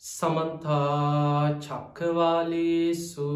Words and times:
සමන්තා 0.00 1.60
චක්කවාලේසු 1.60 3.26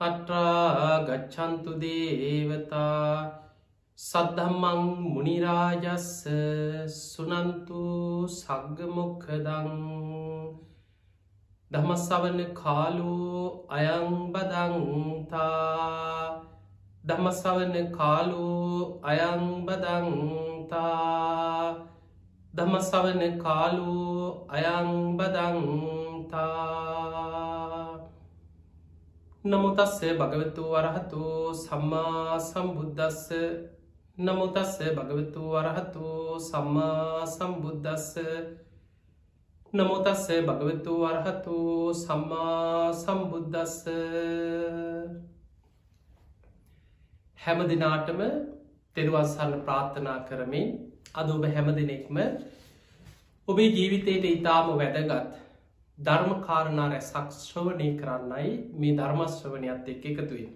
අට්‍රාගච්චන්තු 0.00 1.72
දේවතා 1.76 3.14
සද්ධම්මං 3.98 4.82
මුනිරාජස්ස 5.06 6.06
සුනන්තු 6.98 7.82
සග්ගමොක්කදං 8.30 9.72
දමසවන 11.70 12.38
කාලු 12.54 13.16
අයංබදංතා 13.70 15.42
දමසවන 17.04 17.74
කාලු 17.92 18.46
අයංබදංතා 19.04 20.72
දමසවන 22.54 23.22
කාලු 23.40 24.01
අයංබදංතා 24.52 26.32
නමුතස්සේ 29.44 30.12
භගවතු 30.14 30.62
වරහතු 30.66 31.22
සම්මා 31.56 32.36
සම්බුද්ධස්ස 32.40 33.22
නමුතස්සේ 34.18 34.92
භගවතු 34.92 35.42
වරහතු 35.54 36.06
සම්මා 36.40 37.24
සම්බුද්ධස්ස 37.28 38.10
නමුතස්සේ 39.72 40.40
භගවතු 40.42 40.92
වරහතු 41.00 41.56
සම්මා 41.96 42.92
සම්බුද්ධස්ස 42.94 43.76
හැම 47.38 47.58
දිනාටම 47.68 48.20
තෙරුවන්සන්න 48.96 49.52
ප්‍රාර්ථනා 49.64 50.18
කරමින් 50.26 50.68
අද 51.14 51.28
ඔබ 51.30 51.44
හැම 51.46 51.68
දෙනෙක්ම 51.72 52.16
ඔබේ 53.48 53.68
ජීවිතයට 53.68 54.24
ඉතාම 54.26 54.68
වැදගත් 54.72 55.32
ධර්මකාරණා 55.98 56.88
රැසක් 56.88 57.32
ශ්‍රවණය 57.36 57.88
කරන්නයි 57.96 58.52
මේ 58.74 58.92
ධර්මශ්‍රවනයත් 58.96 59.88
එක් 59.88 60.04
එකතුයි. 60.06 60.46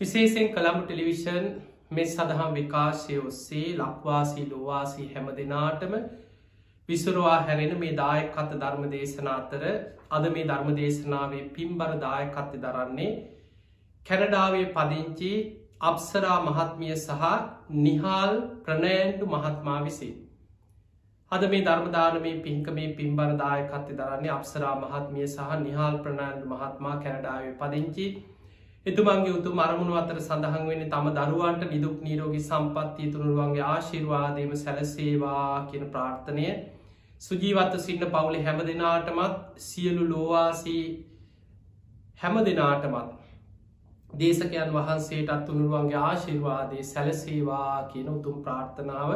විශේෂෙන් 0.00 0.48
කළම්ම 0.50 0.80
ටෙලිවිෂන් 0.82 1.46
මේ 1.90 2.06
සඳහම් 2.06 2.54
විකාශය 2.54 3.18
ඔස්සේ 3.22 3.68
ලක්වාසී 3.76 4.46
ලොවාසී 4.48 5.08
හැම 5.10 5.28
දෙනාටම 5.36 5.94
විසුරවා 6.88 7.36
හැරෙන 7.42 7.76
මේ 7.78 7.92
දායකත්ත 7.96 8.56
ධර්ම 8.56 8.88
දේශන 8.90 9.30
අතර 9.30 9.62
අද 10.10 10.30
මේ 10.30 10.46
ධර්ම 10.46 10.74
දේශනාවේ 10.74 11.44
පින්බර 11.50 11.92
දායකත්ති 12.00 12.64
දරන්නේ 12.64 13.12
කැනඩාවේ 14.06 14.66
පදිංචි 14.72 15.32
අප්සරා 15.84 16.40
මහත්මිය 16.42 16.96
සහ 16.96 17.32
නිහාල් 17.80 18.36
ප්‍රණෑන්ඩු 18.64 19.26
මහත්මා 19.28 19.80
විසින්. 19.82 20.21
අද 21.32 21.44
මේ 21.46 21.62
ධර්මදානමේ 21.62 22.34
පින්ක 22.40 22.66
මේ 22.70 22.88
පින්බරදායකත්ති 22.94 23.94
දරන්නේ 23.94 24.32
අප්සරා 24.32 24.72
මහත්මිය 24.76 25.26
සහ 25.26 25.54
නිහාල් 25.60 25.94
ප්‍රණෑන්ඩු 25.98 26.48
මහත්මා 26.48 26.96
කැනඩාවේ 26.98 27.52
පදිංචි. 27.56 28.06
එතුමන්ගේ 28.86 29.32
උතු 29.32 29.52
මරමුණු 29.52 29.94
අතර 29.94 30.18
සඳහන් 30.18 30.66
වෙන 30.66 30.82
තම 30.88 31.06
දරුවන්ට 31.12 31.62
නිදුක් 31.68 32.02
නීරෝගි 32.02 32.40
සම්පත්තිය 32.40 33.08
තුළුවන්ගේ 33.10 33.62
ආශිර්වාදයම 33.66 34.52
සැලසේවා 34.58 35.66
කියන 35.66 35.86
ප්‍රාර්ථනය. 35.88 36.44
සුජීවත්ත 37.20 37.78
සින්න 37.80 38.04
පවුලි 38.08 38.42
හැම 38.42 38.60
දෙනාටමත් 38.64 39.62
සියලු 39.62 40.08
ලෝවාසී 40.08 40.84
හැම 42.18 42.36
දෙනාටමත් 42.42 44.18
දේශකයන් 44.18 44.74
වහන්සේටත් 44.74 45.48
උනුරුවන්ගේ 45.50 46.02
ආශිර්වාදය 46.02 46.84
සැලසේවා 46.86 47.78
කියන 47.86 48.10
උතුම් 48.10 48.36
ප්‍රාර්ථනාව 48.42 49.14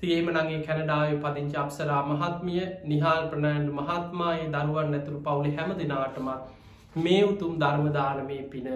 තියේම 0.00 0.28
නගේ 0.32 0.60
කැනඩාව 0.62 1.14
පදිංච 1.22 1.54
අපසරා 1.56 2.02
මහත්මිය 2.06 2.64
නිහාල් 2.86 3.22
ප්‍රණෑන්ඩ 3.28 3.70
මහත්මායේ 3.74 4.50
දරුවන් 4.50 4.90
නැතුරු 4.90 5.20
පවුලි 5.22 5.52
හැම 5.54 5.72
දෙනාටම 5.76 6.28
මේ 6.98 7.22
උතුම් 7.24 7.54
ධර්මදානමේ 7.58 8.42
පින 8.50 8.68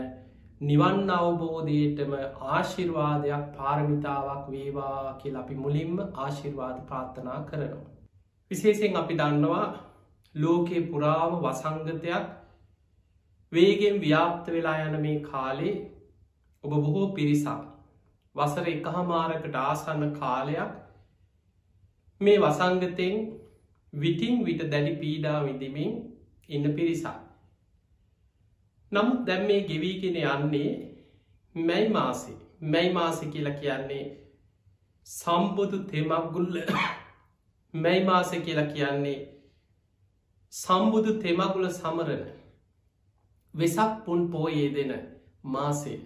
නිවන් 0.61 1.11
අවබෝධයටම 1.11 2.17
ආශිර්වාදයක් 2.49 3.44
පාරමිතාවක් 3.55 4.49
වේවා 4.49 5.15
කියල 5.19 5.37
අපි 5.37 5.55
මුලින්ම 5.56 5.94
ආශිර්වාද 6.00 6.83
ප්‍රාර්ථනා 6.84 7.39
කරනවා. 7.44 7.87
විශේෂෙන් 8.50 8.97
අපි 8.97 9.15
දන්නවා 9.17 9.65
ලෝකයේ 10.34 10.87
පුරාම 10.87 11.39
වසංගතයක් 11.41 12.27
වේගෙන් 13.53 13.97
ව්‍යාප්ත 14.00 14.47
වෙලා 14.50 14.78
යන 14.83 15.00
මේ 15.00 15.23
කාලේ 15.23 15.75
ඔබ 16.65 16.73
බොහෝ 16.77 17.09
පිරිසක් 17.12 17.67
වසර 18.34 18.69
එක 18.71 18.94
හමාරකට 18.94 19.56
ආසන්න 19.61 20.15
කාලයක් 20.15 20.80
මේ 22.20 22.38
වසංගතයෙන් 22.38 23.16
විටින් 23.92 24.44
විට 24.44 24.62
දැඩි 24.70 24.92
පීඩා 24.97 25.38
විඳමින් 25.44 25.92
ඉන්න 26.48 26.75
පිරිසා. 26.75 27.19
නමුත් 28.92 29.26
දැම් 29.26 29.47
මේ 29.47 29.60
ගෙවීගෙන 29.62 30.16
යන්නේ 30.16 30.70
මැයි 31.54 31.88
මාසේ 31.88 32.38
මැයි 32.62 32.92
මාස 32.92 33.20
කියලා 33.26 33.54
කියන්නේ 33.54 34.04
සම්බුදු 35.06 35.78
තෙමක්ගුල්ල 35.84 36.56
මැයි 37.75 38.04
මාස 38.04 38.31
කියලා 38.38 38.66
කියන්නේ 38.66 39.19
සම්බුදු 40.52 41.14
තෙමගුල 41.14 41.69
සමරණ 41.70 42.26
වෙසක් 43.54 44.04
පුන් 44.04 44.28
පෝයේ 44.28 44.75
දෙන 44.75 44.92
මාසේ. 45.44 46.00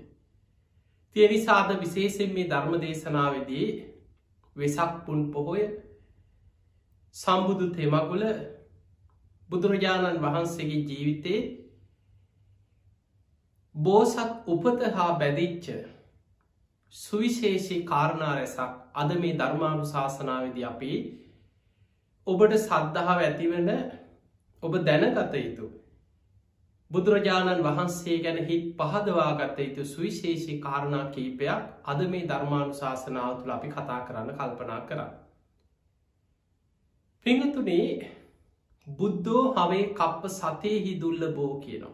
තියනිසාද 1.17 1.81
විශේෂෙන් 1.81 2.35
මේ 2.35 2.47
ධර්ම 2.47 2.81
දේශනාවදී 2.81 3.67
වෙසක් 4.57 4.93
පුන් 5.07 5.21
පොහොය 5.33 5.65
සම්බුදු 7.15 7.67
තෙමගුල 7.73 8.25
බුදුරජාණන් 9.51 10.23
වහන්සේගේ 10.23 10.81
ජීවිතේ 10.85 11.41
බෝසත් 13.75 14.49
උපත 14.49 14.83
හා 14.93 15.11
බැදිච්ච 15.15 15.69
සුවිශේෂී 16.95 17.83
කාරණා 17.85 18.33
රැසක් 18.33 18.75
අද 18.95 19.15
මේ 19.17 19.37
ධර්මාණු 19.37 19.87
ශාසනාවද 19.87 20.59
අපි 20.65 20.93
ඔබට 22.27 22.59
සද්ධාව 22.59 23.23
ඇතිවන 23.23 23.73
ඔබ 24.63 24.79
දැනගත 24.85 25.35
යුතු 25.39 25.73
බුදුරජාණන් 26.91 27.65
වහන්සේ 27.65 28.19
ගැන 28.21 28.41
හිත් 28.45 28.71
පහදවාගත්ත 28.77 29.59
යුතු 29.61 29.85
සුවිශේෂී 29.87 30.61
කාරණා 30.61 31.05
කීපයක් 31.11 31.69
අද 31.87 32.09
මේ 32.09 32.29
ධර්මාණු 32.29 32.75
ශාසනාව 32.77 33.37
තුළ 33.39 33.53
අපි 33.53 33.71
කතා 33.71 34.01
කරන්න 34.03 34.35
කල්පනා 34.35 34.81
කර. 34.87 35.01
පිංහතුනේ 37.27 38.11
බුද්ධෝ 38.87 39.43
හවේ 39.59 39.85
කප්ප 39.99 40.31
සතයහි 40.33 40.95
දුල්ල 41.03 41.23
බෝ 41.37 41.53
කියනවා. 41.61 41.93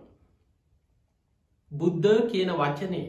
බුද්ධ 1.73 2.23
කියන 2.31 2.51
වචනේ 2.61 3.09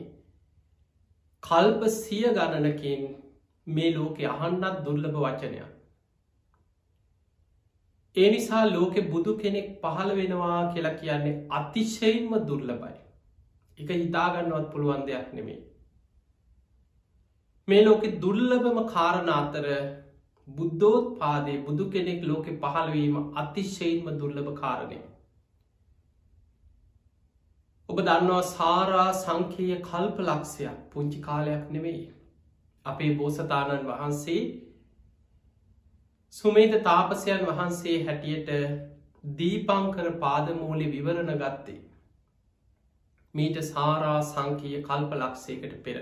කල්ප 1.44 1.86
සිය 1.94 2.26
ගණනකින් 2.36 3.08
මේ 3.68 3.94
ලෝකෙ 3.96 4.28
අහන්නත් 4.34 4.84
දුර්ලභ 4.86 5.18
වචනයක්. 5.18 5.72
ඒ 8.16 8.30
නිසා 8.32 8.62
ලෝකෙ 8.68 9.02
බුදු 9.14 9.34
කෙනෙක් 9.38 9.74
පහළ 9.82 10.16
වෙනවා 10.20 10.60
කියලා 10.74 11.00
කියන්නේ 11.02 11.34
අතිශයින්ම 11.60 12.38
දුර්ලබයි. 12.48 12.96
එක 13.78 13.90
හිතාගන්නවත් 13.96 14.70
පුළුවන් 14.72 15.04
දෙයක් 15.10 15.34
නෙමේ. 15.34 15.60
මේ 17.68 17.84
ලෝකෙ 17.84 18.08
දුර්ලභම 18.22 18.80
කාරණ 18.94 19.36
අතර 19.36 19.68
බුද්ධෝත් 20.48 21.20
පාදේ 21.20 21.58
බුදු 21.66 21.90
කෙනෙක් 21.90 22.24
ලෝකෙ 22.24 22.52
පහළවීම 22.58 23.18
අතිශයින්ම 23.36 24.10
දුර්ලභ 24.16 24.54
කාරණය. 24.56 25.00
ඔබ 27.90 28.02
දන්නවා 28.02 28.42
සාරා 28.50 29.08
සංකීය 29.16 29.78
කල්ප 29.82 30.20
ලක්ෂයක් 30.22 30.82
පුංචි 30.92 31.22
කාලයක් 31.22 31.70
නෙවෙයි. 31.70 32.04
අපේ 32.86 33.12
බෝසතාණන් 33.16 33.88
වහන්සේ 33.88 34.42
සුමේද 36.34 36.78
තාපසයන් 36.84 37.46
වහන්සේ 37.48 37.98
හැටියට 38.06 38.52
දීපංකර 39.38 40.12
පාදමූලි 40.20 40.92
විවරණ 40.92 41.34
ගත්තේ. 41.38 41.82
මීට 43.34 43.62
සාරා 43.66 44.18
සංකීය 44.24 44.82
කල්ප 44.84 45.14
ලක්ෂයකට 45.16 45.78
පෙර. 45.84 46.02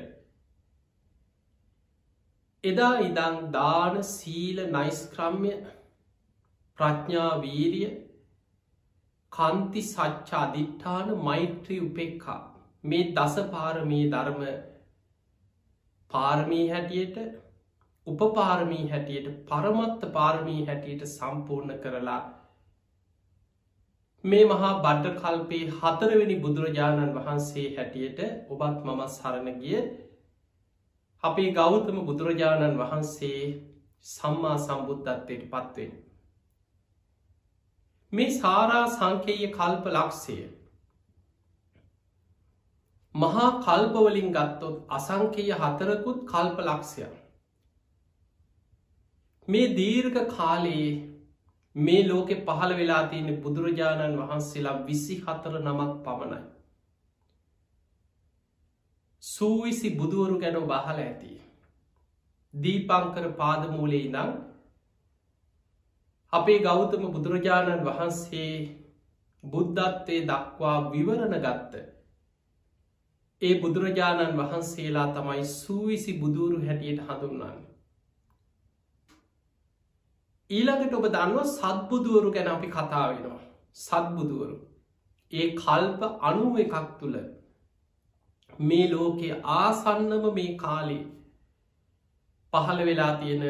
එදා 2.64 2.94
ඉදං 3.02 3.36
දාන 3.52 3.98
සීල 4.06 4.58
නයිස්ක්‍රම්ය 4.70 5.52
ප්‍රඥා 6.78 7.30
වීරිය 7.42 7.92
කන්ති 9.32 9.84
සච්චා 9.84 10.42
අධිට්ඨාන 10.42 11.14
මෛත්‍රී 11.20 11.80
උපෙක්කා 11.82 12.40
මේ 12.84 13.06
දස 13.12 13.38
පාරමී 13.52 14.02
ධර්ම 14.08 14.44
පාරමී 16.12 16.66
හැටියට 16.70 17.22
උපපාරමී 18.08 18.84
හැටියට 18.90 19.32
පරමත්ත 19.48 20.06
පාරමී 20.12 20.60
හැටියට 20.66 21.08
සම්පූර්ණ 21.08 21.80
කරලා 21.80 22.22
මේ 24.24 24.44
මහා 24.46 24.74
බඩ්ඩ 24.80 25.18
කල්පේ 25.22 25.64
හතරවෙනි 25.78 26.38
බුදුරජාණන් 26.42 27.18
වහන්සේ 27.18 27.68
හැටියට 27.74 28.24
ඔබත් 28.50 28.86
මම 28.86 29.04
සරණ 29.10 29.60
ගිය 29.60 29.82
අපේ 31.24 31.50
ගෞතම 31.54 31.98
බුදුරජාණන් 32.04 32.78
වහන්සේ 32.78 33.42
සම්මා 34.06 34.58
සම්බුද්ධත්වයට 34.58 35.44
පත්වෙන්. 35.48 35.92
මේ 38.14 38.30
සාරා 38.34 38.86
සංකේය 38.90 39.50
කල්ප 39.50 39.90
ලක්ෂය 39.90 40.38
මහා 43.16 43.50
කල්පවලින් 43.60 44.32
ගත්තොත් 44.32 44.78
අසංකේය 44.92 45.52
හතරකුත් 45.56 46.22
කල්ප 46.26 46.62
ලක්ෂය 46.62 47.10
මේ 49.48 49.68
දීර්ඝ 49.74 50.22
කාලයේ 50.30 50.90
මේ 51.76 52.02
ලෝකෙ 52.04 52.36
පහළ 52.44 52.76
වෙලා 52.76 53.04
තියෙන 53.08 53.42
බුදුරජාණන් 53.42 54.18
වහන්සේලා 54.18 54.78
විසි 54.86 55.16
හතර 55.18 55.60
නමක් 55.60 55.92
පමණයි. 56.04 56.40
සූවිසි 59.24 59.90
බුදුවරු 59.92 60.40
ගැන 60.40 60.58
බහල 60.64 61.00
ඇති. 61.00 61.32
දීපංකර 62.54 63.26
පාදමූලේ 63.34 64.02
ඉදං 64.02 64.30
අපේ 66.34 66.60
ගෞතම 66.60 67.08
බුදුරජාණන් 67.12 67.86
වහන්සේ 67.86 68.52
බුද්ධත්වය 69.44 70.20
දක්වා 70.26 70.78
විවරණ 70.92 71.36
ගත්ත. 71.38 71.82
ඒ 73.42 73.56
බුදුරජාණන් 73.62 74.38
වහන්සේලා 74.38 75.08
තමයි 75.14 75.44
සූවිසි 75.48 76.14
බුදුරු 76.14 76.62
හැටියට 76.62 77.02
හඳුන්වන්න. 77.02 77.60
ඊළඟට 80.50 80.94
ඔබ 80.94 81.10
දන්නවා 81.10 81.46
සත්බුදුවරු 81.48 82.32
ගැන 82.32 82.48
අපි 82.48 82.68
කතා 82.70 83.04
වෙනවා. 83.10 83.44
සත්බුදුවරු. 83.78 84.56
ඒ 85.34 85.50
කල්ප 85.56 86.02
අනුව 86.24 86.58
එකක් 86.60 86.90
තුළ 87.00 87.20
මේ 88.60 88.86
ලෝකයේ 88.92 89.42
ආසන්නම 89.56 90.26
මේ 90.34 90.56
කාලේ 90.58 91.04
පහළ 92.54 92.82
වෙලා 92.86 93.12
තියෙන 93.16 93.46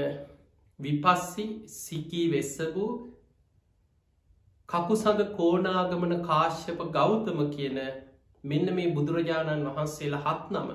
විපස්සි 0.80 1.46
සිකී 1.76 2.26
වෙස්සබූ 2.32 2.92
කකුසඳ 4.70 5.24
කෝනාගමන 5.36 6.14
කාශ්‍යප 6.24 6.86
ගෞතම 6.92 7.40
කියන 7.50 7.80
මෙන්න 8.44 8.76
මේ 8.76 8.94
බුදුරජාණන් 8.94 9.66
වහන්සේලා 9.68 10.22
හත් 10.28 10.54
නම 10.54 10.70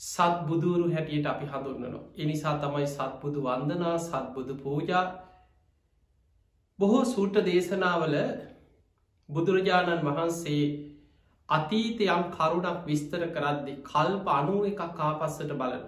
සත් 0.00 0.36
බුදුරු 0.46 0.92
හැටියට 0.92 1.26
අපි 1.26 1.46
හඳුන්නනවා. 1.46 2.04
එනිසා 2.16 2.54
තමයි 2.58 2.86
සත්බුදු 2.88 3.40
වන්දනා 3.42 3.96
සත්බුදු 4.00 4.54
පූජා 4.56 5.04
බොහෝ 6.78 7.04
සූට 7.06 7.34
දේශනාවල 7.44 8.14
බුදුරජාණන් 9.28 10.06
වහන්සේ 10.06 10.62
අතීතයම් 11.50 12.22
කරුණක් 12.30 12.86
විස්තර 12.86 13.22
කරද්දි 13.28 13.74
කල්ප 13.84 14.30
අනුව 14.30 14.66
එකක් 14.66 15.00
ආපස්සට 15.00 15.52
බලන. 15.54 15.84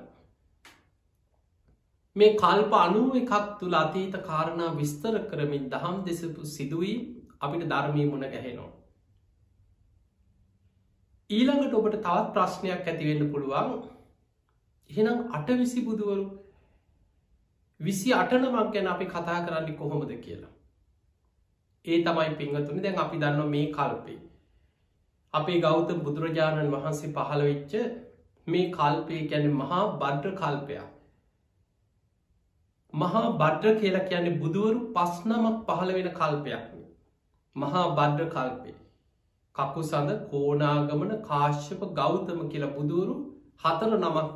මේ 2.16 2.36
කල්ප 2.36 2.72
අනුව 2.78 3.16
එකක් 3.16 3.34
තුළ 3.58 3.76
අතීත 3.76 4.16
කාරණා 4.24 4.76
විස්තර 4.76 5.14
කරමින් 5.26 5.68
දහම් 5.70 5.98
දෙසපු 6.04 6.46
සිදුවී 6.48 6.96
අපිට 7.40 7.66
ධර්මී 7.68 8.06
මුණ 8.06 8.26
ගැහෙනවා. 8.26 8.70
ඊළඟට 11.30 11.74
ඔබට 11.74 11.98
තවත් 11.98 12.32
ප්‍රශ්නයක් 12.32 12.86
ඇතිවෙන්න 12.86 13.30
පුළුවන් 13.32 13.70
එහෙනම් 14.90 15.20
අට 15.32 15.54
විසි 15.56 15.84
බුදුවරු 15.84 16.24
විසි 17.80 18.12
අටනමක් 18.14 18.74
ගැන 18.74 18.88
අපි 18.88 19.06
කතා 19.06 19.38
කරන්නේ 19.46 19.76
කොහොමද 19.76 20.12
කියලා. 20.18 20.52
ඒ 21.84 22.02
තමයි 22.02 22.36
පිංහතුනි 22.36 22.82
දැන් 22.82 22.98
අපි 22.98 23.16
දන්න 23.18 23.50
මේ 23.50 23.72
කල්පේ. 23.72 24.20
අපේ 25.34 25.60
ගෞත 25.60 25.92
බුදුරජාණන් 26.00 26.72
වහන්සේ 26.72 27.12
පහළ 27.12 27.44
වෙච්ච 27.44 27.72
මේ 28.46 28.66
කල්පය 28.72 29.22
ගැන 29.28 29.48
මහා 29.54 29.80
බඩ්්‍ර 29.96 30.34
කල්පයක්. 30.34 30.84
මහා 32.94 33.24
බඩ්්‍ර 33.36 33.74
කියලා 33.76 34.06
කියන්නේ 34.06 34.38
බුදුවරු 34.38 34.84
පස්නමක් 34.92 35.58
පහළ 35.66 35.94
වෙන 35.94 36.12
කල්පයක්න. 36.12 36.86
මහා 37.56 37.84
බඩ්්‍ර 37.92 38.30
කල්පේ. 38.30 38.76
කකු 39.54 39.82
සඳ 39.82 40.20
කෝනාගමන 40.28 41.12
කාශ්‍යප 41.22 41.82
ගෞතම 41.94 42.40
කියලා 42.48 42.72
බුදුවරු 42.72 43.18
හතර 43.62 43.90
නමක් 43.94 44.28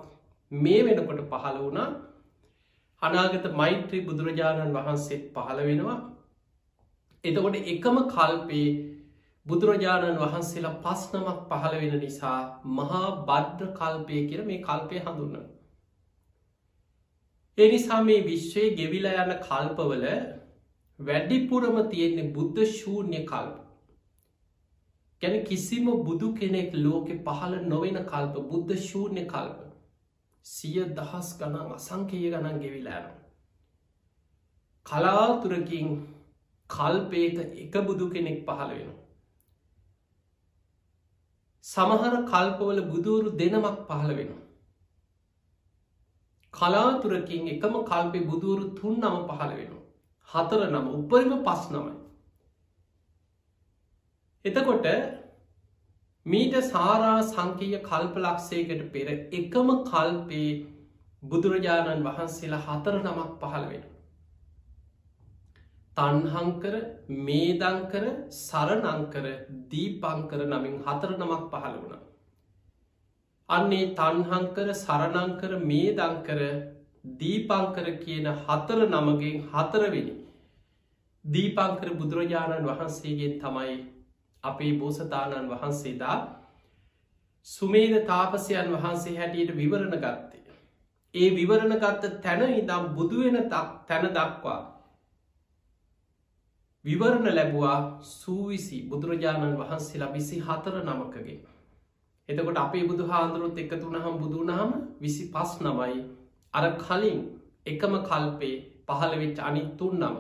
මේ 0.52 0.82
වෙනකොට 0.82 1.22
පහළ 1.28 1.56
වුණා 1.58 1.88
අනාගත 3.02 3.46
මෛත්‍රී 3.54 4.04
බුදුරජාණන් 4.04 4.74
වහන්සේත් 4.74 5.24
පහළ 5.34 5.62
වෙනවා 5.62 5.96
එතකොට 7.24 7.56
එකම 7.66 7.96
කල්පේ 8.08 8.68
බුදුරජාණන් 9.46 10.16
වහන්සේලා 10.18 10.78
පස් 10.84 11.02
නමක් 11.10 11.42
පහළ 11.50 11.76
වෙන 11.80 12.00
නිසා 12.00 12.38
මහා 12.72 13.02
බද්ධ 13.26 13.68
කල්පය 13.74 14.22
කියර 14.24 14.40
මේ 14.44 14.62
කල්පය 14.62 15.02
හඳුන්න. 15.02 15.44
එනිසා 17.58 18.00
මේ 18.02 18.24
විශ්වය 18.24 18.64
ගෙවිලා 18.74 19.20
යන 19.24 19.36
කල්පවල 19.42 20.08
වැඩිපුරම 20.98 21.78
තියෙන්නේ 21.86 22.32
බුද්ධ 22.32 22.66
ශූර්ණය 22.72 23.22
කල්ප. 23.26 23.54
ගැන 25.22 25.38
කිසිම 25.44 25.92
බුදු 26.02 26.32
කෙනෙක් 26.34 26.76
ලෝකෙ 26.78 27.14
පහළ 27.22 27.56
නොවෙන 27.66 28.02
කල්ප 28.04 28.42
බුද්ධ 28.50 28.76
ශූර්ණය 28.80 29.26
කල්ප. 29.26 29.56
සිය 30.46 30.84
දහස් 30.92 31.32
ගණන් 31.38 31.72
අසංකය 31.72 32.26
ගණන් 32.26 32.60
ගෙවිලාන. 32.60 33.08
කලාතුරකින් 34.86 35.96
කල්පේක 36.70 37.42
එක 37.58 37.84
බුදු 37.84 38.06
කෙනෙක් 38.10 38.38
පහළ 38.44 38.70
වෙන. 38.76 38.94
සමහර 41.66 42.18
කල්පවල 42.24 42.80
බුදුවරු 42.86 43.30
දෙනමක් 43.34 43.78
පහළ 43.86 44.12
වෙන. 44.14 44.30
කලාතුරකින් 46.54 47.48
එකම 47.48 47.78
කල්පය 47.84 48.20
බුදුවරු 48.24 48.68
තුන් 48.76 49.00
නම 49.00 49.16
පහළ 49.24 49.54
වෙන. 49.54 49.72
හතර 50.30 50.68
නම 50.68 50.86
උපරිම 50.94 51.34
පස් 51.42 51.64
නමයි. 51.70 51.94
එතකොට 54.44 54.86
මීට 56.26 56.56
සාරා 56.66 57.18
සංකීය 57.24 57.82
කල්පලක්ෂයකට 57.84 58.86
පෙර 58.92 59.12
එකම 59.34 59.74
කල්පේ 59.84 60.48
බුදුරජාණන් 61.22 62.06
වහන්සේලා 62.06 62.64
හතර 62.64 62.96
නමක් 63.00 63.28
පහළ 63.42 63.68
වෙන. 63.68 63.84
තන්හංකර 65.96 66.74
මේදංකර 67.26 68.04
සරනංකර 68.38 69.26
දීපංකර 69.70 70.40
නමින් 70.44 70.74
හතර 70.84 71.12
නමක් 71.14 71.44
පහළ 71.52 71.78
වුණ. 71.78 72.02
අන්නේ 73.48 73.86
තන්හංකර 73.94 74.68
සරණංකර 74.74 75.52
මේදංකර 75.62 76.42
දීපංකර 77.14 77.88
කියන 77.98 78.28
හතර 78.42 78.78
නමගෙන් 78.86 79.42
හතරවෙනි. 79.48 80.14
දීපංකර 81.24 81.94
බුදුරජාණන් 81.94 82.68
වහන්සේගෙන් 82.68 83.40
තමයි 83.40 83.76
අපේ 84.44 84.72
බෝසතාණන් 84.78 85.50
වහන්සේදා 85.50 86.18
සුමේද 87.46 87.98
තාපසයන් 88.06 88.72
වහන්සේ 88.74 89.16
හැටියට 89.16 89.56
විවරණ 89.56 89.96
ගත්තේ. 89.96 90.56
ඒ 91.14 91.28
විවරණ 91.32 91.78
ගත්ත 91.78 92.16
තැන 92.22 92.48
ඉදම් 92.54 92.88
බුදුවෙන 92.94 93.44
තැන 93.50 94.10
දක්වා. 94.14 94.75
විවරණ 96.86 97.34
ලැබවා 97.34 97.78
සූවිසි 98.04 98.76
බුදුරජාණන් 98.84 99.58
වහන්සේලා 99.58 100.12
විසි 100.12 100.36
හතර 100.40 100.74
නමකගේ. 100.80 101.38
එතකොට 102.28 102.58
අපේ 102.58 102.84
බුදු 102.84 103.06
හාන්දුරුත් 103.06 103.58
එක 103.58 103.72
තුනහම් 103.76 104.14
බුදුනහම 104.20 104.70
විසි 105.00 105.24
පස් 105.28 105.52
නමයි 105.60 105.98
අර 106.54 106.66
කලින් 106.78 107.20
එකම 107.66 107.94
කල්පේ 108.04 108.56
පහළවෙච් 108.86 109.38
අනි 109.40 109.62
තුන් 109.78 109.98
නම 110.00 110.16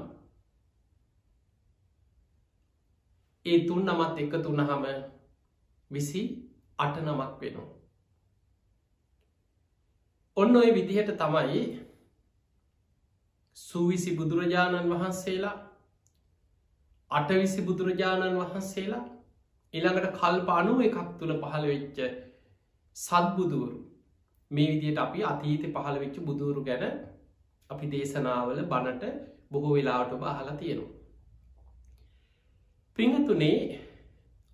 ඒ 3.46 3.58
තුන් 3.66 3.82
නමත් 3.84 4.18
එක 4.18 4.34
තුන්නහම 4.40 4.84
විසි 5.90 6.22
අට 6.78 6.96
නමක් 6.98 7.32
වෙනවා. 7.40 7.68
ඔන්න 10.36 10.56
ඔය 10.56 10.70
විදිහට 10.72 11.14
තමයි 11.16 11.62
සූවිසි 13.56 14.16
බුදුරජාණන් 14.16 14.90
වහන්සේලා 14.90 15.65
අටවිසි 17.10 17.62
බුදුරජාණන් 17.62 18.38
වහන්සේලා 18.38 19.04
ඉළඟට 19.74 20.16
කල්ප 20.16 20.48
අනුව 20.50 20.80
එකක් 20.80 20.98
තුළ 21.18 21.34
පහළ 21.36 21.66
වෙච්ච 21.66 21.98
සත්බුදුවරු 22.96 23.78
මේ 24.50 24.68
විදියට 24.68 24.98
අපි 24.98 25.24
අතීත 25.24 25.66
පහළ 25.68 25.98
වෙච්ච 25.98 26.16
බුදුරු 26.20 26.64
ගැන 26.64 26.84
අපි 27.70 27.86
දේශනාවල 27.88 28.62
බණට 28.64 29.04
බොහෝ 29.50 29.74
වෙලාවට 29.74 30.16
බහලා 30.16 30.56
තියෙනවා. 30.56 30.94
පිඟතුනේ 32.98 33.58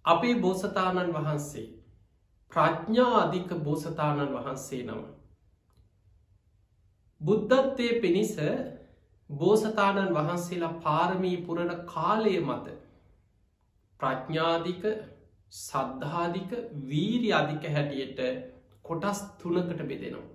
අපේ 0.05 0.35
බෝසතාණන් 0.37 1.15
වහන්සේ 1.15 1.67
ප්‍රඥා 2.53 3.11
අධික 3.19 3.51
බෝසතාණන් 3.61 4.35
වහන්සේ 4.35 4.83
නම. 4.83 5.03
බුද්ධත්වය 7.21 7.89
පිණිස 8.01 8.35
බෝසතාණන් 9.31 10.15
වහන්සේලා 10.15 10.75
පාරමී 10.81 11.37
පුරණ 11.43 11.73
කාලය 11.87 12.35
මත 12.41 12.75
ප්‍රඥාධික 14.01 14.85
සද්ධාධික 15.53 16.53
වීරි 16.87 17.33
අධික 17.33 17.65
හැටියට 17.71 18.21
කොටස් 18.85 19.23
තුනකට 19.39 19.83
බෙදෙනවා. 19.83 20.29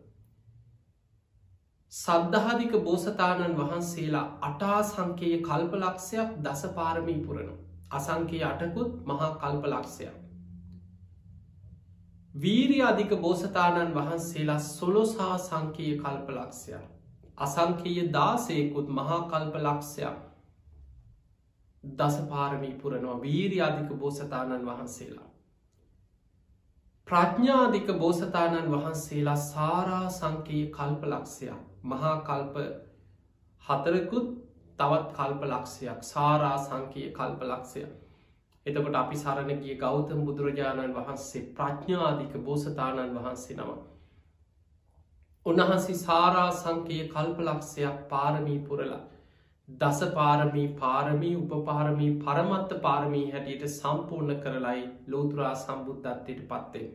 සද්ධාධික 1.93 2.73
බෝසතාණන් 2.81 3.57
වහන්සේලා 3.57 4.25
අටා 4.41 4.79
සංකයේ 4.85 5.41
කල්පලක්ෂයක් 5.41 6.35
දස 6.41 6.65
පාරමී 6.75 7.19
පුරණු. 7.21 7.55
අසංකයේ 7.91 8.43
අටකුත් 8.43 8.91
මහා 9.05 9.31
කල්පලක්ෂයක්. 9.37 10.17
වීරි 12.35 12.81
අධික 12.83 13.17
බෝසතාණන් 13.21 13.95
වහන්සේලා 13.95 14.59
සොලොසා 14.61 15.37
සංකයේ 15.39 15.97
කල්පලක්ෂයක්. 15.97 16.96
අසංකයේ 17.37 18.05
දාසයකුත් 18.11 18.87
මහා 18.91 19.19
කල්පලක්ෂයක් 19.27 20.17
දස 21.83 22.17
පාරමී 22.29 22.73
පුරනවා 22.75 23.21
වීරි 23.21 23.61
අධික 23.61 23.91
බෝසතාණන් 23.95 24.65
වහන්සේලා. 24.65 25.29
ප්‍රඥාධික 27.07 27.93
බෝසතාණන් 27.95 28.71
වහන්සේලා 28.71 29.37
සාරා 29.43 30.09
සංකයේ 30.11 30.65
කල්පලක්ෂයක් 30.71 31.61
මහා 31.85 32.15
කල්ප 32.21 32.55
හතරකුත් 33.63 34.27
තවත් 34.79 35.13
කල්ප 35.13 35.41
ලක්ෂයක්. 35.45 36.03
සාරා 36.05 36.57
සංකයේ 36.59 37.11
කල්ප 37.11 37.41
ලක්ෂය 37.43 37.85
එතකොට 38.65 38.95
අපි 38.95 39.17
සරණගිය 39.17 39.75
ගෞතම 39.77 40.25
බුදුරජාණන් 40.25 40.95
වහන්සේ 40.95 41.43
ප්‍රඥාධික 41.53 42.33
බෝසතාණන් 42.41 43.15
වහන්සේ 43.17 43.57
නම 43.57 43.71
උන්වහන්සේ 45.47 45.97
සාරා 45.97 46.49
සංකයේ 46.53 47.07
කල්ප 47.09 47.37
ලක්ෂයක් 47.41 47.99
පාරමී 48.09 48.59
පුරලා 48.61 49.01
දස 49.69 49.99
පාරමී 50.13 50.67
පාරමී 50.77 51.33
උපපාරමී 51.37 52.13
පරමත්ත 52.19 52.77
පාරමී 52.81 53.25
හැටියට 53.31 53.67
සම්පූර්ණ 53.71 54.39
කරලයි 54.39 54.83
ලෝතුරා 55.07 55.51
සම්බුද්ධත්වයට 55.57 56.45
පත්වෙන් 56.45 56.87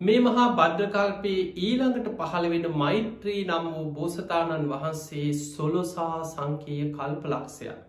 මේ 0.00 0.20
මහා 0.20 0.44
බද්ධකල්පයේ 0.52 1.42
ඊළඟට 1.60 2.06
පහළ 2.20 2.46
වෙන 2.50 2.68
මෛත්‍රී 2.76 3.40
නම් 3.42 3.66
වූ 3.70 3.84
බෝසතාණන් 3.92 4.70
වහන්සේ 4.70 5.26
සොලොසා 5.40 6.22
සංකීය 6.26 6.86
කල්ප 6.92 7.26
ලක්ෂයක්. 7.26 7.82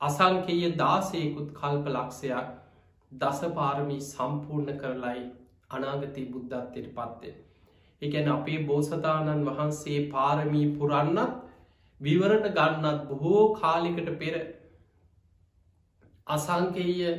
අසංකයේ 0.00 0.72
දාසයකුත් 0.78 1.52
කල්ප 1.54 1.92
ලක්ෂයක් 1.92 2.56
දසපාරමී 3.12 4.00
සම්පූර්ණ 4.04 4.78
කරලයි 4.78 5.22
අනාගතී 5.70 6.26
බුද්ධත්වයට 6.28 6.94
පත්වේ. 6.94 7.34
එකැන 8.02 8.30
අපේ 8.30 8.60
බෝසතාණන් 8.64 9.46
වහන්සේ 9.46 9.98
පාරමී 10.08 10.66
පුරන්නත් 10.74 11.36
විවරණ 12.00 12.46
ගන්නත් 12.50 13.04
බොහෝ 13.08 13.42
කාලිකට 13.56 14.08
පෙර 14.18 14.38
අසංකයේ 16.26 17.12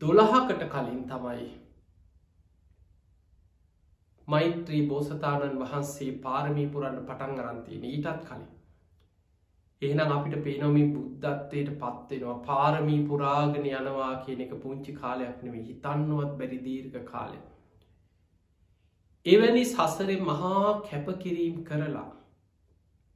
දොළහකට 0.00 0.64
කලින් 0.68 1.02
තමයි 1.06 1.50
මෛත්‍රී 4.28 4.82
බෝසතාණන් 4.88 5.60
වහන්සේ 5.60 6.10
පාරමී 6.20 6.68
පුරන්න 6.68 6.98
පටන් 7.02 7.40
අරන්තියන 7.42 7.86
ඊටත් 7.86 8.24
කලින් 8.24 8.46
එහනම් 9.82 10.12
අපිට 10.12 10.34
පේනොමි 10.42 10.82
බුද්ධත්වයට 10.88 11.70
පත්වෙනවා 11.76 12.34
පාරමී 12.42 12.98
පුරාගෙන 13.04 13.64
යනවා 13.70 14.10
කියන 14.24 14.42
එක 14.44 14.52
පුංචි 14.58 14.92
කාලයක් 14.96 15.40
නෙවේ 15.42 15.62
හිතන්නුවත් 15.62 16.36
බැරි 16.38 16.58
දීර්ඝ 16.62 16.98
කාලය 17.06 17.40
එවැනි 19.26 19.64
සසරෙ 19.66 20.18
මහා 20.22 20.74
කැපකිරීම් 20.82 21.56
කරලා 21.64 22.06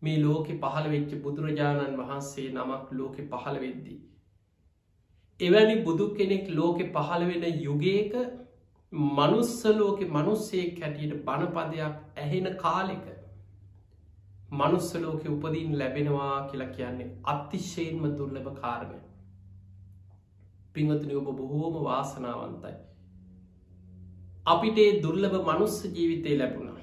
මේ 0.03 0.17
ලෝකෙ 0.21 0.57
පහළ 0.57 0.91
වෙච්ච 0.91 1.15
බුදුරජාණන් 1.21 2.01
වහන්සේ 2.01 2.49
නමක් 2.49 2.99
ලෝකෙ 2.99 3.23
පහළ 3.27 3.61
වෙද්දී 3.61 4.01
එවැනි 5.41 5.77
බුදු 5.83 6.09
කෙනෙක් 6.15 6.51
ලෝකෙ 6.53 6.85
පහළ 6.91 7.27
වෙන 7.27 7.47
යුගයක 7.61 8.19
මනුස්සලෝක 8.93 10.03
මනුස්සයෙක් 10.11 10.81
හැටියට 10.81 11.23
බණපදයක් 11.25 12.03
ඇහෙන 12.19 12.51
කාලෙක 12.59 13.07
මනුස්සලෝක 14.53 15.27
උපදීන් 15.27 15.79
ලැබෙනවා 15.79 16.49
කියලා 16.49 16.71
කියන්නේ 16.71 17.09
අතිශයෙන්ම 17.25 18.05
දුර්ලභ 18.15 18.51
කාරණය 18.57 18.99
පිංහතුනි 20.73 21.15
ඔබ 21.15 21.31
බොහෝම 21.35 21.79
වාසනාවන්තයි 21.85 22.75
අපිට 24.47 24.83
දුර්ලභ 25.03 25.39
මනුස්ස 25.45 25.79
ජීවිතය 25.87 26.39
ලැබුණා 26.39 26.79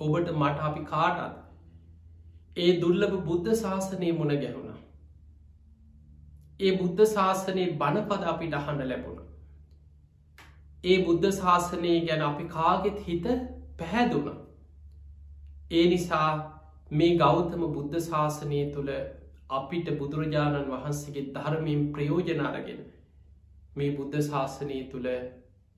ඔබට 0.00 0.32
මට 0.34 0.58
අපි 0.62 0.84
කාටත් 0.86 2.58
ඒ 2.58 2.72
දුර්ලභ 2.80 3.16
බුද්ධ 3.24 3.54
ශාසනය 3.56 4.12
මුණ 4.12 4.36
ගැහුණ 4.38 4.68
ඒ 6.60 6.70
බුද්ධ 6.78 7.04
ශාසනයේ 7.06 7.66
බණපද 7.74 8.24
අපිට 8.24 8.54
අහන්න 8.54 8.80
ලැබුණ. 8.84 9.18
ඒ 10.84 10.96
බුද්ධ 11.04 11.28
ශාසනය 11.32 11.92
ගැන 12.02 12.22
අපි 12.22 12.46
කාගෙත් 12.46 12.98
හිත 13.02 13.28
පැහැදුන. 13.78 14.26
ඒ 15.70 15.86
නිසා 15.86 16.28
මේ 16.92 17.16
ගෞතම 17.16 17.62
බුද්ධ 17.70 17.98
ශාසනය 18.02 18.60
තුළ 18.72 18.92
අපිට 19.50 19.88
බුදුරජාණන් 19.98 20.70
වහන්සේගේ 20.70 21.26
ධර්මයෙන් 21.34 21.82
ප්‍රයෝජන 21.92 22.40
අරගෙන 22.42 22.80
මේ 23.76 23.90
බුද්ධ 23.92 24.18
ශාසනය 24.22 24.78
තුළ 24.90 25.08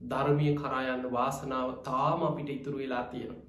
ධර්මය 0.07 0.55
කරායන්න 0.55 1.05
වාසනාව 1.11 1.75
තාම 1.83 2.23
අපිට 2.23 2.51
ඉතුරු 2.51 2.79
වෙලා 2.79 3.05
තියෙනවා. 3.07 3.47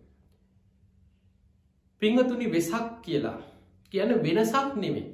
පිංහතුනි 2.01 2.51
වෙසක් 2.51 2.91
කියලා 3.01 3.39
කියන 3.91 4.17
වෙනසක් 4.19 4.75
නෙමේ 4.77 5.07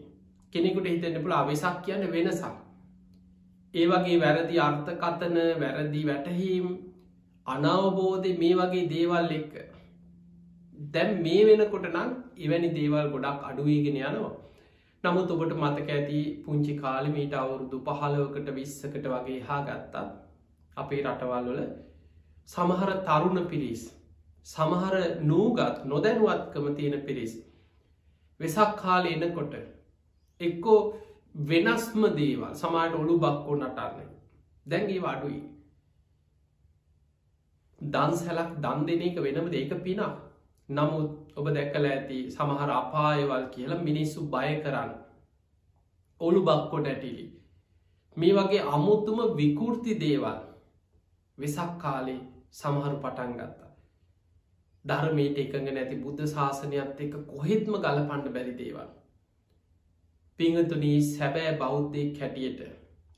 කෙනෙකුට 0.53 0.87
හිතන්න 0.87 1.21
පුළ 1.21 1.33
අවෙසක් 1.33 1.81
කියන්න 1.83 2.09
වෙනසක්. 2.09 2.55
ඒ 3.73 3.87
වගේ 3.87 4.19
වැරදි 4.19 4.59
අර්ථකතන 4.61 5.39
වැරදි 5.59 6.05
වැටහීම් 6.05 6.67
අනවබෝධය 7.47 8.37
මේ 8.37 8.55
වගේ 8.57 8.89
දේවල් 8.89 9.33
එක්ක. 9.33 9.66
දැම් 10.77 11.21
මේ 11.21 11.45
වෙනකොට 11.45 11.87
නම් 11.87 12.11
එවැනි 12.37 12.69
දේවල් 12.71 13.09
ගොඩක් 13.09 13.41
අඩුවීගෙන 13.43 13.97
යනවා. 14.01 14.33
නමුත් 15.03 15.31
ඔබට 15.31 15.53
මතක 15.55 15.89
ඇති 15.89 16.21
පුංචි 16.45 16.73
කාලමීට 16.75 17.33
අවුරුදු 17.35 17.77
පහලවකට 17.81 18.49
විස්සකට 18.53 19.05
වගේ 19.05 19.39
හා 19.41 19.59
ගත්තත් 19.63 19.95
අපේ 20.77 21.01
රටවල් 21.03 21.49
වල 21.49 21.61
සමහර 22.49 22.91
තරුණ 23.03 23.41
පිරිස් 23.45 23.83
සමහර 24.45 24.95
නූගත් 25.23 25.83
නොදැනුවත්කම 25.85 26.69
තියෙන 26.75 27.01
පිරිස් 27.01 27.33
වෙසක් 28.39 28.77
කාල 28.77 29.05
එනකොට 29.07 29.59
එක්කෝ 30.41 30.79
වෙනස්ම 31.45 32.01
දේවල් 32.15 32.55
සමාට 32.55 32.95
ඔළු 32.95 33.19
බක්කෝ 33.19 33.55
නටන්න 33.57 34.09
දැන්ගේ 34.65 35.01
වඩුයි 35.01 35.39
දන් 37.81 38.15
සැලක් 38.15 38.55
දන් 38.59 38.85
දෙන 38.85 39.01
එක 39.03 39.19
වෙනම 39.19 39.53
ඒක 39.53 39.73
පිනක්. 39.81 40.26
නමුත් 40.69 41.11
ඔබ 41.35 41.45
දැක්කල 41.49 41.85
ඇති 41.85 42.17
සමහර 42.29 42.71
අපායවල් 42.73 43.45
කියලා 43.49 43.83
මිනිස්සු 43.83 44.23
බය 44.27 44.49
කරන්න. 44.61 44.91
ඔළු 46.21 46.41
බක්කොට 46.41 46.87
ඇටිලි 46.87 47.25
මේ 48.17 48.33
වගේ 48.33 48.65
අමුත්තුම 48.69 49.19
විකෘති 49.35 49.93
දේවල් 49.99 50.39
වෙසක් 51.37 51.71
කාලේ 51.77 52.19
සමහරු 52.51 52.97
පටන් 52.97 53.33
ගත්තා. 53.33 53.71
ධර්මයට 54.85 55.37
එකඟ 55.37 55.69
නැති 55.69 55.95
බුද්ධ 55.97 56.25
ශාසනයත් 56.25 56.99
එක 56.99 57.15
කොහෙත්ම 57.27 57.73
ගල 57.77 58.01
පණ්ඩ 58.01 58.33
බැරි 58.33 58.53
දේවල්. 58.55 58.89
පිංහතුනී 60.39 60.97
සැබෑ 61.05 61.53
බෞද්ධයෙක් 61.57 62.19
හැටියට 62.19 62.61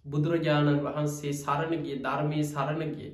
බුදුරජාණන් 0.06 0.84
වහන්සේ 0.84 1.34
සරණගිය 1.36 1.98
ධර්මය 2.00 2.44
සරණගිය 2.46 3.12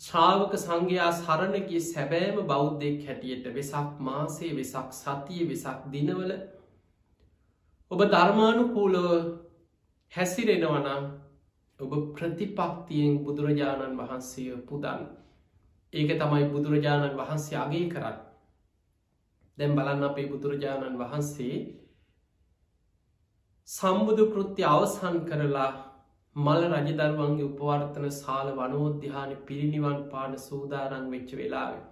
ශ්‍රාවක 0.00 0.52
සංඝයා 0.56 1.10
සරණගිය 1.14 1.80
සැබෑම 1.82 2.36
බෞද්ධයෙක් 2.46 3.00
හැටියට 3.06 3.46
වෙසක් 3.52 3.96
මාසේ 4.00 4.50
වෙසක් 4.54 4.92
සතිය 4.94 5.46
වෙසක් 5.46 5.80
දිනවල 5.90 6.32
ඔබ 7.90 8.04
ධර්මානුකූලව 8.06 9.08
හැසිරෙනවනම් 10.12 11.08
ඔබ 11.80 11.92
ප්‍රතිපක්තියෙන් 12.12 13.18
බුදුරජාණන් 13.24 13.98
වහන්සේ 13.98 14.60
පුදන් 14.64 15.02
ඒක 15.92 16.14
තමයි 16.14 16.46
බුදුරජාණන් 16.48 17.16
වහන්සේ 17.16 17.56
අගේ 17.56 17.84
කරන්න. 17.88 18.16
දැම් 19.58 19.76
බලන්න 19.76 20.04
අපේ 20.04 20.28
බුදුරජාණන් 20.28 20.98
වහන්සේ 20.98 21.58
සම්බුදු 23.68 24.24
කෘත්‍ය 24.28 24.62
අවසන් 24.66 25.16
කරලා 25.24 25.70
මල 26.38 26.64
රජදරුවන්ගේ 26.70 27.44
උපවර්තන 27.44 28.08
සාල 28.14 28.48
වනෝද්‍යාන 28.54 29.30
පිරිනිවන් 29.44 30.00
පාන 30.10 30.38
සූදාරං 30.38 31.06
වෙච්ච 31.10 31.30
වෙලාවේ. 31.34 31.84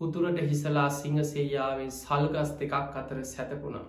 උතුරට 0.00 0.40
හිසලා 0.44 0.88
සිංහසේයාවෙන් 0.92 1.90
සල්ගස් 1.94 2.52
දෙකක් 2.58 2.96
අතර 2.96 3.18
සැතපුුණා. 3.26 3.86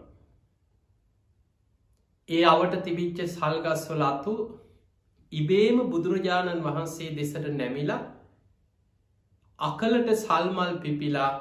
ඒ 2.30 2.44
අවට 2.46 2.76
තිබිච්ච 2.82 3.22
සල්ගස්වල 3.28 4.04
අතු 4.04 4.34
ඉබේම 5.32 5.80
බුදුරජාණන් 5.90 6.62
වහන්සේ 6.62 7.10
දෙසට 7.16 7.48
නැමිලා 7.54 8.02
අකලට 9.60 10.14
සල්මල් 10.18 10.78
පිපිලා 10.80 11.32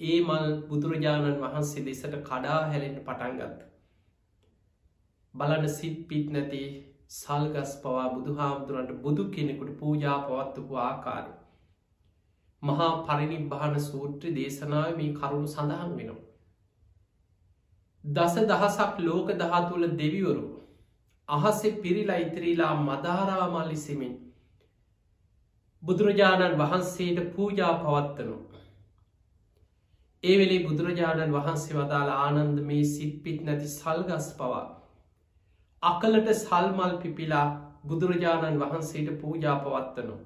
ඒ 0.00 0.18
මල් 0.20 0.50
බුදුරජාණන් 0.66 1.38
වහන්සේ 1.40 1.84
දෙසට 1.84 2.18
කඩා 2.24 2.58
හැලෙන්ට 2.66 3.00
පටන්ගත්ත. 3.02 3.64
බලන 5.34 5.64
සිත් 5.70 5.96
පිත් 6.08 6.28
නැති 6.30 6.62
සල්ගස් 7.10 7.72
පවා 7.82 8.06
බුදු 8.10 8.34
හාමුදුරන්ට 8.34 8.92
බුදු 9.02 9.24
කෙනෙකුට 9.30 9.78
පූජා 9.78 10.18
පවත්තුපු 10.20 10.76
ආකාරය. 10.76 11.32
මහා 12.62 12.92
පරිනිබ්භාන 13.04 13.80
සූත්‍ර 13.80 14.32
දේශනාව 14.34 14.96
මේ 14.96 15.12
කරුණු 15.14 15.48
සඳහන් 15.48 15.92
වෙනවා. 15.96 16.22
දස 18.04 18.34
දහසක් 18.44 18.98
ලෝක 19.00 19.28
දහතුළ 19.34 19.86
දෙවිවරු 19.96 20.46
අහසේ 21.28 21.72
පිරිලා 21.72 22.16
ඉතිරීලා 22.16 22.74
මදාරාමල්ලිසිමින් 22.82 24.14
බුදුරජාණන් 25.82 26.58
වහන්සේට 26.58 27.18
පූජා 27.34 27.72
පවත්වනු. 27.76 28.36
ඒ 30.24 30.38
වෙලේ 30.38 30.64
බුදුරජාණන් 30.64 31.32
වහන්සේ 31.32 31.76
වදාළ 31.76 32.10
ආනන්ද 32.10 32.60
මේ 32.62 32.84
සිත්පිත් 32.86 33.42
නැති 33.42 33.68
සල්ගස් 33.68 34.28
පවා. 34.34 34.75
අකලට 35.86 36.28
සල්මල් 36.34 36.94
පිපිලා 36.98 37.46
බුදුරජාණන් 37.84 38.60
වහන්සේට 38.60 39.10
පූජා 39.20 39.56
පවත්වනු. 39.58 40.16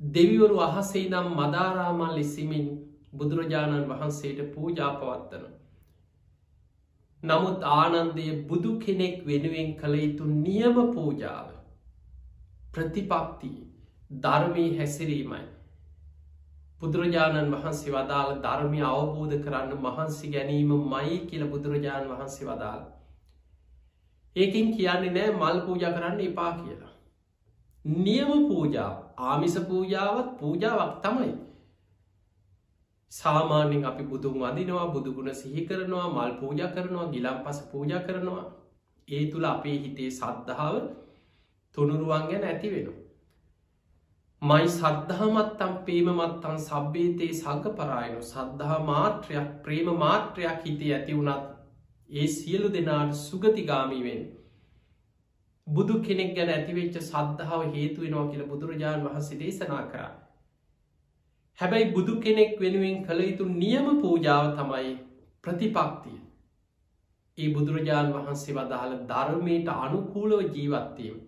දෙවිවරු 0.00 0.58
අහසේ 0.60 1.04
නම් 1.04 1.28
මදාරාමල් 1.34 2.14
ලිසිමින් 2.14 2.66
බුදුරජාණන් 3.12 3.88
වහන්සේට 3.88 4.40
පූජා 4.54 4.92
පවත්වන. 4.94 5.52
නමුත් 7.22 7.62
ආනන්දය 7.72 8.26
බුදු 8.44 8.72
කෙනෙක් 8.78 9.16
වෙනුවෙන් 9.24 9.70
කළ 9.76 9.94
යුතු 9.96 10.24
නියම 10.36 10.80
පූජාව 10.92 11.48
ප්‍රතිපක්ති 12.72 13.52
ධර්මී 14.18 14.70
හැසිරීමයි. 14.78 15.44
බුදුරජාණන් 16.80 17.54
වහන්සේ 17.54 17.92
වදාළ 17.92 18.34
ධර්මය 18.40 18.82
අවබෝධ 18.84 19.38
කරන්න 19.40 19.72
මහන්සි 19.80 20.30
ගැනීම 20.30 20.76
මයි 20.86 21.18
කියල 21.26 21.46
බුදුරජාණන් 21.46 22.10
වහන්සේ 22.10 22.48
වදාළ. 22.48 22.84
ඒකින් 24.36 24.76
කියන්නේ 24.76 25.12
නෑ 25.12 25.30
මල් 25.32 25.58
පූජ 25.60 25.84
කරන්න 25.86 26.20
එපා 26.22 26.52
කියලා. 26.54 26.92
නියම 27.84 28.30
පූජාව 28.48 28.94
ආමිස 29.24 29.56
පූජාවත් 29.62 30.28
පූජාවක් 30.38 30.92
තමයි. 31.02 31.32
සාමාන්‍යෙන් 33.12 33.84
අපි 33.84 34.04
බුදුන් 34.04 34.36
වදිනවා 34.40 34.86
බුදුගුණ 34.88 35.34
සිහි 35.34 35.66
කරනවා 35.66 36.06
මල් 36.08 36.36
පූජ 36.40 36.62
කරනවා 36.74 37.08
ගිලම් 37.08 37.40
පස 37.44 37.60
පූජ 37.72 37.96
කරනවා 38.06 38.44
ඒ 39.08 39.24
තුළ 39.30 39.46
අපේ 39.46 39.76
හිතේ 39.78 40.10
සද්ධාව 40.10 40.78
තුනුරුවන් 41.74 42.28
ගැන 42.28 42.44
ඇති 42.44 42.70
වෙනවා. 42.70 43.02
මයි 44.42 44.68
සද්ධහමත්තම් 44.70 45.76
පේමමත්තන් 45.84 46.58
සබ්බේතයේ 46.60 47.34
සග 47.34 47.76
පරායනු 47.76 48.22
සද්ධහා 48.24 48.80
මාත්‍රයක් 48.84 49.46
ප්‍රේම 49.62 49.88
මාත්‍රයක් 49.98 50.64
හිතේ 50.64 50.92
ඇති 50.94 51.14
වුණත් 51.14 51.55
ඒ 52.10 52.26
සියලු 52.28 52.68
දෙනාට 52.72 53.14
සුගතිගාමීවෙන් 53.14 54.22
බුදු 55.66 55.94
කෙනෙක් 56.02 56.36
ගැන 56.36 56.50
ඇතිවෙච්ච 56.50 56.98
සද්ධාව 57.00 57.62
හේතුවෙනවා 57.72 58.28
කියල 58.30 58.44
බුදුරජාණන් 58.44 59.06
වහන්සේ 59.06 59.38
දේශනා 59.38 59.82
කරා. 59.86 60.10
හැබැයි 61.58 61.92
බුදු 61.92 62.20
කෙනෙක් 62.20 62.60
වෙනුවෙන් 62.60 63.02
කළ 63.06 63.20
යුතු 63.22 63.44
නියම 63.54 63.86
පූජාව 64.00 64.46
තමයි 64.54 64.92
ප්‍රතිපක්තිය. 65.44 66.20
ඒ 67.38 67.48
බුදුරජාණන් 67.54 68.14
වහන්සේ 68.14 68.54
වදාළ 68.54 68.94
ධර්මයට 69.08 69.72
අනුකූලව 69.76 70.54
ජීවත්වීම. 70.54 71.18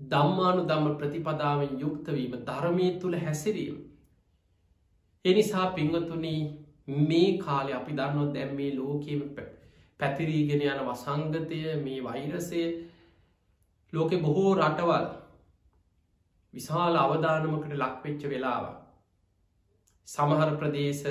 දම්මානු 0.00 0.66
දම්ම 0.66 0.96
ප්‍රතිපදාවෙන් 0.96 1.78
යුක්තවීම 1.80 2.40
ධර්මය 2.42 2.88
තුළ 3.00 3.18
හැසිරීම. 3.18 3.76
එනිසා 5.24 5.66
පිංගතුනී 5.70 6.59
මේ 6.90 7.38
කාලෙ 7.38 7.72
අපි 7.72 7.92
දන්නොත් 7.92 8.34
දැම් 8.34 8.54
මේ 8.54 8.70
ලෝකීම 8.74 9.22
පැතිරීගෙන 10.00 10.62
යන 10.64 10.82
වසංගතය 10.86 11.60
මේ 11.78 12.00
වෛරසය 12.02 12.62
ලෝකෙ 13.92 14.16
බොහෝ 14.18 14.54
රටවල් 14.56 15.06
විශාල 16.54 16.96
අවධානමකට 16.96 17.76
ලක්වෙච්ච 17.76 18.26
වෙලාව 18.26 18.66
සමහර 20.08 20.56
ප්‍රදේශ 20.56 21.04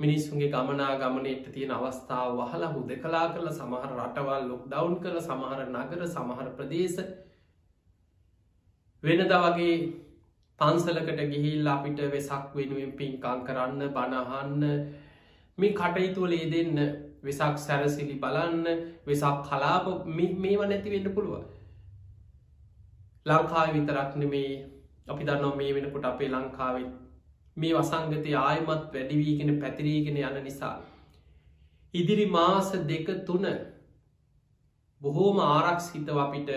මිනිස්සුන්ගේ 0.00 0.50
ගමනා 0.50 0.92
ගමනට 0.96 1.50
තියෙන 1.50 1.72
අවස්ථාව 1.72 2.38
වහලා 2.38 2.70
හුද 2.70 2.94
කලා 2.98 3.26
කරල 3.28 3.50
සමහර 3.50 3.90
රටවල් 3.96 4.48
ලොක් 4.48 4.62
ඩවන්් 4.66 4.96
කළ 5.00 5.20
සමහර 5.20 5.60
නගර 5.66 6.06
සමහර 6.08 6.48
ප්‍රදේශ 6.56 6.98
වෙනද 9.02 9.34
වගේ 9.36 9.76
පන්සලකට 10.62 11.22
ගිහිල් 11.28 11.68
අපිට 11.68 12.02
වෙසක් 12.08 12.52
වෙනුවෙන් 12.54 12.92
පින්කං 12.94 13.40
කරන්න 13.46 13.80
බණහන්න 13.90 14.62
මේ 15.58 15.72
කටයුතුවලේ 15.74 16.50
දෙන්න 16.50 16.78
වෙසක් 17.22 17.56
සැරසිලි 17.60 18.16
බලන්න 18.18 18.84
වෙසක් 19.06 19.42
කලාප 19.44 19.88
මේව 20.38 20.62
නැති 20.64 20.90
වෙන්න 20.90 21.14
පුළුව 21.14 21.42
ලංකාව 23.26 23.72
විතරක් 23.72 24.16
නෙමේ 24.16 24.52
අපි 25.06 25.24
දන්නවා 25.24 25.56
මේ 25.56 25.74
වෙනකොට 25.74 26.04
අපේ 26.04 26.30
ලංකාවෙත් 26.30 26.92
මේ 27.56 27.72
වසංගතය 27.72 28.34
ආයමත් 28.36 28.84
වැඩිවීගෙන 28.90 29.60
පැතිරීගෙන 29.60 30.16
යන 30.18 30.38
නිසා. 30.44 30.76
ඉදිරි 31.94 32.26
මාස 32.28 32.72
දෙක 32.84 33.08
තුන 33.26 33.46
බොහෝම 35.00 35.38
ආරක්ෂිතව 35.40 36.18
අපිට 36.18 36.50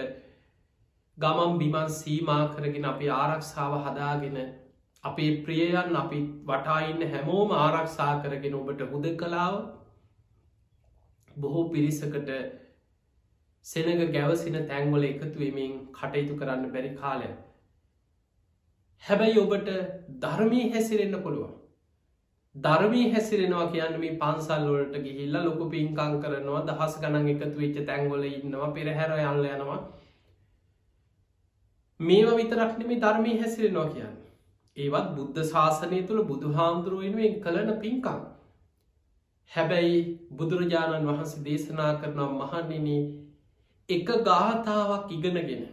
ගමම් 1.17 1.58
බිමන් 1.58 1.89
සීමා 1.91 2.43
කරගෙන 2.49 2.86
අපි 2.86 3.10
ආරක්ෂාව 3.13 3.73
හදාගෙන 3.82 4.38
අපේ 5.04 5.32
ප්‍රියයන් 5.43 5.95
අපි 5.95 6.19
වටාඉන්න 6.45 7.08
හැමෝම 7.10 7.56
ආරක්ෂා 7.58 8.12
කරගෙන 8.21 8.56
ඔබට 8.56 8.86
හුද 8.89 9.10
කලාව 9.15 9.58
බොහෝ 11.36 11.65
පිරිසකට 11.69 12.32
සෙනග 13.65 14.01
ගැවසින 14.12 14.58
තැන්වල 14.65 15.06
එකතුවමින් 15.06 15.75
කටයුතු 15.93 16.39
කරන්න 16.39 16.71
බැරි 16.71 16.91
කාලය. 16.95 17.30
හැබැයි 19.04 19.39
ඔබට 19.39 19.69
ධර්මී 20.21 20.65
හැසිරෙන්න්න 20.69 21.23
පුළුවන්. 21.23 21.54
ධර්මී 22.56 23.06
හැසිරෙනවා 23.12 23.67
කියන්න 23.69 23.99
මේ 23.99 24.17
පන්සල්ලොලට 24.17 24.97
ගිහිල්ල 25.01 25.38
ලොකු 25.41 25.69
පින්කං 25.69 26.19
කරනවා 26.19 26.65
දහස් 26.67 26.99
ගනන් 27.01 27.32
එකතු 27.32 27.56
වෙච්ච 27.58 27.80
තැන්ගොල 27.88 28.28
ඉන්නවා 28.30 28.69
පෙරහැර 28.73 29.15
යල්ල 29.21 29.49
යනවා 29.49 29.80
මේවා 32.00 32.38
විතරක්නෙමේ 32.38 33.00
ධර්මී 33.00 33.40
හැසිරෙනවා 33.40 33.90
කියන්න. 33.90 34.16
ඒවත් 34.78 35.12
බුද්ධ 35.14 35.44
ශාසනය 35.46 36.00
තුළ 36.04 36.24
බුදු 36.26 36.54
හාමුදුරුවෙනුවෙන් 36.54 37.38
කළන 37.42 37.72
පින්කං. 37.80 38.24
හැබැයි 39.52 40.02
බුදුරජාණන් 40.34 41.08
වහන්සේ 41.08 41.46
දේශනා 41.46 41.94
කරනවා 41.96 42.32
මහන්නේනේ 42.34 43.02
එක 43.90 44.08
ගාථාවක් 44.24 45.12
ඉගෙනගෙන 45.12 45.66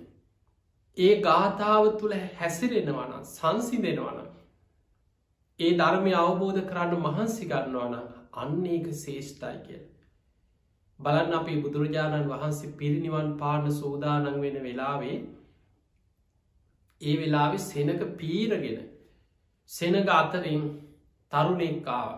ඒ 0.97 1.13
ගාථාව 1.23 1.87
තුළ 1.97 2.15
හැසිරෙනවන 2.37 3.15
සංසිදෙනවන 3.27 4.19
ඒ 5.61 5.73
ධර්මය 5.77 6.13
අවබෝධ 6.17 6.61
කරන්න 6.65 7.03
මහන්සි 7.03 7.49
ගන්නවන 7.49 7.95
අන්න 8.37 8.67
ඒක 8.69 8.89
ශේෂ්ඨයි 8.97 9.59
කිය 9.63 9.81
බලන්න 10.99 11.35
අපේ 11.35 11.61
බුදුරජාණන් 11.61 12.29
වහන්සේ 12.29 12.75
පිරිනිවන් 12.75 13.31
පාන 13.39 13.71
සෝදානන් 13.75 14.29
වෙන 14.41 14.59
වෙලාවේ 14.63 15.17
ඒ 17.03 17.15
වෙලාවෙ 17.17 17.59
සෙනක 17.61 18.03
පීරගෙන 18.17 18.81
සෙනග 19.71 19.97
අතරින් 20.13 20.65
තරුණෙක්කාව 21.33 22.11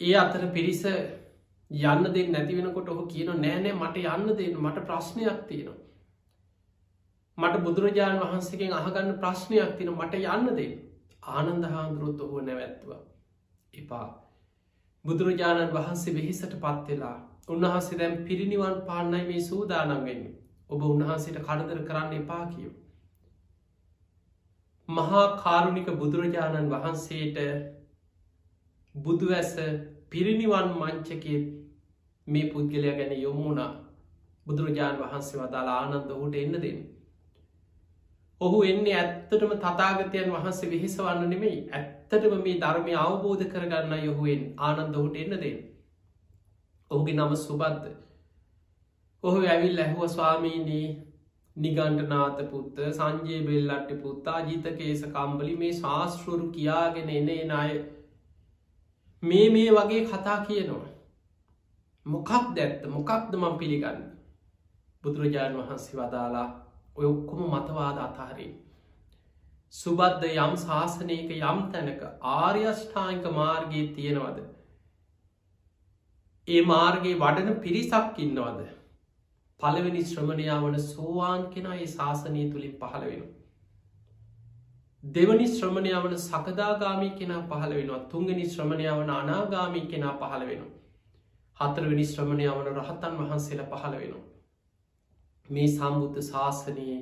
ඒ 0.00 0.14
අතර 0.16 0.42
පිරිස 0.50 0.82
යන්න 1.70 2.04
දෙ 2.08 2.22
නැතිවෙනකොට 2.26 2.88
ඔහු 2.88 3.04
කියන 3.06 3.30
නෑනෑ 3.36 3.74
මට 3.74 3.96
යන්න 4.06 4.36
දෙන්න 4.36 4.58
මට 4.58 4.84
ප්‍රශ්නයක් 4.84 5.40
තියෙනවා. 5.48 5.78
මට 7.38 7.62
බුදුරජාණන් 7.64 8.22
වහන්සේකෙන් 8.22 8.72
අහගන්න 8.74 9.18
ප්‍රශ්නයක් 9.18 9.74
තින 9.78 9.90
මට 9.92 10.22
යන්න 10.28 10.56
දෙ 10.56 10.66
ආනන්ද 11.32 11.64
හාන්දුරුත් 11.66 12.20
ඔහුව 12.20 12.42
නැවැත්තුව. 12.42 12.92
එපා. 13.74 14.08
බුදුරජාණන් 15.04 15.72
වහන්සේ 15.72 16.14
වෙහිසට 16.14 16.54
පත්වෙලා 16.56 17.16
උන්වහන්සේ 17.48 17.98
දැම් 17.98 18.16
පිරිනිවන් 18.24 18.80
පාන්නයි 18.86 19.24
මේ 19.26 19.42
සූදානම් 19.42 20.04
වෙන්නේ 20.04 20.37
ඔබ 20.70 20.82
උන්වහන්සේට 20.84 21.38
කඩදර 21.40 21.80
කරන්න 21.84 22.12
එපා 22.14 22.44
කියෝ. 22.46 22.74
මහා 24.88 25.24
කාරුණික 25.38 25.88
බුදුරජාණන් 25.96 26.70
වහන්සේට 26.70 27.38
බුදු 28.94 29.32
ඇස 29.32 29.54
පිරිනිවන් 30.10 30.70
මංචකේ 30.74 31.40
මේ 32.26 32.50
පුද්ගලය 32.50 32.92
ගැන 32.92 33.12
යොමුණා 33.18 33.70
බුදුරජාණන් 34.46 35.02
වහන්සේ 35.02 35.40
වදාලා 35.40 35.76
ආනන්ද 35.78 36.10
ඔහුට 36.10 36.36
එන්න 36.36 36.56
දෙන්න. 36.58 36.80
ඔහු 38.40 38.58
එන්නේ 38.64 38.96
ඇත්තටම 38.96 39.54
තතාගතයන් 39.58 40.32
වහන්සේ 40.32 40.70
විහිසවන්න 40.70 41.24
නෙමෙයි 41.28 41.62
ඇත්තටම 41.72 42.36
මේ 42.42 42.58
ධර්මය 42.58 42.94
අවබෝධ 42.96 43.46
කරගන්න 43.46 44.04
යොහුවෙන් 44.04 44.44
ආනන්ද 44.58 44.96
ඔහුට 44.96 45.16
එන්න 45.16 45.34
දෙන්න. 45.36 45.58
ඔහුගේ 46.90 47.16
නම 47.16 47.34
සුබද්ද. 47.38 47.84
ඔහු 49.24 49.38
ඇවිල් 49.46 49.78
ඇහුව 49.78 50.02
ස්වාමීනී 50.08 50.88
නිගන්ටනාත 51.56 52.42
පුත්ත 52.50 52.76
සංජයේ 52.90 53.40
බෙල්ලට්ට 53.42 54.02
පුත්තා 54.02 54.40
ජීතකේස 54.42 55.02
කම්බලි 55.06 55.56
මේ 55.56 55.72
ශාස්තෘරු 55.72 56.46
කියාගෙන 56.50 57.10
එනේ 57.12 57.40
නාය 57.44 57.72
මේ 59.22 59.48
මේ 59.50 59.70
වගේ 59.70 60.04
කතා 60.04 60.38
කියනවා. 60.44 60.86
මොකක් 62.06 62.30
දැත්ත 62.56 62.86
මොකක්ද 62.88 63.34
මං 63.34 63.58
පිළිගන්න 63.58 64.06
බුදුරජාණන් 65.02 65.60
වහන්සේ 65.60 65.98
වදාලා 65.98 66.46
ඔය 66.96 67.06
ඔක්කොම 67.06 67.42
මතවාද 67.48 67.98
අතාරී. 67.98 68.52
සුබද්ධ 69.74 70.24
යම් 70.28 70.56
ශාසනයක 70.58 71.36
යම් 71.42 71.60
තැනක 71.72 72.08
ආර්යෂ්ඨායික 72.30 73.30
මාර්ගයේ 73.34 73.92
තියෙනවද. 73.94 74.42
ඒ 76.48 76.66
මාර්ගයේ 76.66 77.20
වඩන 77.20 77.60
පිරිසක් 77.60 78.20
ඉන්නවද. 78.20 78.77
පළවෙනි 79.60 80.04
ශ්‍රමණයා 80.04 80.60
වන 80.62 80.78
සෝවාන් 80.82 81.44
කෙනා 81.50 81.76
ඒ 81.76 81.86
ශාසනය 81.88 82.44
තුළින් 82.50 82.74
පහළ 82.76 83.06
වෙන. 83.06 83.22
දෙවනි 85.04 85.48
ශ්‍රමණය 85.48 85.94
වන 85.96 86.16
සකදාගාමී 86.20 87.10
කෙනා 87.12 87.42
පහළ 87.44 87.74
වෙනවා 87.74 88.00
තුන්ගනි 88.08 88.46
ශ්‍රමණය 88.46 88.88
වන 88.92 89.12
අනාගාමී 89.12 89.84
කෙනා 89.86 90.14
පහළ 90.16 90.46
වෙනවා. 90.46 90.74
හතරවෙනි 91.56 92.06
ශ්‍රමණය 92.06 92.48
වන 92.50 92.72
රහතන් 92.76 93.20
වහන්සේල 93.20 93.64
පහළ 93.66 93.96
වෙනවා. 93.96 94.24
මේ 95.48 95.68
සම්බුද්ධ 95.68 96.24
ශාසනයේ 96.24 96.98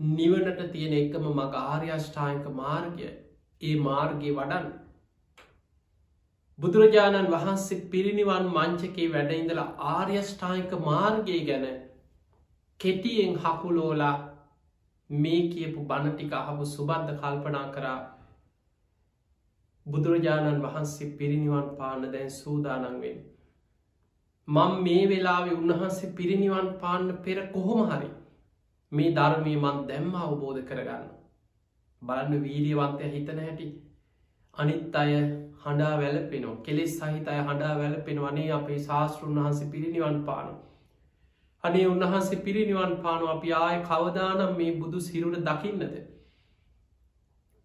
නිවනට 0.00 0.62
තියෙන 0.72 0.94
එකම 0.94 1.26
මග 1.30 1.64
ආර්යෂ්ඨායක 1.64 2.54
මාර්ගය 2.54 3.10
ඒ 3.60 3.74
මාර්ගය 3.80 4.32
වඩන් 4.34 4.72
බුදුරජාණන් 6.58 7.30
වහන්සේ 7.30 7.80
පිරිනිවන් 7.92 8.44
මංචකේ 8.48 9.06
වැඩඉඳලා 9.12 9.70
ආර්යෂ්ඨායික 9.92 10.74
මාර්ගය 10.80 11.38
ගැන 11.46 11.64
කෙටියෙන් 12.80 13.34
හකුලෝලා 13.36 14.14
මේ 15.10 15.40
කියපු 15.48 15.84
බණටික 15.84 16.32
අහපු 16.32 16.66
සුබද්ධ 16.66 17.10
කල්පනා 17.16 17.64
කරා 17.70 17.98
බුදුරජාණන් 19.86 20.62
වහන්සේ 20.62 21.10
පිරිනිවන් 21.18 21.68
පාන්න 21.76 22.08
දැන් 22.12 22.30
සූදානන්වෙන්. 22.32 23.18
මං 24.48 24.72
මේ 24.82 25.04
වෙලාවෙ 25.08 25.52
උන්වහන්සේ 25.52 26.14
පිරිනිවන් 26.14 26.68
පාන්න 26.80 27.12
පෙර 27.24 27.38
කොහොම 27.48 27.80
හරි 27.90 28.10
මේ 28.92 29.14
ධර්මය 29.14 29.56
මන් 29.56 29.86
දැම්ම 29.88 30.14
අවබෝධ 30.22 30.62
කරගන්න. 30.64 31.08
බලන්න 32.02 32.42
වීරියවන්තය 32.42 33.10
හිතන 33.10 33.40
හැටි 33.40 33.72
අනිත් 34.56 34.96
අය 34.96 35.12
හඬා 35.62 35.94
වැලපෙනෝ 35.98 36.54
කෙලෙස් 36.62 36.94
සහිත 36.94 37.28
අය 37.28 37.40
හඬා 37.40 37.74
වැලපෙන 37.78 38.20
වනේ 38.20 38.50
අපේ 38.52 38.78
ශාස්තෘන් 38.80 39.36
වහන්සේ 39.38 39.70
පිරිනිවන් 39.70 40.18
පානු. 40.24 40.54
අනේ 41.64 41.84
උන්වහන්සේ 41.86 42.40
පිරිනිවන් 42.40 42.94
පානු 43.02 43.28
අපි 43.28 43.52
ආය 43.54 43.76
කවදානම් 43.82 44.56
මේ 44.56 44.72
බුදු 44.78 45.00
සිරුර 45.00 45.34
දකින්නද. 45.40 45.84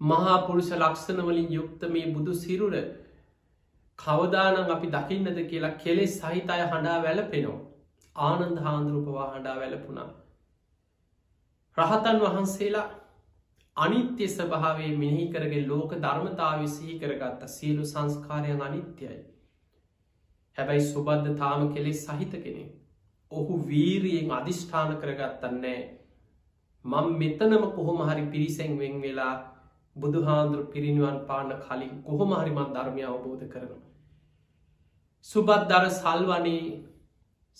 මහා 0.01 0.37
පුරුෂ 0.47 0.69
ලක්ෂණවලින් 0.73 1.49
යුක්ත 1.51 1.87
මේ 1.89 2.13
බුදු 2.13 2.33
සිරුර 2.35 2.75
කවදානම් 3.99 4.71
අපි 4.71 4.87
දකින්නද 4.89 5.41
කියලා 5.47 5.77
කෙලෙස් 5.77 6.19
සහිත 6.19 6.49
අය 6.49 6.61
හඬා 6.65 7.01
වැලපෙනෝ 7.03 7.57
ආනන්ද 8.15 8.57
හාන්දුරුපවා 8.59 9.27
හඬා 9.31 9.55
වැලපුුණා. 9.55 10.09
රහතන් 11.77 12.19
වහන්සේලා 12.19 12.87
අනිත්‍ය 13.77 14.27
ස්භාවේ 14.29 14.91
මෙහි 14.97 15.25
කරගේ 15.31 15.65
ලෝක 15.67 15.91
ධර්මතාව 15.97 16.63
සිහි 16.69 16.99
කරගත්ත 16.99 17.43
සියලු 17.49 17.83
සංස්කාරයන් 17.85 18.61
අනිත්‍යයි. 18.61 19.17
හැබැයි 20.57 20.87
සුබද්ධ 20.87 21.29
තාම 21.35 21.67
කෙලෙස් 21.73 22.01
සහිත 22.05 22.33
කෙනෙ. 22.37 22.63
ඔහු 23.31 23.59
වීරියෙන් 23.67 24.31
අධිෂ්ඨාන 24.31 24.95
කරගත්තන්නේ. 24.97 25.81
මං 26.85 27.13
මෙතනම 27.15 27.67
කොහොම 27.71 28.01
හරි 28.03 28.25
පිරිසැන් 28.27 28.79
වෙන් 28.79 28.97
වෙලා 29.01 29.35
බුදුහාන්දුරු 29.95 30.65
පිරිනිවන් 30.67 31.19
පාන්න 31.27 31.53
කලින් 31.61 31.93
කොහොම 32.03 32.33
හරිමත් 32.33 32.73
ධර්මය 32.73 33.05
අවබෝධ 33.05 33.45
කරනවා. 33.47 33.83
සුබත් 35.25 35.69
දර 35.69 35.85
සල්වනේ 35.91 36.65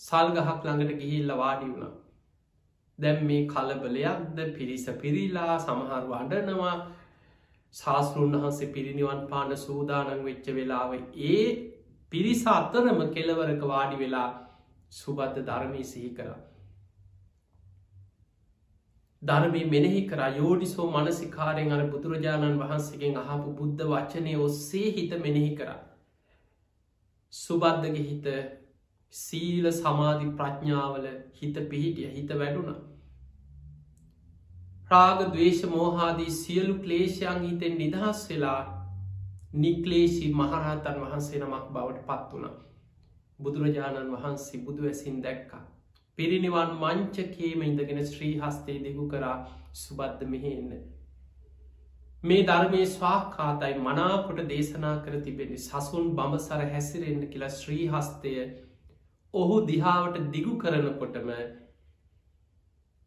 සල්ගහක් 0.00 0.60
ළඟට 0.64 1.00
ගිහිල්ල 1.00 1.32
වාඩි 1.36 1.66
වුණා. 1.66 1.94
දැම් 2.98 3.24
මේ 3.24 3.46
කලබලයක්ද 3.46 4.38
පිරිස 4.52 4.86
පිරිලා 4.96 5.58
සමහරු 5.58 6.14
අඩනවා 6.14 6.74
ශාස්තෘන් 7.74 8.36
වහන්සේ 8.36 8.72
පිරිනිවන් 8.72 9.24
පාන 9.28 9.56
සූදානන් 9.58 10.24
වෙච්ච 10.24 10.52
වෙලාව 10.52 10.94
ඒ 11.28 11.46
පිරිස 12.12 12.44
අත්තරම 12.48 13.00
කෙලවරක 13.10 13.64
වාඩි 13.66 13.96
වෙලා 13.96 14.28
සුබද්ධ 14.92 15.40
ධර්මී 15.40 15.84
සිහි 15.84 16.10
කර. 16.12 16.30
ධර්මී 19.22 19.64
මෙනෙහි 19.66 20.02
කර 20.04 20.20
යෝඩිසෝ 20.36 20.88
මනසිකාරයෙන් 20.90 21.72
අර 21.72 21.82
බුදුරජාණන් 21.86 22.60
වහන්සේගෙන් 22.60 23.18
අහපු 23.18 23.54
බුද්ධ 23.54 23.84
වචනය 23.86 24.34
ඔස්සේ 24.40 24.90
හිත 24.90 25.16
මෙනෙහි 25.18 25.52
කර. 25.56 25.70
සුබද්ධගේ 27.32 28.04
හිත 28.04 28.28
සීල 29.14 29.72
සමාධි 29.74 30.30
ප්‍රඥාවල 30.34 31.10
හිත 31.34 31.66
පිහිටිය 31.66 32.10
හිත 32.10 32.30
වැඩුණා. 32.34 32.87
රාග 34.90 35.22
දවේශ 35.24 35.62
මෝහාදී 35.68 36.34
සියලු 36.34 36.74
ක්ලේෂයන් 36.78 37.42
හිතෙන් 37.42 37.74
නිදහස් 37.76 38.20
වෙලා 38.28 38.60
නික්ලේෂී 39.56 40.30
මහරහතන් 40.34 41.00
වහන්සේ 41.00 41.40
නමක් 41.40 41.66
බවට 41.70 42.06
පත් 42.06 42.32
වුණ. 42.32 42.54
බුදුරජාණන් 43.38 44.14
වහන්සේ 44.14 44.60
බුදු 44.62 44.86
ඇසින් 44.86 45.18
දැක්කා. 45.22 45.60
පිරිනිවන් 46.18 46.72
මංචකේම 46.78 47.62
ඉඳගෙන 47.64 48.00
ශ්‍රී 48.06 48.32
හස්තේ 48.38 48.78
දෙගු 48.82 49.04
කරා 49.08 49.36
සුබද්ධ 49.74 50.24
මෙහෙන්න. 50.26 50.72
මේ 52.22 52.42
ධර්මය 52.44 52.82
ස්වාකාතයි 52.88 53.74
මනාකොට 53.82 54.44
දේශනා 54.48 54.96
කර 55.02 55.22
තිබෙන 55.22 55.56
සසුන් 55.58 56.12
බඹසර 56.14 56.68
හැසිරෙන්න්න 56.68 57.28
කියලා 57.28 57.54
ශ්‍රී 57.54 57.84
හස්තය 57.90 58.36
ඔහු 59.34 59.64
දිහාවට 59.66 60.18
දිගු 60.32 60.56
කරනකොටම 60.58 61.30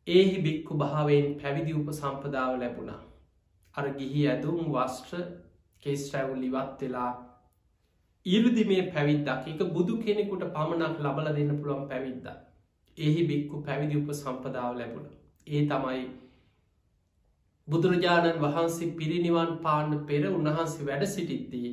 ඒහි 0.07 0.37
බික්කු 0.41 0.77
භාවෙන් 0.77 1.27
පැවිදි 1.37 1.73
උප 1.73 1.89
සම්පදාව 1.91 2.53
ලැබුණා. 2.57 3.01
අර 3.75 3.85
ගිහි 3.93 4.21
ඇදුම් 4.27 4.61
වස්ට්‍ර 4.69 5.19
කෙස්ටැවුල් 5.83 6.43
ඉවත් 6.43 6.81
වෙලා 6.81 7.11
ඉරදි 8.25 8.63
මේ 8.65 8.87
පැවිද්දක් 8.89 9.47
එක 9.47 9.61
බුදු 9.71 9.97
කෙනෙකුට 9.99 10.43
පමණක් 10.49 10.97
ලබල 10.99 11.27
දෙන්න 11.31 11.53
පුළුවන් 11.53 11.85
පැවිද්ද. 11.87 12.25
එහි 12.97 13.21
බික්කු 13.25 13.63
පැවිදි 13.63 13.97
උප 13.97 14.09
සම්පදාව 14.13 14.71
ලැබුණ. 14.75 15.07
ඒ 15.47 15.61
තමයි 15.65 16.03
බුදුරජාණන් 17.67 18.41
වහන්සේ 18.41 18.93
පිරිනිවන් 18.93 19.51
පාන්න 19.59 19.91
පෙර 20.05 20.23
උන්වහන්සේ 20.29 20.85
වැඩ 20.85 21.05
සිටිද්දී 21.07 21.69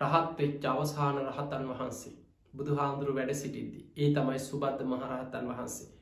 රහත් 0.00 0.30
වෙච්ච 0.38 0.64
අවසාන 0.66 1.18
රහතන් 1.22 1.68
වහන්සේ 1.68 2.16
බුදුහාන්දුරු 2.54 3.14
වැඩ 3.14 3.34
සිටිද්දී 3.34 3.84
ඒ 3.96 4.10
තමයි 4.12 4.40
සුබද්ධ 4.40 4.82
මහරහතන් 4.86 5.46
වහන්සේ. 5.48 5.95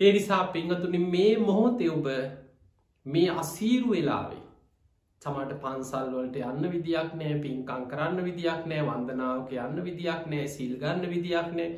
ඒ 0.00 0.12
නිසා 0.12 0.42
පිංහතුනි 0.48 0.98
මේ 1.06 1.36
මොහොතේ 1.40 1.90
ඔබ 1.90 2.08
මේ 3.06 3.28
අසීරු 3.34 3.90
වෙලාවේ 3.90 4.42
තමට 5.22 5.54
පන්සල්වලට 5.62 6.36
යන්න 6.42 6.66
විදියක් 6.70 7.14
නෑ 7.14 7.36
පින්කං 7.40 7.86
කරන්න 7.86 8.24
විදියක් 8.24 8.66
නෑ 8.66 8.82
වන්දනාවක 8.84 9.54
යන්න 9.58 9.84
විදියක් 9.84 10.26
නෑ 10.26 10.48
සිල්ගන්න 10.48 11.06
විදියක් 11.08 11.48
නෑ 11.54 11.70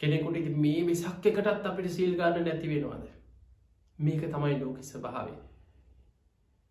කෙනෙකුට 0.00 0.50
මේ 0.58 0.84
විසක් 0.84 1.26
එකටත් 1.26 1.66
අපිට 1.66 1.90
සිල්ගන්න 1.90 2.38
නැති 2.42 2.68
වෙනවාද? 2.68 3.08
මේක 3.98 4.22
තමයි 4.28 4.58
ලෝකිස 4.58 4.92
භාවේ 5.00 5.40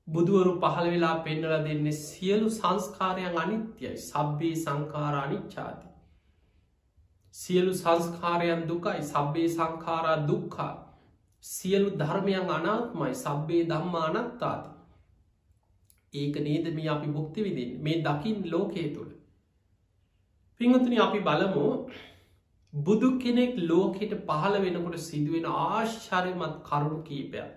බුදුවරු 0.08 0.54
පහළ 0.60 0.90
වෙලා 0.90 1.16
පෙන්නල 1.22 1.56
දෙන්නේ 1.66 2.00
සියලු 2.00 2.50
සංස්කාරයන් 2.52 3.38
අනිත්‍යයි. 3.38 3.96
සබ්බේ 4.00 4.56
සංකාර 4.58 5.16
අනිච්චාති 5.18 5.91
සියලු 7.36 7.74
සංස්කාරයන් 7.74 8.68
දුකයි 8.68 9.04
සබ්බේ 9.04 9.48
සංකාරා 9.50 10.18
දුක්කා 10.28 10.74
සියලු 11.44 11.90
ධර්මයන් 11.98 12.52
අනාත්මයි 12.52 13.14
සබ්බේ 13.16 13.64
දම්මා 13.66 14.06
අනත්තාති 14.12 14.70
ඒක 16.14 16.36
නේදම 16.40 16.80
අපි 16.88 17.08
බුක්ති 17.10 17.44
විදින් 17.44 17.72
මේ 17.80 18.04
දකිින් 18.04 18.52
ලෝකයේ 18.52 18.94
තුළ. 18.96 19.12
පිංහතුනි 20.62 20.98
අපි 21.00 21.20
බලමු 21.22 21.68
බුදු 22.74 23.10
කෙනෙක් 23.20 23.56
ලෝකෙට 23.64 24.14
පහළ 24.26 24.58
වෙනකොට 24.60 25.00
සිදුවෙන 25.00 25.48
ආශ්චරයමත් 25.54 26.58
කරුණු 26.64 27.00
කීපයක්. 27.04 27.50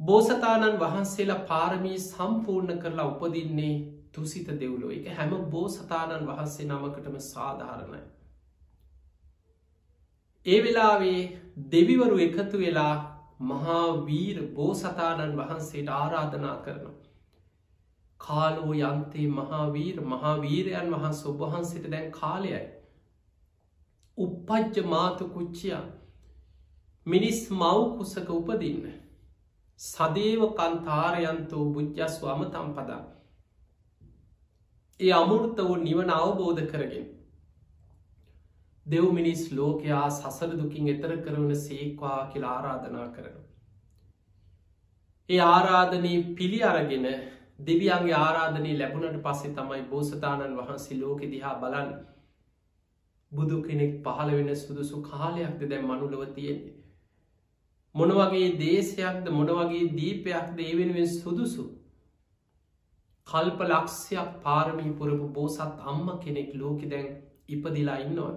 බෝසතාණන් 0.00 0.80
වහන්සේලා 0.80 1.44
පාරමී 1.44 1.98
සම්පූර්ණ 2.00 2.80
කරලා 2.80 3.06
උපදින්නේ 3.06 3.76
තුසිත 4.16 4.48
දෙව්ලෝ 4.56 4.90
එක 4.90 5.08
හැම 5.14 5.32
බෝසතාණන් 5.50 6.28
වහන්සේ 6.28 6.66
නමකටම 6.66 7.16
සාධාරණයි. 7.24 8.02
ඒ 10.46 10.58
වෙලාවේ 10.62 11.20
දෙවිවරු 11.70 12.18
එකතු 12.18 12.58
වෙලා 12.58 12.94
මහාවීර 13.42 14.38
බෝසතාණන් 14.54 15.36
වහන්සේට 15.38 15.88
ආරාධනා 15.94 16.56
කරනවා. 16.58 16.94
කාලෝ 18.20 18.72
යන්තේ 18.74 19.26
මහාවීර 19.30 20.00
මහාවීරයන් 20.04 20.92
වහන්ස 20.92 21.24
ඔබහන්සිට 21.26 21.90
දැන් 21.90 22.12
කාලයයි. 22.12 22.62
උපපජ්ජ 24.18 24.86
මාතු 24.86 25.28
කුච්චියා 25.30 25.84
මිනිස් 27.06 27.42
මව්කුසක 27.52 28.30
උපදින්න. 28.32 28.86
සදේව 29.80 30.42
කන්තාරයන්තෝ 30.54 31.64
බුද්ධස්ව 31.70 32.22
අමතම් 32.28 32.72
පදා 32.74 33.02
ඒ 35.00 35.12
අමුෘත 35.12 35.58
වූ 35.58 35.76
නිවන 35.78 36.10
අවබෝධ 36.10 36.62
කරගෙන. 36.66 37.06
දෙව් 38.86 39.06
මිනිස් 39.12 39.42
ලෝකයා 39.52 40.04
සසර 40.10 40.52
දුකින් 40.54 40.88
එතර 40.88 41.12
කරවන 41.18 41.52
සේක්වා 41.58 42.18
කියලා 42.32 42.52
ආරාධනා 42.52 43.08
කරන. 43.10 43.36
ඒ 45.28 45.40
ආරාධනී 45.46 46.18
පිළි 46.34 46.60
අරගෙන 46.64 47.06
දෙවියන්ගේ 47.60 48.16
ආරාධනී 48.16 48.78
ලැබුණට 48.78 49.22
පස්සේ 49.22 49.54
තමයි 49.54 49.82
බෝසතාණන් 49.84 50.58
වහන්සේ 50.58 51.00
ලෝකෙ 51.00 51.30
දිහා 51.30 51.54
බලන්න 51.60 51.92
බුදු 53.32 53.62
කෙනෙක් 53.62 53.94
පහළ 54.02 54.30
වෙන 54.32 54.50
සුදුසු 54.56 55.02
කාලයක්ද 55.04 55.66
දැම් 55.66 55.86
මනුලව 55.86 56.22
තියෙන්නේ. 56.34 56.76
මොනවගේ 57.94 58.48
දේශයක්ද 58.58 59.28
මොනවගේ 59.30 59.84
දීපයක්ද 59.94 60.58
ඒ 60.60 60.76
වෙනුවෙන් 60.76 61.12
සුදුසු 61.14 61.64
කල්ප 63.26 63.60
ලක්ෂයක් 63.64 64.34
පාරමී 64.42 64.92
පුරපු 64.92 65.26
බෝසත් 65.30 65.80
අම්ම 65.84 66.06
කෙනෙක් 66.20 66.52
ලෝකෙ 66.54 66.86
දැන් 66.88 67.08
ඉපදිලා 67.48 67.98
ඉන්නවා. 67.98 68.34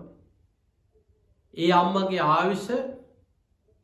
ඒ 1.54 1.70
අම්මගේ 1.74 2.24
ආවිෂ 2.28 2.68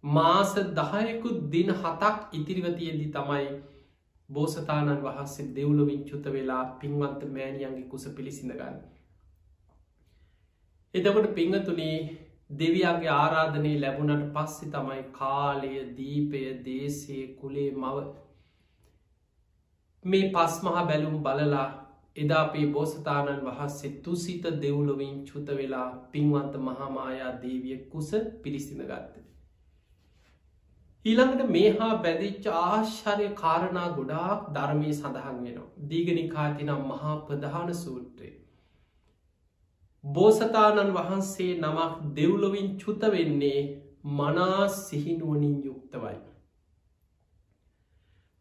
මාස 0.03 0.51
දහයකුත් 0.73 1.37
දින 1.51 1.69
හතක් 1.73 2.15
ඉතිරිවතියදී 2.33 3.11
තමයි 3.11 3.47
බෝසතාණන් 4.29 5.03
වහන්සේ 5.03 5.47
දෙව්ලොවින් 5.53 6.03
චුත 6.03 6.27
වෙලා 6.31 6.63
පින්වන්ත 6.79 7.21
මෑණියන්ගේ 7.29 7.89
කුස 7.89 8.05
පිළිසිඳ 8.11 8.53
ගන්න. 8.53 8.77
එතකොට 10.93 11.27
පිංහතුනේ 11.33 11.97
දෙවියන්ගේ 12.51 13.13
ආරාධනය 13.13 13.73
ලැබුණට 13.79 14.29
පස්සෙ 14.33 14.71
තමයි 14.71 15.01
කාලය 15.13 15.73
දීපය 15.97 16.45
දේශය 16.63 17.19
කුලේ 17.39 17.71
මව 17.73 17.97
මේ 20.05 20.29
පස් 20.31 20.55
මහා 20.63 20.85
බැලුම් 20.85 21.17
බලලා 21.23 21.65
එදාපේ 22.15 22.65
බෝසතාණන් 22.69 23.45
වහන්සේ 23.45 23.93
තුසිත 24.01 24.45
දෙව්ලොවින් 24.61 25.15
චුත 25.25 25.47
වෙලා 25.53 25.87
පින්වන්ත 26.11 26.57
මහාමායා 26.61 27.31
දේවිය 27.41 27.77
කුස 27.89 28.11
පිරිසිඳ 28.43 28.83
ගත්ත. 28.83 29.23
ඊළඟට 31.05 31.49
මේ 31.49 31.71
හා 31.77 31.95
බැදිච්ච 31.97 32.45
ආශ්චරය 32.53 33.27
කාරණා 33.35 33.87
ගොඩාක් 33.91 34.45
ධර්මය 34.53 34.93
සඳහන් 34.93 35.41
වෙනවා. 35.41 35.67
දීගනිකාතිනම් 35.89 36.85
මහා 36.85 37.15
ප්‍රධාන 37.25 37.73
සූත්‍රය. 37.75 38.31
බෝසතාණන් 40.03 40.93
වහන්සේ 40.93 41.51
නමක් 41.55 42.13
දෙව්ලොවින් 42.15 42.71
චුත 42.77 43.09
වෙන්නේ 43.11 43.59
මනා 44.13 44.63
සිහිනුවනින් 44.77 45.59
යුක්තවයි. 45.63 46.17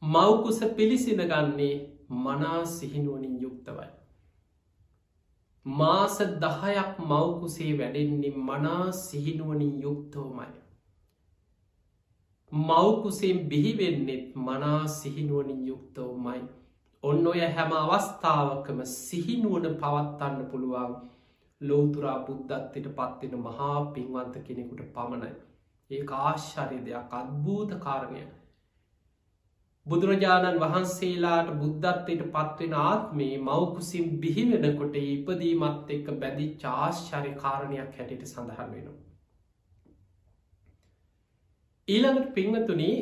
මවකුස 0.04 0.58
පිළිසිඳ 0.76 1.20
ගන්නේ 1.24 1.74
මනා 2.22 2.64
සිහිනුවනින් 2.66 3.36
යුක්තවයි. 3.42 3.88
මාස 5.66 6.18
දහයක් 6.40 6.98
මවකුසේ 7.02 7.78
වැඩෙන්නේ 7.78 8.32
මනා 8.42 8.92
සිහිනුවනින් 8.94 9.72
යුක්තෝමයි. 9.82 10.52
මවකුසෙන් 12.52 13.38
බිහිවෙන්නෙත් 13.48 14.36
මනා 14.38 14.86
සිහිනුවනින් 14.88 15.66
යුක්තෝමයි. 15.66 16.42
ඔන්න 17.04 17.26
ඔය 17.26 17.40
හැම 17.48 17.72
අවස්ථාවකම 17.74 18.84
සිහිනුවන 18.84 19.66
පවත්වන්න 19.74 20.46
පුළුවන් 20.46 20.94
ලෝතුරා 21.60 22.18
බුද්ධත්වට 22.20 22.94
පත්වෙන 22.94 23.34
මහා 23.40 23.84
පින්වන්ත 23.86 24.36
කෙනෙකුට 24.46 24.86
පමණයි. 24.92 25.34
ඒ 25.90 26.06
ආශ්චරය 26.18 26.78
දෙයක් 26.86 27.14
අත්භූත 27.14 27.74
කාරණය 27.80 28.24
බුදුරජාණන් 29.86 30.60
වහන්සේලාට 30.60 31.48
බුද්ධත්වයට 31.56 32.22
පත්වෙන 32.34 32.76
ආත්මේ 32.82 33.32
මවකුසින් 33.40 34.06
බිහිවෙනකොට 34.20 34.94
ඉපදීමත් 35.00 35.90
එක්ක 35.90 36.06
බැදි 36.20 36.46
චාශ්චරි 36.58 37.32
කාරණයක් 37.36 37.98
හැටියට 37.98 38.24
සඳහන් 38.26 38.70
වෙනවා. 38.70 38.96
ඊළඟට 41.88 42.32
පිංහතුනි 42.34 42.92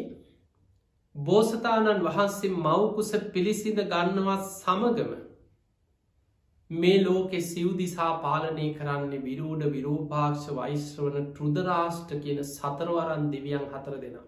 බෝසතාණන් 1.14 2.02
වහන්සේ 2.02 2.50
මවකුස 2.58 3.12
පිළිසිඳ 3.32 3.84
ගන්නවත් 3.86 4.48
සමගම 4.48 5.12
මේ 6.70 6.98
ලෝකෙ 7.00 7.40
සිව්දිසා 7.44 8.10
පාලනය 8.18 8.66
කරන්නේ 8.74 9.22
විරෝඩ 9.22 9.64
විරෝපාක්ෂ 9.70 10.50
වෛශ්‍රවන 10.56 11.30
ටෘදරාෂ්ට 11.30 12.18
කියන 12.20 12.44
සතරවරන් 12.46 13.32
දෙවියන් 13.32 13.66
හතර 13.70 13.98
දෙනා. 14.00 14.26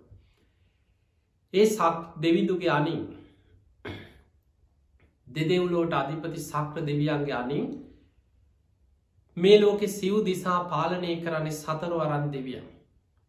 ඒ 1.55 1.67
සක් 1.67 1.95
දෙවිදුගේ 2.23 2.71
අනින් 2.71 3.03
දෙදෙව්ලෝට 5.27 5.93
අධිපති 5.95 6.41
සක්‍ර 6.43 6.81
දෙවියන්ගේ 6.83 7.35
අනින් 7.35 7.67
මේ 9.37 9.59
ලෝකෙ 9.59 9.89
සිව් 9.89 10.15
දිසා 10.25 10.61
පාලනය 10.67 11.13
කරන්නේ 11.19 11.53
සතරවරන් 11.55 12.27
දෙවියන්. 12.33 12.67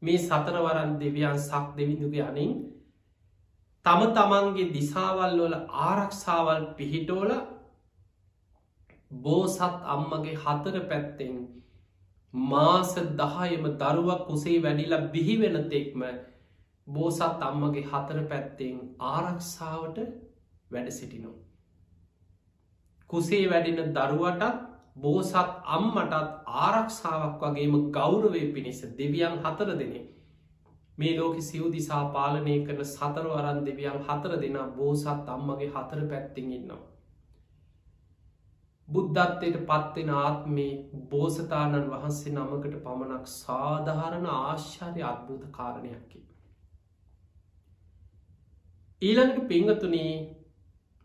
මේ 0.01 0.19
සතරවරන් 0.19 0.91
දෙවියන් 0.99 1.37
සක් 1.39 1.65
දෙවිදුගේ 1.77 2.23
අනින් 2.23 2.51
තම 3.85 4.01
තමන්ගේ 4.11 4.71
දිසාවල් 4.71 5.33
වල 5.39 5.55
ආරක්ෂාවල් 5.83 6.63
පිහිටෝල 6.77 7.31
බෝසත් 9.11 9.61
අම්මගේ 9.87 10.37
හතර 10.37 10.77
පැත්තෙන් 10.83 11.35
මාස 12.33 12.93
දහයම 13.15 13.67
දරුවක් 13.75 14.21
කුසේ 14.27 14.57
වැඩිලා 14.59 15.07
බිහිවෙන 15.09 15.57
තෙක්ම 15.69 16.01
බෝසත් 16.87 17.43
අම්මගේ 17.43 17.83
හතර 17.83 18.21
පැත්තෙන් 18.25 18.79
ආරක්ෂාවට 19.07 19.99
වැඩ 20.71 20.89
සිටිනෝ. 20.91 21.35
කුසේ 23.09 23.43
වැඩෙන 23.49 23.93
දරුවටත් 23.93 24.63
බෝසත් 24.97 25.35
අම්මටත් 25.69 26.19
ආරක්ෂාවක් 26.57 27.45
වගේම 27.45 27.79
ගෞරවය 27.91 28.43
පිණිස 28.53 28.81
දෙවියන් 28.97 29.39
හතර 29.39 29.71
දෙනේ 29.73 30.03
මේ 30.97 31.15
ලෝක 31.15 31.39
සිව් 31.41 31.63
දිසා 31.71 32.03
පාලනය 32.09 32.57
කරන 32.65 32.83
සතර 32.85 33.25
වරන් 33.27 33.63
දෙවියන් 33.63 33.97
හතර 34.01 34.35
දෙනා 34.39 34.67
බෝසත් 34.73 35.29
අම්මගේ 35.29 35.71
හතර 35.71 36.03
පැත්තිෙන් 36.07 36.53
ඉන්නවා. 36.53 36.83
බුද්ධත්වයට 38.87 39.57
පත්වෙන 39.63 40.13
ආත්මේ 40.17 40.71
බෝසතාණන් 41.11 41.89
වහන්සේ 41.89 42.33
නමකට 42.33 42.77
පමණක් 42.83 43.31
සාධාරණ 43.31 44.27
ආශ්චර්ය 44.33 45.05
අත්භූත 45.05 45.45
කාරණයක්කි. 45.51 46.24
ඊළඟට 49.05 49.47
පිංහතුනේ 49.47 50.13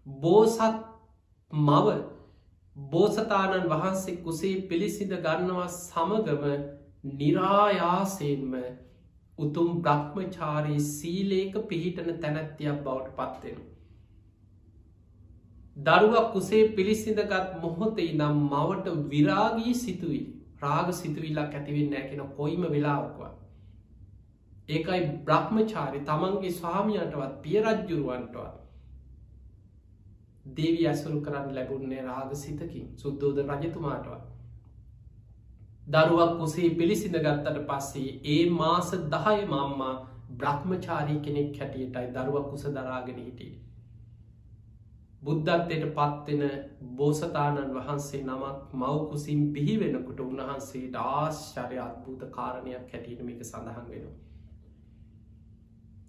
බෝසත් 0.07 0.61
මව 1.51 1.97
බෝසතාණන් 2.77 3.71
වහන්සේ 3.71 4.19
කුසේ 4.19 4.55
පිළිසිඳ 4.65 5.17
ගන්නවා 5.19 5.67
සමගම 5.71 6.45
නිරායාසයෙන්ම 7.15 8.55
උතුම් 9.39 9.83
බ්‍රහ්මචාරී 9.83 10.81
සීලේක 10.87 11.59
පිහිටන 11.69 12.11
තැනැත්තියක් 12.17 12.81
බවට 12.85 13.15
පත්වෙන. 13.19 13.61
දරුවක් 15.77 16.33
කුසේ 16.33 16.63
පිළිසිඳගත් 16.71 17.55
මොහොතේ 17.63 18.11
නම් 18.13 18.41
මවට 18.47 18.97
විරාගී 19.09 19.75
සිතුවයි 19.77 20.23
රාග 20.61 20.93
සිතුවිල්ලක් 20.95 21.55
ඇතිවෙන්න 21.55 21.95
ඇකෙන 21.95 22.23
කොයිම 22.37 22.67
වෙලාවක්වා. 22.69 23.33
ඒකයි 24.71 25.03
බ්‍රහ්මචාරි 25.25 26.01
තමන්ගේ 26.05 26.53
ස්වාමියන්ටවත් 26.55 27.33
පියරජ්ජුරුවන්ටවත් 27.43 28.59
දේවී 30.55 30.87
ඇසුරු 30.87 31.19
කරන්න 31.21 31.55
ලැබුන්නේ 31.55 32.03
රාග 32.03 32.37
සිතකින් 32.37 32.87
සුද්දෝද 32.97 33.41
රජතුමාටවත් 33.45 34.31
දරුවක් 35.89 36.33
කුසේ 36.39 36.71
පිළිසිඳ 36.73 37.17
ගත්තට 37.19 37.67
පස්සේ 37.67 38.11
ඒ 38.27 38.45
මාස 38.53 38.91
දහය 39.09 39.39
මම්මා 39.47 39.95
බ්‍රහ්මචාරී 40.35 41.19
කෙනෙක් 41.21 41.59
හැටියටයි 41.59 42.07
දරුවක් 42.15 42.47
කුස 42.51 42.65
දරාගෙන 42.69 43.19
හිටිය. 43.19 43.53
බුද්ධත්වයට 45.23 45.87
පත්වෙන 45.91 46.45
බෝසතාණන් 46.97 47.75
වහන්සේ 47.75 48.23
නමක් 48.23 48.57
මවකුසින් 48.75 49.43
පිහිවෙනකොට 49.53 50.21
උන්වහන්සේට 50.21 50.97
ආශ්චරය 51.03 51.79
අත්භූත 51.81 52.23
කාරණයක් 52.31 52.87
හැටියට 52.89 53.23
මේක 53.23 53.43
සඳහන් 53.45 53.89
වෙනවා. 53.89 54.30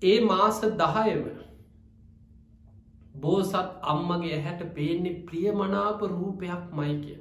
ඒ 0.01 0.19
මාස 0.23 0.59
දහයම 0.77 1.23
බෝසත් 3.15 3.55
අම්මගේ 3.85 4.37
හැට 4.41 4.61
පේන්නේ 4.73 5.17
ප්‍රියමනාප 5.25 6.01
රූපයක් 6.03 6.63
මයි 6.73 6.95
කිය. 7.01 7.19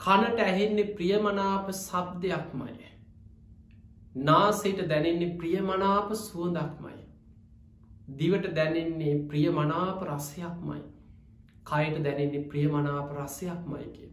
කනට 0.00 0.38
ඇහෙන්නේ 0.42 0.94
ප්‍රියමනාප 0.94 1.70
සබ්දයක්මය. 1.74 2.74
නාසේට 4.20 4.82
දැනෙන්නේ 4.88 5.36
ප්‍රියමනාප 5.36 6.12
සුවදක්මයි. 6.18 6.98
දිවට 8.14 8.48
දැනෙන්නේ 8.54 9.14
ප්‍රියමනාප 9.28 10.02
රසයක්මයි. 10.06 10.80
කයට 11.66 12.02
දැනෙන්නේ 12.04 12.44
ප්‍රියමනාප 12.46 13.14
රසයක්මයි 13.16 13.86
කිය. 13.92 14.12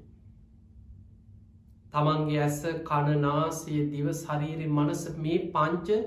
තමන්ගේ 1.94 2.40
ඇස 2.42 2.62
කණනාසය 2.86 3.84
දිව 3.92 4.10
ශරීරය 4.16 4.68
මනස 4.70 5.04
මේ 5.18 5.44
පංච 5.52 6.00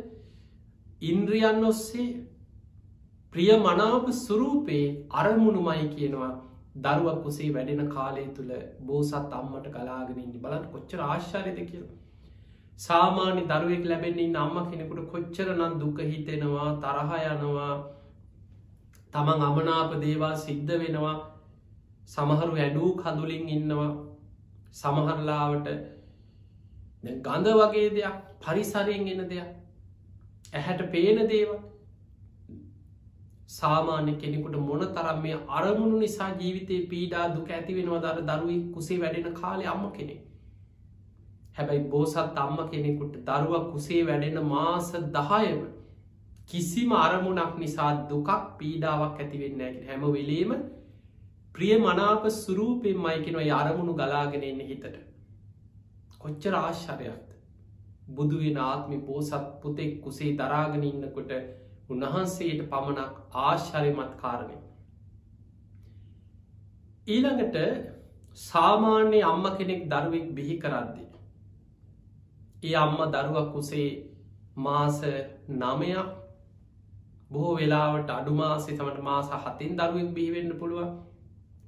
ඉන්ද්‍රියන් 1.03 1.65
ඔස්සේ 1.65 2.09
ප්‍රිය 3.33 3.51
මනාප 3.59 4.07
සුරූපයේ 4.19 4.87
අරමුණුමයි 5.12 5.87
කියනවා. 5.91 6.33
දරුවක් 6.77 7.19
කුසේ 7.23 7.51
වැඩෙන 7.51 7.88
කාලය 7.88 8.27
තුළ 8.31 8.53
බෝසත් 8.83 9.33
අම්මට 9.33 9.67
ගලාගෙනින් 9.71 10.31
බලන් 10.38 10.65
කොච්චර 10.73 11.01
ආශ්චාරයද 11.03 11.59
කියල. 11.62 11.87
සාමාන්‍ය 12.79 13.43
දරුවෙක් 13.45 13.85
ලැබෙන්නේ 13.85 14.37
අම්ම 14.37 14.57
කෙනෙකුට 14.67 15.11
කොච්චර 15.11 15.49
නම් 15.51 15.75
දුක 15.79 15.99
හිතෙනවා 16.03 16.69
තරහ 16.79 17.11
යනවා 17.27 17.75
තමන් 19.12 19.43
අමනාප 19.43 19.93
දේවා 20.01 20.35
සිද්ධ 20.37 20.73
වෙනවා 20.77 21.17
සමහරු 22.09 22.55
ඇඩූ 22.57 22.91
කඳුලින් 22.97 23.49
ඉන්නවා. 23.49 23.91
සමහරලාවට 24.73 25.69
ගඳ 27.21 27.47
වගේ 27.57 27.91
දෙයක් 27.91 28.17
පරිසරයෙන් 28.41 29.09
එන 29.09 29.29
දෙයක්. 29.29 29.62
ඇහැට 30.53 30.83
පේන 30.91 31.23
දේව 31.27 31.53
සාමාන්‍ය 33.51 34.12
කෙනෙකුට 34.17 34.59
මොන 34.62 34.85
තරම් 34.91 35.23
මේ 35.23 35.38
අරමුණු 35.51 35.99
නිසා 35.99 36.29
ජීවිතය 36.35 36.81
පීඩා 36.87 37.25
දුක 37.31 37.51
ඇති 37.51 37.79
වෙනවා 37.79 38.03
දර 38.03 38.27
දරුවයි 38.31 38.59
කුසේ 38.75 38.99
වැඩෙන 38.99 39.35
කාලය 39.35 39.67
අම්ම 39.67 39.87
කෙනෙ 39.93 40.19
හැබැයි 41.55 41.87
බෝසත් 41.88 42.38
අම්ම 42.38 42.61
කෙනෙකුට 42.69 43.17
දරුවක් 43.25 43.73
කුසේ 43.73 44.03
වැඩෙන 44.05 44.38
මාස 44.47 44.93
දහයම 45.11 45.65
කිසිම 46.47 46.95
අරමුණක් 46.99 47.59
නිසා 47.59 47.91
දුකක් 48.09 48.31
පීඩාවක් 48.59 49.21
ඇතිවෙන්න 49.21 49.61
ඇ 49.62 49.75
හැම 49.87 50.07
වෙලේම 50.11 50.55
ප්‍රිය 51.55 51.75
මනාප 51.79 52.31
සුරූපයෙන් 52.35 52.99
මයිකෙනව 53.01 53.43
අරමුණු 53.55 53.95
ගලාගෙන 53.95 54.45
එන්න 54.45 54.65
හිතට. 54.67 54.97
කොච්චර 56.19 56.55
ආශ්චරයක්ද 56.57 57.32
බුදුවෙන 58.12 58.59
ආත්මි 58.61 58.98
පෝසත් 59.01 59.48
පුතෙක් 59.61 59.92
කුසේ 60.03 60.33
දරාගෙන 60.37 60.85
ඉන්නකොට 60.85 61.33
උන්වහන්සේට 61.88 62.62
පමණක් 62.68 63.14
ආශ්චරිමත් 63.42 64.14
කාරණය 64.16 64.59
ඊළඟට 67.09 67.57
සාමාන්‍ය 68.40 69.20
අම්ම 69.25 69.44
කෙනෙක් 69.55 69.83
දරුවෙක් 69.88 70.27
බිහි 70.35 70.57
කරද්දි 70.59 71.05
ඒ 72.62 72.75
අම්ම 72.77 72.98
දරුවක් 73.11 73.48
කුසේ 73.53 73.88
මාස 74.57 75.01
නමයක් 75.51 76.11
බොහෝ 77.31 77.55
වෙලාවට 77.57 78.11
අඩුමාසේ 78.11 78.77
තමට 78.77 79.03
මාස 79.03 79.29
හතින් 79.37 79.77
දරුවෙක් 79.77 80.09
බිහිවෙන්න 80.12 80.53
පුළුවන්. 80.55 80.90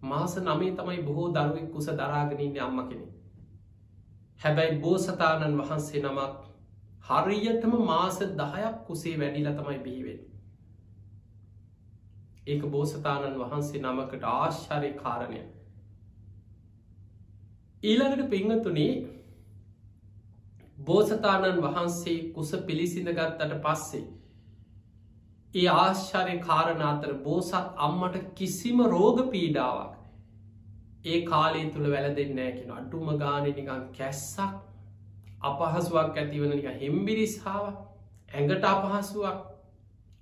මාස 0.03 0.37
නමේ 0.39 0.73
තමයි 0.73 1.03
බොහෝ 1.03 1.29
දරුවෙක් 1.31 1.67
කුස 1.73 1.87
දරාගෙනන්න 1.93 2.59
අම්ම 2.61 2.79
කෙනෙ 2.89 3.07
හැබැයි 4.41 4.81
බෝසතාණන් 4.81 5.59
වහන්සේ 5.59 6.03
නමක් 6.03 6.33
හරියටම 7.09 7.75
මාස 7.85 8.19
දහයක් 8.35 8.79
කුසේ 8.87 9.17
වැඩිල 9.19 9.51
තමයි 9.53 9.79
බිහිවෙන් 9.81 10.21
ඒක 12.47 12.67
බෝසතාණන් 12.69 13.39
වහන්සේ 13.41 13.83
නමකට 13.83 14.27
ආශ්චරය 14.31 14.91
කාරණය 14.97 15.41
ඊළඟට 17.83 18.31
පිංහතුනේ 18.31 18.93
බෝසතාණන් 20.83 21.63
වහන්සේ 21.63 22.19
කුස 22.33 22.53
පිළිසිඳගත්තට 22.65 23.57
පස්සේ 23.63 24.05
ඒ 25.55 25.67
ආශ්චරය 25.75 26.39
කාරණ 26.43 26.85
අතර 26.85 27.13
බෝසත් 27.23 27.83
අම්මට 27.83 28.17
කිසිම 28.35 28.87
රෝග 28.89 29.21
පීඩාවක් 29.31 30.04
ඒ 31.05 31.19
කාලය 31.25 31.65
තුළ 31.71 31.89
වැල 31.91 32.09
දෙන්නෑ 32.15 32.53
කෙන 32.53 32.71
අඩුම 32.73 33.11
ගාන 33.19 33.49
නිකන් 33.49 33.83
කැස්සක් 33.93 34.55
අපහසුවක් 35.43 36.17
ඇතිවන 36.17 36.53
නික 36.53 36.69
හෙම්බිරිස්හාාව 36.79 37.67
ඇඟට 38.31 38.65
අපහසුවක් 38.67 39.39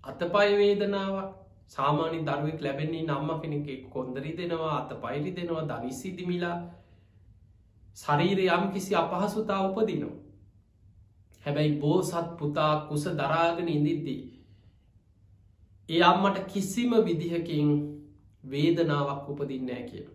අතපය 0.05 0.51
වේදනාවක්. 0.55 1.31
සාමාන්‍ය 1.69 2.19
දරුවෙක් 2.23 2.59
ලැබෙන්නේ 2.61 3.05
නම්ම 3.05 3.31
කෙනෙක් 3.41 3.69
කොන්දරි 3.89 4.33
දෙනවා 4.33 4.73
අත 4.79 4.91
පයිලි 5.01 5.31
දෙනවා 5.33 5.69
දනිසිදිමිලා 5.71 6.57
ශරීරය 7.97 8.47
යම් 8.49 8.65
කිසි 8.73 8.93
අපහසුතා 8.95 9.61
උපදිනවා. 9.69 10.17
හැබැයි 11.43 11.79
බෝසත් 11.79 12.29
පුතා 12.39 12.73
කුස 12.89 13.05
දරාගෙන 13.15 13.69
ඉඳිද්දී 13.69 14.21
ඒ 15.89 16.03
අම්මට 16.03 16.39
කිසිම 16.47 16.93
විදිහකින් 17.05 17.71
වේදනාවක් 18.45 19.31
උපදින්නෑ 19.31 19.83
කියන 19.83 20.09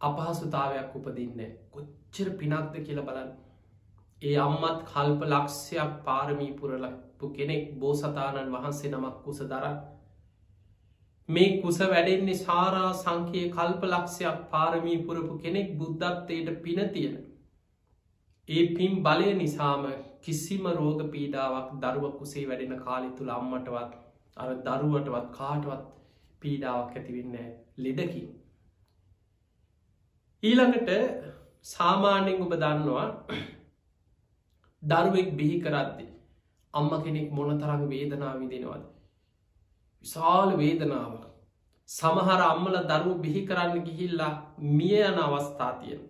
අපහසුතාවයක් 0.00 0.96
උපදින්න 0.96 1.40
කොච්චර 1.70 2.28
පිනක්ද 2.34 2.76
කියල 2.80 3.00
බලන්න. 3.02 3.30
ඒ 4.22 4.36
අම්මත් 4.38 4.80
කල්ප 4.86 5.22
ලක්ෂයක් 5.26 5.92
පාරමී 6.04 6.52
පුරලපු 6.54 7.32
කෙනෙක් 7.32 7.64
බෝසතාණන් 7.78 8.52
වහන්සේ 8.52 8.90
නමක් 8.90 9.16
කුස 9.24 9.40
දර. 9.44 9.66
මේ 11.28 11.50
කුස 11.60 11.80
වැඩෙන්නේ 11.84 12.38
සාරා 12.38 12.92
සංකයේ 12.94 13.50
කල්ප 13.50 13.84
ලක්ෂයක් 13.86 14.40
පාරමී 14.50 14.98
පුරපු 15.04 15.38
කෙනෙක් 15.38 15.68
බුද්ධත්වයට 15.78 16.50
පින 16.62 16.80
තියෙන. 16.90 17.16
ඒ 18.48 18.64
පින් 18.74 19.02
බලය 19.02 19.30
නිසාම 19.36 19.86
කිසිම 20.22 20.64
රෝග 20.74 21.00
පීඩාවක් 21.10 21.70
දරුව 21.78 22.12
කුසේ 22.14 22.48
වැඩෙන 22.48 22.76
කාලි 22.80 23.10
තුළ 23.12 23.30
අම්මටවත් 23.30 23.92
අර 24.36 24.50
දරුවටවත් 24.66 25.26
කාටවත් 25.32 25.88
පීඩාවක් 26.42 26.96
ඇතිවෙන්න 26.96 27.36
ලෙඩකින්. 27.78 28.28
ඊළඟට 30.42 30.90
සාමාන්‍යෙන් 31.66 32.42
ඔබ 32.42 32.52
දන්නවා 32.54 33.08
දරුවෙක් 34.82 35.28
බිහි 35.36 35.56
කරද්දි 35.60 36.06
අම්ම 36.74 36.92
කෙනෙක් 36.98 37.26
මොන 37.30 37.58
තරඟ 37.58 37.82
වේදනා 37.88 38.30
විදිනවද 38.36 38.86
විශාල 40.04 40.52
වේදනාව 40.54 41.10
සමහර 41.88 42.44
අම්මල 42.44 42.78
දරුව 42.84 43.18
බිහි 43.18 43.42
කරන්න 43.46 43.84
ගිහිල්ලා 43.88 44.30
මිය 44.70 44.94
යන 45.00 45.18
අවස්ථා 45.18 45.72
තියෙන 45.80 46.06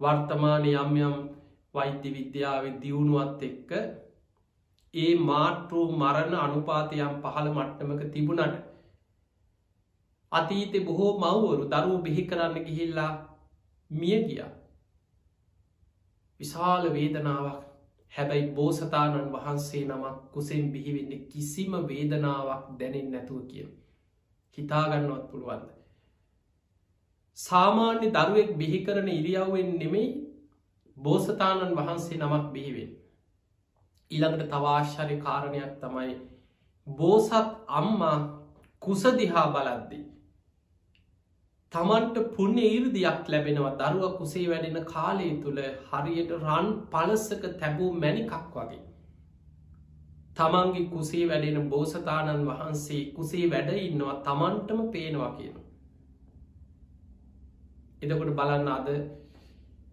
වර්තමානය 0.00 0.74
යම් 0.74 0.92
යම් 0.98 1.16
වෛද්‍ය 1.74 2.12
විද්‍යාව 2.12 2.68
දියුණුවත් 2.82 3.46
එක්ක 3.48 3.72
ඒ 4.94 5.14
මාට්‍රූ 5.22 5.86
මරණ 5.94 6.36
අනුපාතයම් 6.38 7.16
පහළ 7.22 7.48
මට්ටමක 7.50 8.04
තිබුණට 8.12 8.60
අතීත 10.32 10.78
බොහෝ 10.84 11.10
මව්වරු 11.18 11.64
දරුව 11.68 11.98
බිහි 12.02 12.28
කරන්න 12.28 12.68
ගිහිල්ලා 12.68 13.10
මිය 13.90 14.18
ගියා 14.24 14.50
විශාල 16.40 16.88
වේදනාවක්. 16.90 17.64
හැබැයි 18.12 18.50
බෝසතාණන් 18.52 19.32
වහන්සේ 19.32 19.82
නමක් 19.84 20.14
කුසෙන් 20.32 20.70
බිහිවෙන්න 20.72 21.26
කිසිම 21.26 21.74
වේදනාවක් 21.88 22.70
දැනෙන් 22.78 23.10
නැතුව 23.10 23.42
කිය 23.46 23.66
හිතාගන්නවත් 24.58 25.24
පුළුවන්ද? 25.30 25.68
සාමාන්‍ය 27.38 28.08
දරුවෙක් 28.10 28.56
බිහි 28.56 28.78
කරන 28.84 29.08
ඉරියව්වෙන් 29.10 29.70
නෙමෙයි 29.78 30.08
බෝසතාණන් 30.96 31.76
වහන්සේ 31.76 32.18
නමක් 32.18 32.44
බිහිවෙන් 32.52 32.90
ඊළඟට 34.10 34.50
තවාශ්චරි 34.50 35.16
කාරණයක් 35.20 35.72
තමයි 35.80 36.14
බෝසත් 36.86 37.32
අම්මා 37.74 38.16
කුසදිහා 38.82 39.46
බලද්දී 39.50 40.04
තමන්ට 41.72 42.18
පුුණ්‍ය 42.32 42.62
ඉරදියක් 42.66 43.26
ලැබෙනවා 43.28 43.72
දරුව 43.80 44.12
කුසේ 44.18 44.44
වැඩෙන 44.48 44.84
කාලය 44.86 45.26
තුළ 45.42 45.58
හරියට 45.88 46.30
රන් 46.36 46.68
පලස්සක 46.92 47.42
තැබූ 47.56 47.88
මැනිකක් 47.94 48.54
වගේ. 48.54 48.80
තමන්ගේ 50.36 50.86
කුසේ 50.86 51.26
වැඩෙන 51.28 51.68
බෝසතාණන් 51.68 52.48
වහන්සේ 52.48 53.02
කුසේ 53.12 53.50
වැඩ 53.50 53.70
ඉන්නවා 53.78 54.16
තමන්ටම 54.22 54.80
පේනවා 54.88 55.30
කියන. 55.36 55.56
එදකොට 58.02 58.32
බලන්න 58.34 58.70
අද 58.70 58.88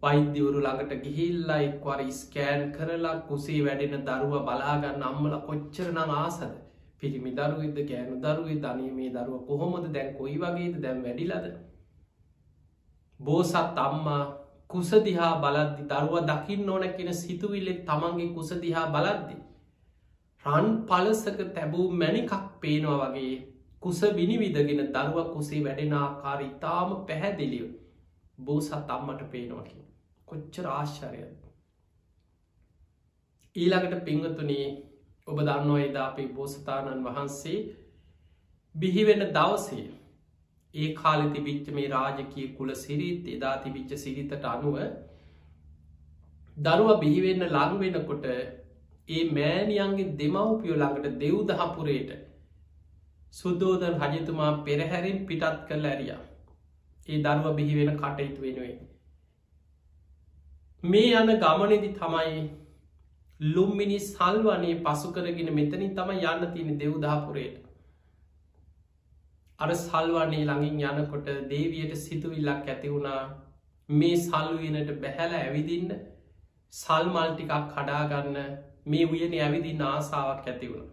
වෛද්‍යවරු 0.04 0.60
ළඟට 0.60 1.04
ගිහිල්ලා 1.04 1.64
එක්වර 1.64 2.06
ස්කෑන් 2.14 2.64
කරලා 2.72 3.18
කුසේ 3.28 3.60
වැඩෙන 3.64 4.08
දරුව 4.08 4.38
බලාගන්න 4.44 5.06
අම්මල 5.06 5.36
කොච්චරන 5.48 6.00
ආසද 6.06 6.54
පිරිමි 7.06 7.32
දරුවිද 7.34 7.78
ගෑනු 7.84 8.16
දරුවේ 8.22 8.58
ධනීමේ 8.62 9.12
දරුව 9.12 9.46
කොහොමද 9.48 9.88
දැන් 9.94 10.12
කොයි 10.18 10.38
වගේද 10.38 10.76
දැම් 10.82 11.02
වැඩිලද? 11.04 11.48
බෝසත් 13.20 13.80
අම්මා 13.80 14.22
කුසදිහා 14.70 15.34
බලද්දි 15.42 15.84
දරුව 15.88 16.16
දකිින් 16.28 16.70
ඕන 16.70 16.88
කෙන 16.94 17.14
සිතුවිල්ලෙ 17.16 17.74
තමන්ගේ 17.84 18.32
කුසදිහා 18.36 18.88
බලද්දි 18.92 19.38
රන් 20.46 20.68
පලසක 20.86 21.40
තැබූ 21.54 21.86
මැනිකක් 21.94 22.34
පේනවා 22.62 22.98
වගේ 23.06 23.36
කුස 23.84 24.02
විනිවිදගෙන 24.14 24.92
දරුව 24.92 25.18
කුසේ 25.32 25.62
වැඩෙනාකාර 25.64 26.42
ඉතාම 26.42 26.92
පැහැදිලිව 27.08 27.66
බෝසත් 28.40 28.90
අම්මට 28.90 29.24
පේනවකි 29.32 29.80
කොච්චර 30.28 30.68
ආශ්චරයද. 30.70 31.34
ඊළඟට 33.56 34.06
පිංහතුනේ 34.06 34.68
ඔබ 35.28 35.40
දන්නවා 35.40 35.84
එදා 35.84 36.06
අපේ 36.06 36.28
බෝසතාණන් 36.32 37.06
වහන්සේ 37.06 37.60
බිහිවෙන 38.76 39.24
දවසේ 39.30 39.86
ඒ 40.74 40.90
කාලෙ 40.94 41.26
තිබිච්ච 41.30 41.72
මේ 41.72 41.86
රාජකය 41.90 42.44
කුල 42.58 42.74
සිරිත් 42.76 43.30
එදා 43.30 43.54
තිබිච්ච 43.64 43.96
සිරිතට 43.98 44.46
අනුව 44.48 44.78
දරුව 46.58 46.92
බිහිවෙන්න 47.00 47.46
ලංවෙනකොට 47.48 48.28
ඒ 48.28 49.24
මෑනියන්ගේ 49.32 50.14
දෙමව්පියෝ 50.16 50.78
ළඟට 50.78 51.18
දෙව් 51.20 51.38
දහපුරේට 51.50 52.12
සුද්දෝදන් 53.34 53.98
රජතුමා 54.04 54.52
පෙරහැරින් 54.64 55.18
පිටත් 55.26 55.64
කළ 55.68 55.86
ඇරියා 55.86 56.20
ඒ 57.08 57.24
දරුව 57.24 57.48
බිහිවෙන 57.56 57.92
කටයුතු 57.96 58.42
වෙනුවේ. 58.42 58.78
මේ 60.84 61.10
යන 61.16 61.34
ගමනෙදි 61.40 61.92
තමයි 61.96 62.46
ලුම්මිනි 63.40 64.00
සල්වනේ 64.00 64.82
පසු 64.82 65.12
කරගෙන 65.12 65.54
මෙතනින් 65.54 65.94
තම 65.94 66.12
යන්න 66.12 66.54
තියෙන 66.54 66.80
දෙව්දාපුරයට. 66.80 67.66
අර 69.60 69.72
සල්වන්නේ 69.76 70.46
ළඟින් 70.46 70.80
යනකොට 70.82 71.28
දේවියට 71.50 71.96
සිතුවිල්ලක් 71.98 72.68
ඇති 72.68 72.90
වුණා 72.90 73.22
මේ 73.90 74.18
සල්ුවනට 74.18 74.92
බැහැල 75.00 75.34
ඇවිදින්න 75.36 75.92
සල්මල් 76.74 77.32
ටිකක් 77.32 77.54
කඩාගන්න 77.70 78.38
මේ 78.86 79.06
උයන 79.08 79.34
ඇවිදින්න 79.36 79.82
ආසාාවක් 79.84 80.48
ඇති 80.48 80.68
වුණ. 80.68 80.88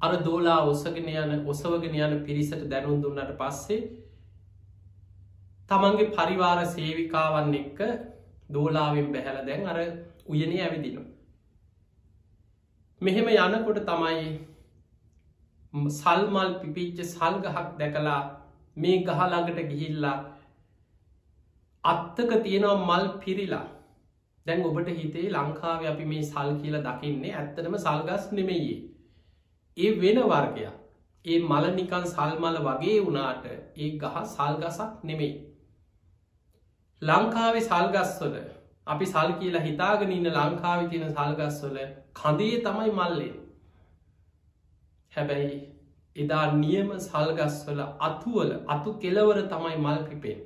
අර 0.00 0.16
දෝලා 0.20 0.60
ඔසගෙන 0.64 1.08
යන 1.08 1.46
ඔසවගෙන 1.46 1.94
යන 1.96 2.24
පිරිසට 2.24 2.64
දැනුම් 2.68 3.02
දුන්නට 3.02 3.34
පස්සේ 3.38 3.80
තමන්ගේ 5.68 6.10
පරිවාර 6.10 6.64
සේවිකාවන් 6.68 7.54
එක්ක 7.54 7.80
දෝලාවෙන් 8.50 9.12
බැහැල 9.12 9.46
දැන් 9.46 9.66
අර 9.66 9.78
උයනේ 10.26 10.62
ඇවිදිනවා. 10.62 11.10
මෙහෙම 13.00 13.28
යනකොට 13.28 13.80
තමයි 13.84 14.26
සල්මල් 15.92 16.50
පිපිච්ච 16.60 17.04
සල්ගහක් 17.06 17.56
දැකලා 17.78 18.20
මේ 18.76 18.98
ගහළඟට 19.04 19.68
ගිහිල්ලා 19.70 20.16
අත්තක 21.84 22.30
තියෙනවා 22.42 22.76
මල් 22.80 23.08
පිරිලා 23.18 23.66
දැන් 24.46 24.64
ඔබට 24.64 24.88
හිතේ 24.90 25.26
ලංකාව 25.30 25.84
අපි 25.86 26.04
මේ 26.06 26.22
සල් 26.24 26.54
කියල 26.60 26.78
දකින්නේ 26.80 27.34
ඇත්තනම 27.34 27.76
සල්ගස් 27.78 28.30
නෙමෙයේ. 28.32 28.78
ඒ 29.76 29.90
වෙන 30.00 30.22
වර්ගයක් 30.24 30.72
ඒ 31.24 31.38
මල 31.40 31.70
නිකන් 31.74 32.06
සල්මල 32.06 32.58
වගේ 32.62 32.98
වුණාට 33.00 33.44
ඒ 33.46 33.90
ගහ 33.98 34.16
සල්ගසක් 34.28 35.04
නෙමෙයි. 35.04 35.34
ලංකාවේ 37.02 37.62
සල්ගස්වල 37.62 38.51
අපි 38.86 39.06
සල් 39.06 39.32
කියලා 39.40 39.62
හිතාගෙන 39.62 40.12
ඉන්න 40.12 40.30
ලංකාවි 40.30 40.88
තියෙන 40.88 41.10
සල්ගස්වල 41.10 41.78
කඳේ 42.14 42.56
තමයි 42.60 42.90
මල්ලේ. 42.92 43.34
හැබැයි 45.12 45.58
එදා 46.16 46.44
නියම 46.54 46.92
සල්ගස්වල 47.00 47.82
අතුවල 48.00 48.52
අතු 48.68 48.94
කෙලවර 48.98 49.42
තමයි 49.48 49.76
මල්කිපෙන්. 49.78 50.40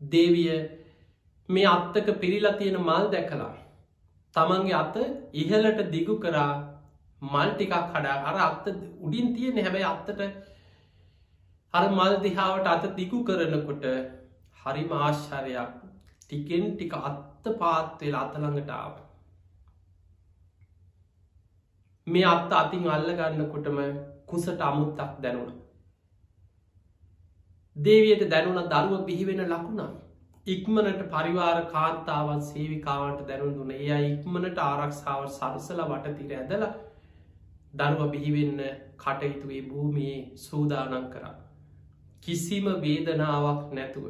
දේවිය 0.00 0.52
මේ 1.48 1.66
අත්තක 1.68 2.08
පිරිලා 2.20 2.58
තියෙන 2.58 2.80
මල් 2.80 3.10
දැකලා 3.12 3.54
තමන්ගේ 4.34 4.76
අත 4.76 4.96
ඉහලට 5.34 5.80
දිගු 5.92 6.16
කරා 6.18 6.52
මල් 7.22 7.50
ටිකක් 7.52 7.74
කඩා 7.88 8.16
අර 8.24 8.36
අත්ත 8.40 8.66
උඩින් 9.00 9.34
තියෙන 9.34 9.58
හැබැයි 9.58 9.86
අත්තට 9.86 10.20
අර 11.74 11.84
මල් 11.90 12.14
දිහාාවට 12.22 12.68
අත 12.68 12.84
දිගු 12.96 13.24
කරනකොට 13.24 13.84
හරි 14.60 14.84
මාශ්චරයක් 14.86 15.74
ටිකෙන් 16.30 16.66
ටික 16.70 16.92
අත්ත 17.00 17.46
පාත්වෙල 17.56 18.16
අතළඟටාව 18.16 18.92
මේ 22.06 22.26
අත්ත 22.26 22.52
අතින් 22.54 22.86
අල්ල 22.88 23.08
ගන්නකොටම 23.14 23.80
කුසට 24.26 24.62
අමුත්තක් 24.62 25.16
දැනුණ 25.20 25.56
දේවියට 27.76 28.24
දැනුන 28.28 28.62
දරුව 28.66 29.02
බිහිවෙන 29.04 29.42
ලකුණා 29.46 29.90
ඉක්මනට 30.46 31.02
පරිවාර 31.08 31.58
කාන්තාවන් 31.68 32.40
සේවිකාවට 32.42 33.26
දැනුන් 33.26 33.52
දුන 33.54 33.70
ඒ 33.72 33.98
ඉක්මනට 34.04 34.58
ආරක්ෂාව 34.60 35.26
සරසල 35.28 35.82
වටතිර 35.86 36.32
ඇදල 36.36 36.64
දරුව 37.74 38.10
බිහිවෙන්න 38.10 38.64
කටයුතුවේ 38.98 39.62
භූමියේ 39.64 40.36
සූදානන් 40.38 41.06
කරා. 41.10 41.36
කිසිම 42.22 42.66
වේදනාවක් 42.80 43.72
නැතුව. 43.72 44.06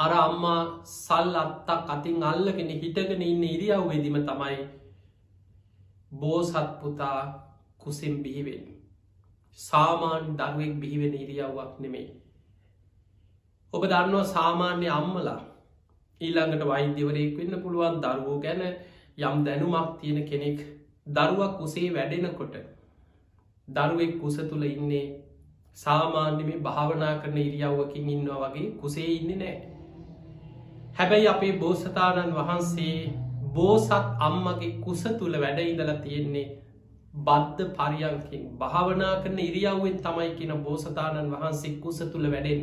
අර 0.00 0.12
අම්මා 0.16 0.60
සල් 0.86 1.34
අත්තක් 1.36 1.88
අතින් 1.88 2.22
අල්ලගෙන 2.24 2.70
හිටගෙන 2.74 3.22
ඉන්න 3.22 3.44
ඉරියව් 3.46 3.82
වෙදිම 3.88 4.16
තමයි 4.22 4.58
බෝසත්පුතා 6.12 7.20
කුසෙම් 7.78 8.14
බිහිවෙන්. 8.22 8.64
සාමාන්‍ය 9.58 10.26
දරුවෙක් 10.34 10.74
බිහිවෙන 10.80 11.14
ඉරියව්වක් 11.14 11.72
නෙමෙයි. 11.80 12.08
ඔබ 13.72 13.82
දන්නවා 13.84 14.26
සාමාන්‍ය 14.26 14.86
අම්මලා 14.90 15.40
ඊළඟට 16.20 16.64
වෛද්‍යවරයෙක් 16.64 17.32
වෙන්න 17.38 17.62
පුළුවන් 17.62 17.96
දරුවෝ 18.00 18.38
ගැන 18.40 18.62
යම් 19.20 19.44
දැනුමක් 19.44 19.88
තියෙන 20.00 20.20
කෙනෙක් 20.24 20.58
දරුවක් 21.08 21.52
කුසේ 21.58 21.88
වැඩෙනකොට 21.90 22.54
දරුවෙක් 23.68 24.12
කුස 24.20 24.36
තුළ 24.44 24.64
ඉන්නේ 24.66 25.06
සාමාන්‍ය 25.76 26.42
මේ 26.44 26.58
භාවනා 26.58 27.14
කරන 27.20 27.38
ඉරියව්වකින් 27.38 28.10
ඉන්නවා 28.10 28.40
වගේ 28.44 28.72
කුසේ 28.80 29.10
ඉන්න 29.12 29.32
නෑ 29.38 29.69
හැබැයි 30.94 31.28
අපේ 31.28 31.52
බෝසතාණන් 31.58 32.34
වහන්සේ 32.34 32.94
බෝසත් 33.52 33.92
අම්මගේ 34.20 34.72
කුස 34.80 35.04
තුළ 35.14 35.36
වැඩ 35.38 35.60
ඉඳලා 35.60 35.96
තියෙන්නේ 35.98 36.46
බද්ධ 37.14 37.70
පරියන්කින්. 37.76 38.44
භාවනා 38.56 39.14
කරන 39.22 39.38
ඉරියව්වෙන් 39.40 39.96
තමයි 40.00 40.30
කියන 40.34 40.52
බෝසතාණන් 40.62 41.32
වහන්සේ 41.32 41.78
කුස 41.78 41.98
තුළ 42.06 42.28
වැඩෙන් 42.28 42.62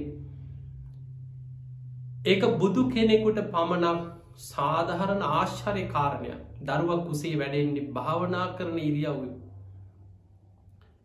ඒක 2.26 2.46
බුදු 2.58 2.86
කෙනෙකුට 2.90 3.42
පමණක් 3.50 4.06
සාධහරණ 4.44 5.28
ආශ්චරය 5.30 5.84
කාරණය 5.90 6.32
දරුවක් 6.64 7.04
කුසේ 7.04 7.36
වැඩෙන්නේ 7.36 7.90
භාවනා 7.92 8.48
කරන 8.56 8.80
ඉරියව්ව 8.82 9.22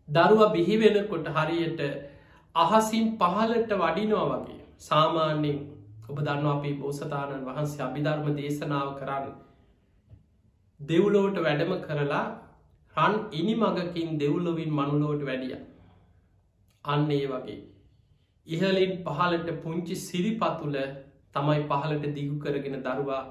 දරුව 0.09 0.49
බිහිවෙනකොට 0.53 1.29
හරියට 1.31 1.83
අහසින් 2.55 3.13
පහලට 3.19 3.71
වඩිනවා 3.77 4.27
වගේ. 4.33 4.61
සාමාන්‍යයෙන් 4.81 5.61
ඔබ 6.13 6.19
දන්න 6.21 6.47
අපේ 6.49 6.73
බෝසතාණන් 6.77 7.45
වහන්සේ 7.47 7.83
අභිධර්ම 7.83 8.27
දේශනාව 8.37 8.89
කරන්න 8.97 9.29
දෙව්ලෝට 10.81 11.39
වැඩම 11.41 11.73
කරලා 11.83 12.25
රන් 12.97 13.15
ඉනි 13.33 13.55
මගකින් 13.57 14.11
දෙව්ලොවින් 14.19 14.71
මනුලෝට 14.71 15.23
වැඩිය. 15.23 15.59
අන්න 16.85 17.11
ඒ 17.11 17.27
වගේ. 17.27 17.61
ඉහලින් 18.47 18.93
පහලට 19.05 19.49
පුංචි 19.63 19.97
සිරිපතුල 19.99 20.77
තමයි 21.35 21.61
පහලට 21.67 22.05
දිගු 22.15 22.37
කරගෙන 22.39 22.77
දරුවා 22.81 23.23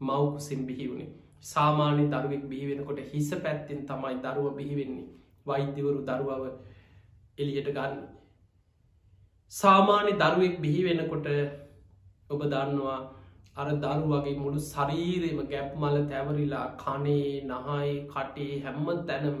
මවකුසින් 0.00 0.62
බිහිවුණේ 0.66 1.10
සාමාන්‍ය 1.44 2.04
දරුවෙක් 2.08 2.44
බිහිවෙනකොට 2.46 3.00
හිස 3.08 3.30
පැත්තෙන් 3.38 3.82
තමයි 3.86 4.16
දරුව 4.18 4.46
බිහිවෙන්නේ 4.56 5.08
වෛද්‍යවරු 5.46 6.00
දරුවව 6.02 6.44
එලියට 7.38 7.70
ගන්න. 7.70 8.00
සාමාන්‍ය 9.52 10.12
දරුවෙක් 10.16 10.56
බිහි 10.60 10.80
වෙනකොට 10.84 11.28
ඔබ 12.30 12.42
දන්නවා 12.46 12.98
අර 13.56 13.68
දරුවගේ 13.76 14.36
මුළු 14.38 14.60
ශරීරයම 14.64 15.40
ගැප් 15.48 15.70
මල 15.76 15.96
තැවරිලා 16.06 16.66
කනේ 16.78 17.30
නහයි 17.44 17.94
කටේ 18.08 18.52
හැම්ම 18.60 18.88
තැනම 19.06 19.38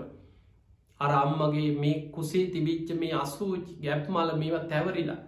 අර 1.00 1.10
අම්මගේ 1.14 1.68
මේ 1.78 1.96
කුසේ 2.10 2.46
තිබිච්ච 2.48 2.94
මේ 2.96 3.12
අසූචි 3.16 3.76
ගැප් 3.80 4.08
මල 4.08 4.32
මේවා 4.36 4.64
තැවරිලා 4.66 5.20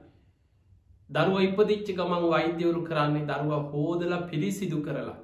දරුව 1.10 1.38
ඉපදිච්ච 1.40 1.88
ගමන් 1.92 2.28
වෛද්‍යවරු 2.28 2.82
කරන්නේ 2.82 3.26
දරුව 3.26 3.70
හෝදල 3.70 4.12
පිරිසිදු 4.28 4.78
කරලා 4.82 5.18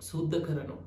සුද්ධ 0.00 0.36
කරනවා. 0.40 0.82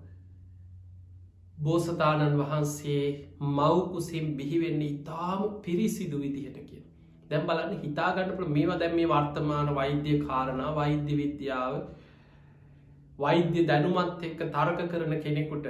බෝසතාණන් 1.57 2.37
වහන්සේ 2.37 3.05
මවකුසිම් 3.49 4.27
බිහිවෙන්නේ 4.37 4.89
ඉතාම 4.89 5.41
පිරිසිදු 5.61 6.17
විදිහට 6.17 6.59
කිය. 6.59 6.68
දැම් 7.29 7.45
බලන්න 7.45 7.81
හිතාගන්නට 7.81 8.47
මේවා 8.49 8.79
දැම් 8.79 8.95
මේ 8.95 9.07
වර්තමාන 9.07 9.73
වෛද්‍ය 9.75 10.15
කාරණ 10.21 10.63
වෛද්‍ය 10.75 11.17
විද්‍යාව 11.17 11.75
වෛද්‍ය 13.19 13.65
දැනුමත් 13.65 14.23
එක්ක 14.23 14.41
තර්ක 14.47 14.87
කරන 14.87 15.15
කෙනෙකුට 15.21 15.69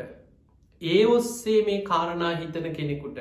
ඒ 0.81 1.01
ඔස්සේ 1.07 1.59
මේ 1.65 1.81
කාරණා 1.83 2.33
හිතන 2.35 2.69
කෙනෙකුට 2.73 3.19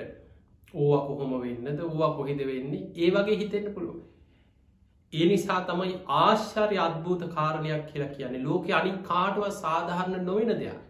ඕවා 0.74 1.02
කොහොම 1.06 1.34
වෙන්නද 1.40 1.82
ඕවා 1.82 2.12
කොහෙද 2.14 2.46
වෙන්නේ 2.46 2.84
ඒ 2.96 3.10
වගේ 3.10 3.36
හිතෙන්න්න 3.36 3.74
පුළුව 3.74 3.98
ඒ 5.12 5.26
නිසා 5.26 5.60
තමයි 5.62 5.94
ආශ්චර්ය 6.16 6.78
අත්භූත 6.78 7.22
කාරණයක් 7.30 7.84
කියලා 7.86 8.08
කියන්නේ. 8.08 8.42
ලෝක 8.42 8.70
අනි 8.72 8.92
කාටුව 9.02 9.46
සාධහරණ 9.54 10.24
නොවෙන 10.24 10.52
දෙයක්. 10.54 10.80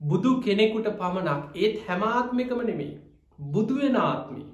බුදු 0.00 0.30
කෙනෙකුට 0.40 0.88
පමණක් 0.96 1.56
ඒත් 1.56 1.76
හැමාත්මිකම 1.86 2.60
නෙමේ 2.62 2.92
බුදුවෙන 3.38 3.96
ආත්මී 3.98 4.46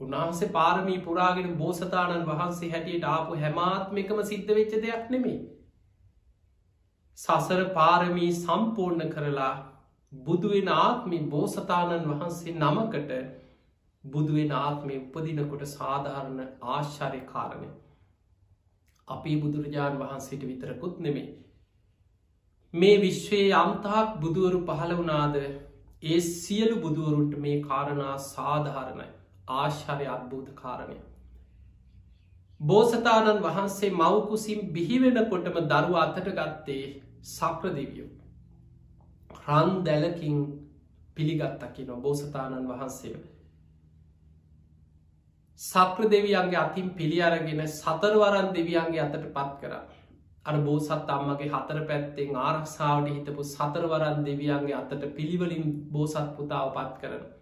උන්වහන්සේ 0.00 0.50
පාරමී 0.50 1.00
පුරාගෙන 1.00 1.56
බෝසතාණන් 1.56 2.26
වහන්සේ 2.26 2.70
හැටියට 2.70 3.08
ආපු 3.08 3.38
හැමාත්මිකම 3.38 4.22
සිද්ධ 4.24 4.52
වෙච්ච 4.52 4.76
දෙයක් 4.78 5.10
නෙමේ. 5.10 5.40
සසර 7.18 7.66
පාරමී 7.74 8.30
සම්පූර්ණ 8.34 9.10
කරලා 9.10 9.52
බුදුවෙන 10.12 10.72
ආත්මි 10.74 11.18
බෝසතාණන් 11.28 12.08
වහන්සේ 12.10 12.54
නමකට 12.54 13.12
බුදුවෙන 14.04 14.56
ආත්මය 14.58 14.96
උපදිනකොට 14.98 15.66
සාධාරණ 15.68 16.40
ආශ්චරය 16.70 17.20
කාරණය 17.28 17.70
අපි 19.08 19.36
බුදුරජාණන් 19.38 20.00
වහන්සේට 20.00 20.46
විතරකුත් 20.46 20.98
නෙමේ 21.00 21.28
මේ 22.74 22.98
විශ්වයේ 22.98 23.54
අම්තාක් 23.56 24.18
බුදුවරු 24.18 24.60
පහළ 24.64 24.96
වනාද 24.96 25.40
ඒ 25.40 26.20
සියලු 26.26 26.76
බුදුවරුන්ට 26.80 27.38
මේ 27.38 27.56
කාරණා 27.62 28.18
සාධහරණයි 28.26 29.08
ආශ්චරය 29.52 30.06
අත්භූත 30.08 30.48
කාරණය. 30.56 30.98
බෝසතාණන් 32.60 33.42
වහන්සේ 33.42 33.90
මවකුසින් 33.92 34.72
බිහිවෙන 34.72 35.18
කොටම 35.26 35.60
දරුව 35.66 35.94
අතට 35.96 36.30
ගත්තේ 36.30 36.84
සක්‍රදිවියෝ. 37.24 38.08
රන් 39.40 39.70
දැලකින් 39.84 40.40
පිළිගත්තකි 41.16 41.86
නො 41.86 41.96
බෝසතාණන් 41.98 42.68
වහන්සේ. 42.68 43.16
සක්‍ර 45.60 46.04
දෙවියන්ගේ 46.08 46.56
අතින් 46.58 46.90
පිළි 46.92 47.22
අරගෙන 47.22 47.66
සතරවරන් 47.68 48.54
දෙවියන්ගේ 48.54 49.02
අතට 49.02 49.26
පත් 49.30 49.58
කර. 49.60 49.74
අර 50.44 50.56
බෝසත් 50.60 51.10
අම්මගේ 51.10 51.50
හතර 51.50 51.80
පැත්තෙන් 51.86 52.38
ආරක්ෂාවට 52.38 53.10
හිතපු 53.10 53.44
සතරවරන් 53.46 54.24
දෙවියන්ගේ 54.24 54.76
අතට 54.76 55.04
පිළිවලින් 55.16 55.66
බෝසත් 55.92 56.30
පුතාව 56.36 56.72
පත් 56.74 57.02
කරන. 57.02 57.39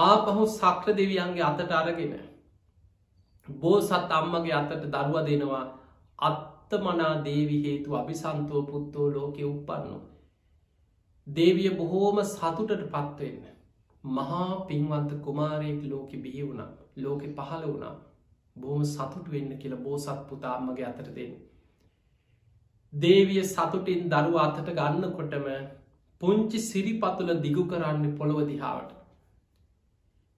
ආපහු 0.00 0.46
සක්‍ර 0.48 0.94
දෙවියන්ගේ 0.94 1.44
අතට 1.44 1.72
අරගෙන. 1.72 2.14
බෝසත් 3.48 4.12
අම්මගේ 4.12 4.54
අතට 4.54 4.84
දරුව 4.86 5.16
දෙනවා 5.26 5.64
අත්තමනා 6.18 7.12
දේවි 7.24 7.58
හේතු 7.62 7.96
අභිසන්තුව 7.96 8.66
පුත්තෝ 8.66 9.06
ලෝකෙ 9.10 9.44
උපන්නු. 9.44 9.98
දේවිය 11.26 11.70
බොහෝම 11.76 12.20
සතුටට 12.26 12.84
පත්වවෙන්න. 12.88 13.50
මහා 14.04 14.66
පින්වන්ත 14.66 15.10
කුමාරයෙක් 15.22 15.82
ලෝකෙ 15.86 16.16
බිහි 16.18 16.42
වුණා 16.42 16.70
ලෝකෙ 16.98 17.26
පහළ 17.30 17.64
වුණා 17.64 17.96
බොහම 18.56 18.84
සතුට 18.86 19.26
වෙන්න 19.28 19.50
කියලා 19.58 19.80
බෝසත් 19.80 20.22
පුතාම්මගේ 20.28 20.86
අතට 20.86 21.10
දෙන්න. 21.10 21.34
දේවිය 22.92 23.42
සතුටින් 23.46 24.08
දරුව 24.08 24.38
අතට 24.38 24.70
ගන්නකොටම 24.70 25.46
පුංචි 26.20 26.58
සිරිපතුල 26.60 27.30
දිගු 27.40 27.66
කරන්න 27.66 28.16
පොළොව 28.16 28.40
දිහාවට. 28.46 28.99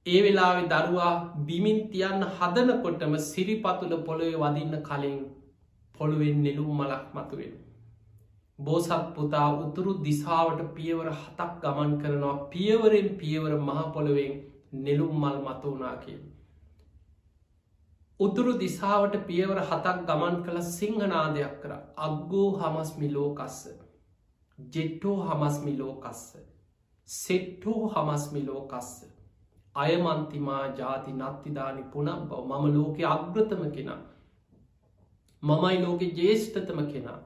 ඒ 0.07 0.21
වෙලාවෙ 0.23 0.63
දරුවා 0.69 1.13
බිමින් 1.43 1.77
තියන්න 1.89 2.23
හදනකොටම 2.31 3.13
සිරිපතුල 3.25 3.93
පොළොවේ 4.01 4.39
වදින්න 4.39 4.75
කලින් 4.83 5.21
පොළුවෙන් 5.95 6.43
නෙලුම් 6.43 6.71
මලක් 6.77 7.05
මතුවෙන්. 7.13 7.53
බෝසත් 8.59 9.05
පුතා 9.13 9.49
උතුරු 9.59 9.93
දිසාවට 10.01 10.61
පියවර 10.75 11.09
හතක් 11.13 11.53
ගමන් 11.63 11.93
කරනවා 11.99 12.35
පියවරෙන් 12.49 13.09
පියවර 13.17 13.55
මහපොළොවෙන් 13.61 14.35
නෙලුම් 14.81 15.15
මල් 15.19 15.39
මත 15.41 15.63
වනා 15.67 15.95
කිය. 15.99 16.19
උතුරු 18.21 18.53
දිසාවට 18.59 19.17
පියවර 19.25 19.63
හතක් 19.63 19.97
ගමන් 20.05 20.43
කළ 20.45 20.61
සිංහනාදයක් 20.71 21.57
කර 21.63 21.73
අග්ගෝ 22.01 22.51
හමස්මි 22.59 23.09
ලෝකස්ස 23.11 23.63
ජෙට්ටෝ 24.59 25.17
හමස්මි 25.23 25.79
ලෝකස්ස 25.79 26.29
සෙට්ටෝ 27.09 27.81
හමස්මි 27.89 28.43
ලෝකස්ස 28.45 29.12
අයමන්තිමා 29.77 30.65
ජාති 30.81 31.13
නත්තිදානි 31.13 31.83
පුනම් 31.93 32.25
බව. 32.29 32.41
මම 32.49 32.65
ලෝක 32.75 32.99
අග්‍රතම 33.15 33.63
කෙනා. 33.71 34.01
මමයි 35.43 35.79
ලෝකෙ 35.85 36.07
ජේෂ්ඨතම 36.11 36.81
කෙනා. 36.87 37.21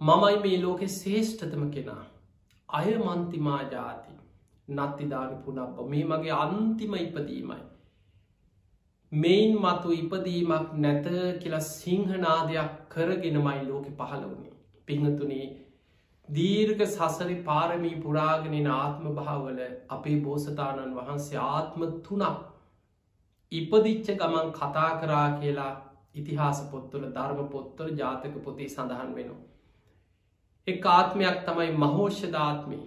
මමයි 0.00 0.36
මේ 0.42 0.62
ලෝකෙ 0.62 0.86
ශේෂ්ඨතම 0.86 1.70
කෙනා. 1.70 2.02
අය 2.68 2.98
මන්තිමා 2.98 3.62
ජාති 3.62 4.12
නත්තිදානි 4.68 5.36
පුනබ්බ 5.44 5.78
මේ 5.88 6.04
මගේ 6.04 6.34
අන්තිම 6.38 6.94
ඉපදීමයි. 6.94 7.62
මෙයින් 9.12 9.52
මතු 9.58 9.92
ඉපදීමක් 9.92 10.72
නැත 10.74 11.06
කියලා 11.42 11.60
සිංහනාදයක් 11.60 12.70
කරගෙනමයි 12.88 13.60
ලෝකෙ 13.68 13.90
පහළ 13.90 14.24
වුණේ 14.24 14.54
පිංහතුනේ 14.86 15.46
දීර්ඝ 16.28 16.82
සසරි 16.86 17.34
පාරමී 17.42 17.96
පුරාගෙනෙන 17.98 18.68
ආත්ම 18.72 19.08
භාවල 19.14 19.58
අපේ 19.90 20.20
බෝසතාණන් 20.20 20.94
වහන්සේ 20.96 21.40
ආත්ම 21.40 21.82
තුනක් 22.02 22.38
ඉපදිච්ච 23.52 24.08
ගමන් 24.14 24.48
කතා 24.52 24.90
කරා 25.00 25.26
කියලා 25.34 25.72
ඉතිහාස 26.14 26.62
පොත්තුල 26.70 27.04
ධර්ම 27.10 27.48
පොත්තර 27.48 27.90
ජාතක 27.92 28.38
පොතේ 28.38 28.68
සඳහන් 28.68 29.12
වෙනවා. 29.14 29.42
එක් 30.68 30.86
ආත්මයක් 30.88 31.44
තමයි 31.44 31.70
මහෝෂධාත්මය 31.74 32.80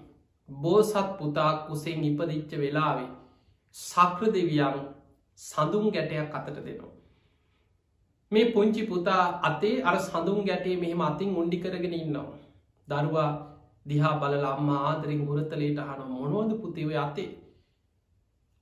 බෝසත් 0.50 1.14
පුතාක් 1.16 1.64
කුසෙන් 1.68 2.04
ඉපදිච්ච 2.04 2.58
වෙලාවේ 2.58 3.10
සක්‍ර 3.76 4.32
දෙවියන් 4.32 4.82
සඳුම් 5.40 5.86
ගැටයක් 5.92 6.36
අතට 6.36 6.52
දෙනවා. 6.58 6.92
මේ 8.32 8.52
පුංචි 8.52 8.84
පුතා 8.86 9.24
අතේ 9.44 9.76
අර 9.84 9.96
සඳුම් 10.02 10.44
ගැටේ 10.44 10.76
මෙහෙම 10.78 11.02
අතින් 11.04 11.36
උන්ඩි 11.36 11.58
කරගෙන 11.60 11.94
ඉන්නවා. 11.96 12.37
දරුවා 12.88 13.32
දිහා 13.86 14.20
බලල 14.20 14.46
අම්ම 14.46 14.70
ආදරින් 14.70 15.26
ගුරතලේට 15.26 15.80
හන 15.80 16.02
මොනෝද 16.12 16.52
පුතිව 16.62 16.90
අතේ. 16.98 17.30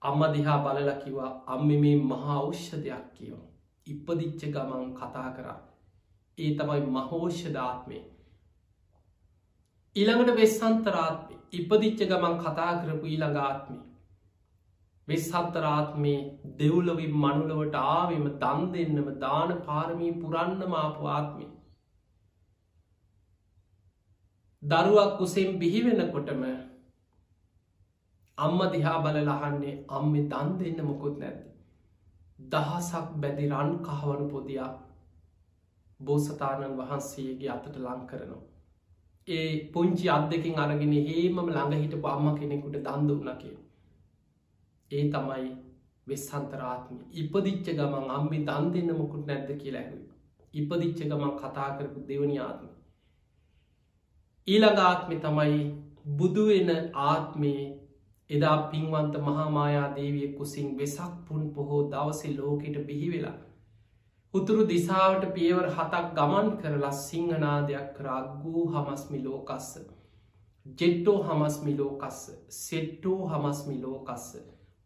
අම්ම 0.01 0.21
දිහා 0.34 0.57
බලල 0.57 0.91
කිවා 1.03 1.32
අම්ම 1.47 1.67
මේ 1.67 1.95
මහා 2.03 2.39
අවෂ්‍ය 2.39 2.78
කියෝ. 3.13 3.43
ඉපදිච්ච 3.88 4.41
ගමන් 4.53 4.93
කතා 4.93 5.30
කරා. 5.32 5.59
ඒ 6.38 6.51
තමයි 6.57 6.82
මහෝෂධාත්මය. 6.88 7.97
ඊළඟට 9.95 10.36
වෙස්සන්තරාත්ම 10.36 11.36
ඉපදිච්ච 11.53 11.99
ගමන් 12.03 12.38
කතා 12.38 12.71
කරපු 12.80 13.05
ඊළඟාත්මී. 13.05 13.84
වෙස්සත්තරාත්මේ 15.07 16.19
දෙව්ලොවින් 16.59 17.13
මනුලවට 17.15 17.76
ආවම 17.76 18.26
දන් 18.41 18.65
දෙන්නම 18.73 19.09
දාන 19.19 19.51
පාරමී 19.67 20.13
පුරන්න 20.13 20.69
මාපු 20.69 21.07
ආත්මි. 21.07 21.45
දරුවක් 24.66 25.18
කුසෙන් 25.18 25.59
බිහිවෙනකොටම 25.59 26.43
අම්ම 28.38 28.59
දිහා 28.72 29.01
බල 29.03 29.18
ලහන්නේ 29.24 29.74
අම්මි 29.89 30.22
දන් 30.28 30.47
දෙන්න 30.59 30.80
මොකුත් 30.84 31.20
නැද්ද. 31.20 31.41
දහසක් 32.45 33.11
බැදි 33.18 33.45
රන් 33.51 33.72
කහවනු 33.80 34.26
පොදයා 34.28 34.70
බෝසතාණන් 35.99 36.78
වහන්සේගේ 36.78 37.51
අතට 37.51 37.78
ලං 37.78 38.01
කරනවා. 38.07 38.41
ඒ 39.28 39.51
පුංචි 39.70 40.09
අදකින් 40.09 40.57
අරගෙන 40.57 40.95
ඒමම 40.95 41.38
ළඟ 41.47 41.76
හිට 41.76 41.95
අම්ම 42.05 42.28
කෙනෙකුට 42.36 42.80
දන්දුන්න 42.80 43.32
කිය. 43.38 43.55
ඒ 44.91 45.03
තමයි 45.09 45.51
වෙස්සන්තරාත්ම 46.07 46.97
ඉපදිච්ච 47.16 47.68
ගමන් 47.72 48.09
අම්මි 48.11 48.39
දන් 48.43 48.72
දෙන්න 48.74 48.95
මොකුත් 48.95 49.28
නැද්ද 49.28 49.51
කියලැහු. 49.57 49.99
ඉපදිච්ච 50.53 50.99
ගමන් 51.03 51.38
කතා 51.38 51.70
කරපු 51.78 52.07
දෙවනි 52.07 52.39
ආත්ම. 52.39 52.74
ඊළඟාත්මි 54.48 55.16
තමයි 55.18 55.62
බුදුවෙන 56.18 56.68
ආත්මේ 57.04 57.62
එදා 58.30 58.58
පින්වන්ත 58.66 59.16
මහාමායා 59.22 59.88
දේවිය 59.96 60.28
කුසින් 60.34 60.68
වෙසක් 60.78 61.16
පුන් 61.28 61.48
පොහෝ 61.50 61.80
දවසෙ 61.89 62.34
ලෝකෙට 62.34 62.78
බිහි 62.88 63.08
වෙලා. 63.12 63.38
උතුරු 64.34 64.68
දිසාවට 64.68 65.26
පියවර 65.34 65.70
හතක් 65.70 66.14
ගමන් 66.14 66.52
කරලා 66.58 66.93
සිංහනාදයක් 67.00 67.89
කරාගූ 67.98 68.68
හමස්මි 68.68 69.24
ලෝකස්ස. 69.24 69.72
ජෙට්ටෝ 70.66 71.18
හමස්මි 71.24 71.76
ලෝකස්ස 71.78 72.22
සෙට්ටෝ 72.60 73.20
හමස්මි 73.26 73.82
ලෝකස්ස. 73.82 74.30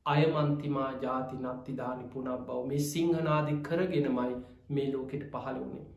අයමන්තිමා 0.05 0.89
ජාති 1.01 1.43
නත්තිදානි 1.43 2.09
පුනක් 2.13 2.47
බව 2.47 2.65
මේ 2.65 2.83
සිංහනාදි 2.87 3.61
කරගෙනමයි 3.61 4.33
මේ 4.69 4.89
ලෝකෙට 4.91 5.31
පහළ 5.31 5.61
වුණේ. 5.61 5.87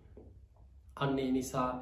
අන්නේ 0.96 1.32
නිසා 1.32 1.72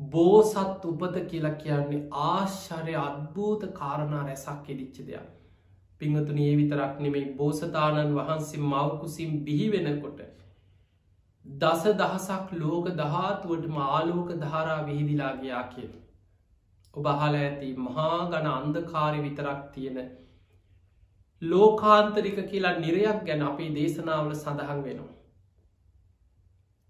බෝසත් 0.00 0.84
උපත 0.84 1.16
කියලා 1.26 1.54
කියන්නේ 1.54 2.06
ආශ්චරය 2.22 2.94
අත්භූත 2.96 3.64
කාරණා 3.74 4.22
රැසක් 4.24 4.68
එදිච්ච 4.68 4.98
දෙයක්. 5.02 5.28
පිංහතුන 6.00 6.38
ඒ 6.38 6.56
විතරක් 6.56 7.00
නෙමේ 7.00 7.24
බෝසතාණන් 7.34 8.14
වහන්සේ 8.14 8.60
මවකුසින් 8.64 9.32
බිහි 9.44 9.66
වෙනකොට. 9.72 10.20
දස 11.44 11.84
දහසක් 11.94 12.54
ලෝක 12.54 12.86
දහතුවටම 12.94 13.76
ආලෝක 13.88 14.30
ධාරා 14.36 14.86
විහිදිලා 14.86 15.34
ගයා 15.36 15.64
කියල. 15.66 15.92
ඔබ 16.94 17.12
හල 17.14 17.36
ඇති 17.36 17.74
මහා 17.80 18.14
ගණ 18.26 18.50
අන්දකාරි 18.52 19.22
විතරක් 19.22 19.68
තියෙන 19.74 19.98
ලෝකාන්තරික 21.42 22.38
කියලා 22.50 22.78
නිරයක් 22.78 23.24
ගැන 23.26 23.42
අපේ 23.44 23.70
දේශනාවල 23.74 24.34
සඳහන් 24.36 24.82
වෙනවා. 24.82 25.17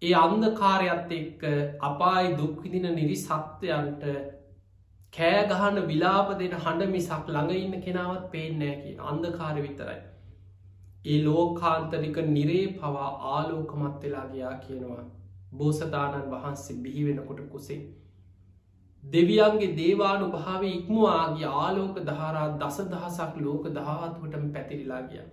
ඒ 0.02 0.14
අන්දකාරයත් 0.16 1.12
එක්ක 1.12 1.40
අපායි 1.82 2.34
දුක්විදින 2.36 2.84
නිරි 2.94 3.16
සත්වයන්ට 3.18 4.04
කෑගහන 5.12 5.80
විලාප 5.86 6.28
දෙන 6.38 6.54
හඬ 6.56 6.92
මිසක් 6.92 7.24
ළඟ 7.28 7.54
ඉන්න 7.56 7.82
කෙනාවත් 7.82 8.28
පේනෑ 8.30 8.76
කිය 8.76 8.96
අන්දකාර 9.04 9.56
විතරයි. 9.58 10.00
ඒ 11.04 11.18
ලෝකාන්තරික 11.24 12.20
නිරේ 12.28 12.66
පවා 12.74 13.08
ආලෝකමත් 13.30 14.02
වෙලා 14.02 14.26
ගයා 14.28 14.54
කියනවා 14.58 15.04
බෝසතාණන් 15.54 16.30
වහන්සේ 16.30 16.78
බිහි 16.78 17.02
වෙනකොට 17.04 17.42
කුසේ. 17.50 17.80
දෙවියන්ගේ 19.02 19.74
දේවානු 19.74 20.30
භාව 20.30 20.62
ඉක්මවාගේ 20.68 21.50
ආලෝක 21.56 22.00
දහරා 22.04 22.46
දස 22.58 22.78
දහසක් 22.86 23.34
ලෝක 23.40 23.68
දහත්වටම 23.72 24.46
පැතිරිලා 24.52 25.02
ගිය. 25.04 25.26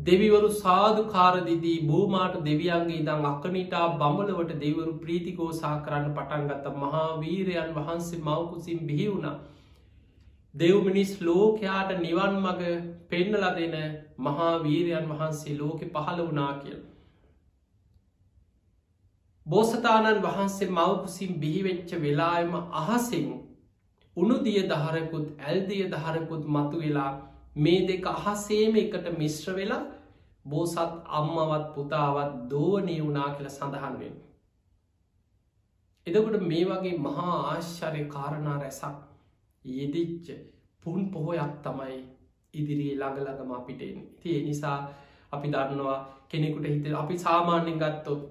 දෙවිවරු 0.00 0.48
සාධකාරදිදී 0.56 1.78
බෝමාට 1.86 2.36
දෙවියන්ගේ 2.44 3.00
දං 3.06 3.26
අක්කනිටා 3.26 3.86
බමලවට 3.94 4.52
දෙවරු 4.60 4.92
ප්‍රීතිකෝසා 5.00 5.72
කරන්න 5.80 6.14
පටන්ගත්ත 6.14 6.68
මහා 6.76 7.06
වීරයන් 7.20 7.74
වහන්සේ 7.74 8.20
මවකුසින් 8.20 8.80
බිහි 8.86 9.08
වුණ. 9.08 9.34
දෙව්මිනිස් 10.54 11.12
ලෝකයාට 11.22 11.92
නිවන් 11.98 12.38
මග 12.38 12.70
පෙන්නල 13.10 13.44
දෙන 13.58 13.76
මහා 14.18 14.52
වීරයන් 14.62 15.10
වහන්සේ 15.10 15.58
ලෝකෙ 15.58 15.86
පහළ 15.88 16.24
වනා 16.24 16.52
කියල. 16.54 16.80
බෝසතාණන් 19.46 20.22
වහන්සේ 20.22 20.70
මවපුසින් 20.70 21.40
බිහිවෙච්ච 21.40 21.92
වෙලායම 22.00 22.54
අහසිෙන් 22.80 23.28
උනුදිය 24.16 24.62
දහරකුත් 24.68 25.26
ඇල්දිය 25.40 25.84
දහරකුත් 25.90 26.44
මතු 26.48 26.78
වෙලා 26.78 27.12
මේ 27.56 27.86
දෙක 27.86 28.06
අහසේම 28.06 28.76
එකට 28.76 29.06
මිශ්‍ර 29.14 29.54
වෙලා 29.54 29.84
බෝසත් 30.44 30.78
අම්මවත් 31.10 31.74
පුතාවත් 31.74 32.32
දෝවනය 32.48 32.96
වුනා 33.00 33.30
කියල 33.30 33.48
සඳහන්වෙන්. 33.48 34.14
එදකොට 36.06 36.40
මේ 36.42 36.64
වගේ 36.66 36.98
මහා 36.98 37.34
ආශ්චරය 37.44 38.04
කාරණා 38.06 38.56
රැසක් 38.58 38.96
යෙදිච්ච 39.64 40.26
පුන් 40.82 41.10
පොහොයක් 41.10 41.54
තමයි 41.62 41.96
ඉදිරියේ 42.54 42.96
ළඟලගම 42.96 43.50
අපිටෙන් 43.52 43.98
තිය 44.16 44.38
නිසා 44.42 44.78
අපි 45.32 45.48
දන්නවා 45.48 45.98
කෙනෙකුට 46.28 46.66
හිත 46.66 46.86
අපි 46.94 47.18
සාමාන්‍යෙන් 47.18 47.78
ගත්තොත් 47.78 48.22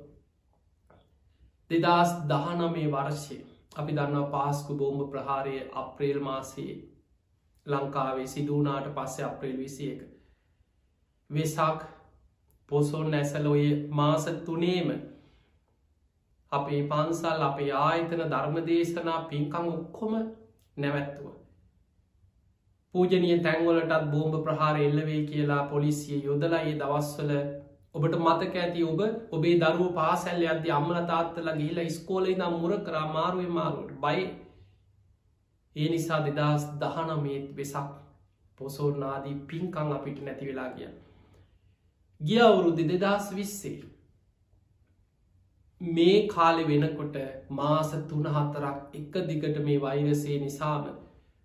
දෙදස් 1.71 2.11
දහනමේ 2.27 2.87
වර්ෂය 2.87 3.37
අපි 3.75 3.91
දන්නවා 3.91 4.31
පාස්කු 4.31 4.71
බෝම්භ 4.75 5.09
ප්‍රහාරය 5.11 5.55
අප්‍රේල් 5.73 6.19
මාසයේ 6.21 6.75
ලංකාවේ 7.69 8.27
සිදුවනාට 8.27 8.89
පස්සේ 8.95 9.25
අප්‍රේල් 9.25 9.57
විසි 9.57 9.91
එක 9.91 10.01
වෙසක් 11.29 11.85
පොසොන් 12.69 13.13
ඇසලොය 13.13 13.65
මාස 13.91 14.25
තුනේම 14.45 14.89
අපේ 16.51 16.81
පන්සල් 16.85 17.43
අපේ 17.43 17.71
ආයතන 17.79 18.23
ධර්මදේශනා 18.27 19.19
පින්කං 19.25 19.69
ඔක්කොම 19.69 20.13
නැවැත්තුව. 20.77 21.27
පූජනය 22.93 23.31
තැන්වලටත් 23.39 24.05
බෝම්භ 24.11 24.37
ප්‍රහාර 24.43 24.75
එල්ලවේ 24.79 25.21
කියලා 25.25 25.63
පොලිසිය 25.67 26.19
යොදලා 26.23 26.61
ඒ 26.63 26.75
දවස්වල 26.75 27.33
ඔබට 27.95 28.15
මතක 28.17 28.55
ඇති 28.57 28.85
ඔබ 28.85 29.01
ඔබේ 29.31 29.55
දරුව 29.59 29.89
පාසැල්ල 29.93 30.45
අද 30.47 30.65
අම්මල 30.71 30.97
තාත්තල 31.07 31.49
ගිහිලා 31.53 31.89
ස්කෝලයි 31.91 32.35
නම් 32.35 32.55
මුර 32.57 32.73
කරා 32.81 33.05
මාරුව 33.09 33.51
මාරුවට 33.51 33.93
බයි 34.01 34.25
ඒ 35.79 35.89
නිසා 35.89 36.19
දෙදස් 36.27 36.63
දහනමේත් 36.81 37.45
වෙසක් 37.57 37.91
පොසෝනාදී 38.59 39.35
පින්කං 39.47 39.93
අපිට 39.93 40.19
නැති 40.21 40.47
වෙලා 40.47 40.69
ගිය. 40.71 40.89
ගිය 42.21 42.41
අවුරුදු 42.41 42.83
දෙදස් 42.91 43.27
විස්සේ. 43.35 43.77
මේ 45.81 46.17
කාලෙ 46.27 46.63
වෙනකොට 46.63 47.15
මාස 47.51 47.91
තුන 48.09 48.25
හතරක් 48.29 48.77
එක 48.93 49.13
දිගට 49.29 49.61
මේ 49.61 49.79
වෛරසේ 49.81 50.39
නිසාම 50.39 50.89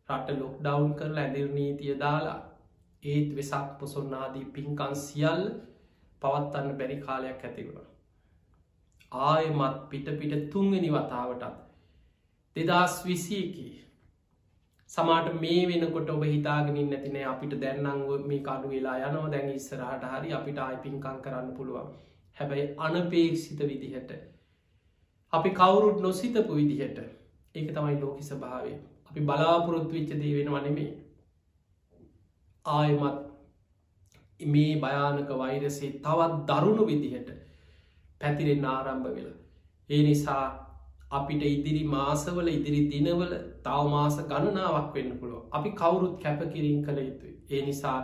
රට 0.08 0.38
ලොක් 0.40 0.56
ඩවන්් 0.58 0.90
කරලා 0.94 1.24
ඇදිරනීතිය 1.24 1.94
දාලා 1.98 2.40
ඒත් 3.02 3.30
වෙසක් 3.36 3.68
පොසොන්නාදී 3.78 4.44
පින්කන් 4.48 4.94
සියල් 4.96 5.42
පවත්වන්න 6.22 6.78
බැරි 6.78 6.96
කාලයක් 7.00 7.44
ඇතිවුණ. 7.44 7.86
ආයමත් 9.12 9.78
පිට 9.90 10.10
පිට 10.20 10.34
තුන්වෙනි 10.50 10.90
වතාවටත් 10.90 11.54
දෙදස් 12.56 12.94
විසියකි 13.06 13.68
සමාට 14.90 15.28
මේ 15.40 15.66
වෙනකොට 15.68 16.10
ඔබ 16.10 16.24
හිතාගෙනින් 16.24 16.90
නැතින 16.90 17.16
අපිට 17.26 17.54
දැන්නංග 17.60 18.26
මේ 18.26 18.40
කඩු 18.40 18.68
වෙලා 18.68 18.96
යනෝ 19.08 19.26
දැන් 19.28 19.50
ඉස්සරහට 19.50 20.04
හරි 20.12 20.32
අපිට 20.32 20.58
ආයිපින්කං 20.58 21.20
කරන්න 21.24 21.52
පුළුවන්. 21.56 21.92
හැබැයි 22.36 22.66
අනපේක්ෂිත 22.78 23.60
විදිහට. 23.62 24.10
අපි 25.32 25.50
කවුරුත් 25.52 26.00
නොසිතපු 26.00 26.54
විදිහට. 26.54 26.98
ඒක 27.54 27.68
තමයි 27.74 28.00
ලෝකි 28.00 28.24
ස්භාවේ 28.24 28.76
අපි 29.10 29.20
බලාපොරොත්තු 29.22 29.92
විච්ච 29.92 30.12
දේ 30.22 30.34
වෙන 30.36 30.52
වනෙමේ 30.52 30.90
ආයමත් 32.64 33.18
මේ 34.40 34.76
භයානක 34.76 35.30
වෛරසේ 35.38 35.90
තවත් 35.98 36.46
දරුණු 36.48 36.86
විදිහට 36.86 37.30
පැතිරෙන් 38.20 38.64
ආරම්භ 38.66 39.08
වෙලා. 39.08 39.38
ඒ 39.90 40.02
නිසා 40.02 40.63
අපිට 41.14 41.42
ඉදිරි 41.46 41.82
මාසවල 41.86 42.50
ඉදිරි 42.50 42.82
දිනවල 42.90 43.32
තව 43.64 43.88
මාස 43.90 44.20
ගණනාවක් 44.24 44.92
වෙන්න 44.94 45.10
පුළුව 45.18 45.42
අපි 45.52 45.72
කවුරුත් 45.74 46.14
කැපකිරින් 46.20 46.84
කළ 46.84 47.00
යුතුයි. 47.00 47.34
ඒ 47.50 47.62
නිසා 47.62 47.98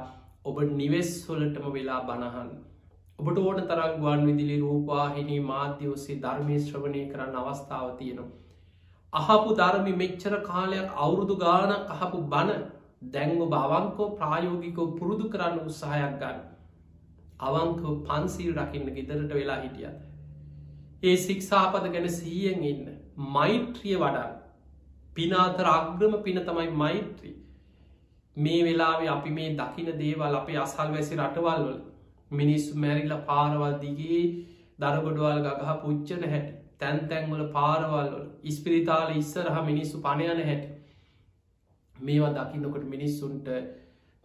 ඔබ 0.44 0.58
නිවෙස් 0.72 1.14
හොලටම 1.26 1.70
වෙලා 1.70 2.00
බණහන්. 2.02 2.50
ඔබට 3.18 3.38
ඕන 3.38 3.62
තරක් 3.62 3.96
ගුවන් 3.96 4.26
විදිලි 4.26 4.58
රූපවාහිනී 4.58 5.40
මාධ්‍ය 5.44 5.88
ඔස්සේ 5.88 6.20
ධර්මය 6.20 6.61
ශ්‍රවණය 6.61 7.02
කරන්න 7.08 7.40
අවස්ථාව 7.40 7.88
තියෙනවා. 7.96 8.30
අහපු 9.12 9.56
ධර්මි 9.56 9.92
මෙච්චර 9.94 10.36
කාලයක් 10.42 10.94
අවුරුදු 10.98 11.36
ගානක් 11.38 11.90
අහපු 11.90 12.22
බණ 12.28 12.62
දැන්ව 13.08 13.42
බවංකෝ 13.48 14.08
ප්‍රායෝගිකෝ 14.14 14.88
පුරුදු 14.92 15.28
කරන්න 15.28 15.61
උත්සාහයක් 15.64 16.16
ගන්න. 16.20 16.40
අවංකෝ 17.40 17.96
පන්සිල් 18.04 18.54
රකින්න 18.56 18.94
ගෙදරට 18.94 19.34
වෙලා 19.34 19.58
හිටිය. 19.58 19.92
ඒ 21.02 21.16
සික්ෂාපද 21.18 21.86
ගැන 21.90 22.08
සීයෙන් 22.11 22.64
ඉන්න. 22.64 22.88
මෛත්‍රිය 23.29 23.97
වඩන්. 23.97 24.33
පිනාතර 25.14 25.66
අග්‍රම 25.68 26.23
පින 26.23 26.41
තමයි 26.43 26.71
මෛත්‍රී. 26.73 27.35
මේ 28.37 28.64
වෙලාවේ 28.64 29.09
අපි 29.09 29.31
මේ 29.31 29.51
දකින 29.55 29.91
දේවල් 29.99 30.37
අපේ 30.37 30.59
අසල් 30.59 30.93
වැසි 30.93 31.16
රටවල් 31.16 31.64
වල 31.64 31.79
මිනිස්සු 32.31 32.77
මැරිල්ල 32.77 33.14
පාරවල් 33.27 33.77
දිගේ 33.81 34.23
දරගොඩවල් 34.79 35.43
ගහ 35.45 35.77
පුච්චන 35.83 36.27
හැට 36.27 36.49
තැන් 36.79 37.01
තැන්වල 37.09 37.45
පාරවල් 37.53 38.12
ඉස්පිරිතාල 38.45 39.16
ඉස්සරහ 39.16 39.61
මිනිස්සු 39.64 40.01
පණයන 40.01 40.43
හැට 40.43 40.64
මේවා 41.97 42.35
දකින්නකොට 42.37 42.87
මිනිස්සුන්ට 42.87 43.49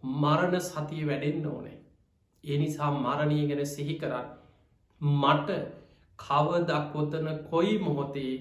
මරණ 0.02 0.60
සතිය 0.62 1.06
වැඩෙන්න්න 1.06 1.46
ඕනේ. 1.46 1.78
ඒ 2.44 2.58
නිසා 2.58 2.90
මරණය 2.96 3.40
ගැන 3.48 3.66
සිහි 3.66 3.94
කරන්න. 3.98 4.28
මට 5.00 5.50
කවදක්වොතන 6.18 7.26
කොයි 7.50 7.78
මොහොතේ 7.78 8.34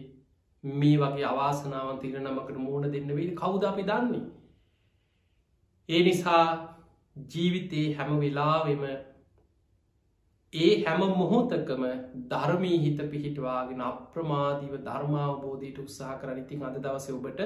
මේ 0.73 0.97
වගේ 0.97 1.25
අවාසනාවන් 1.25 1.99
තිර 1.99 2.19
නමකට 2.19 2.57
මෝන 2.59 2.87
දෙන්න 2.89 3.11
වේ 3.11 3.33
කවුද 3.33 3.63
අපි 3.63 3.83
දන්නේ. 3.83 4.23
ඒ 5.89 6.01
නිසා 6.03 6.45
ජීවිතයේ 7.15 7.93
හැම 7.93 8.19
වෙලාවෙම 8.19 8.83
ඒ 10.53 10.83
හැම 10.83 11.01
මොහොතකම 11.13 11.83
ධර්මී 12.27 12.77
හිත 12.79 12.99
පිහිටවාගෙන 13.09 13.81
අප්‍රමාදීව 13.83 14.75
ධර්මාවබෝධයට 14.83 15.79
උත්සාහ 15.79 16.13
කරන 16.19 16.37
ඉතින් 16.37 16.63
අද 16.63 16.77
දවස 16.79 17.09
ඔබට 17.11 17.41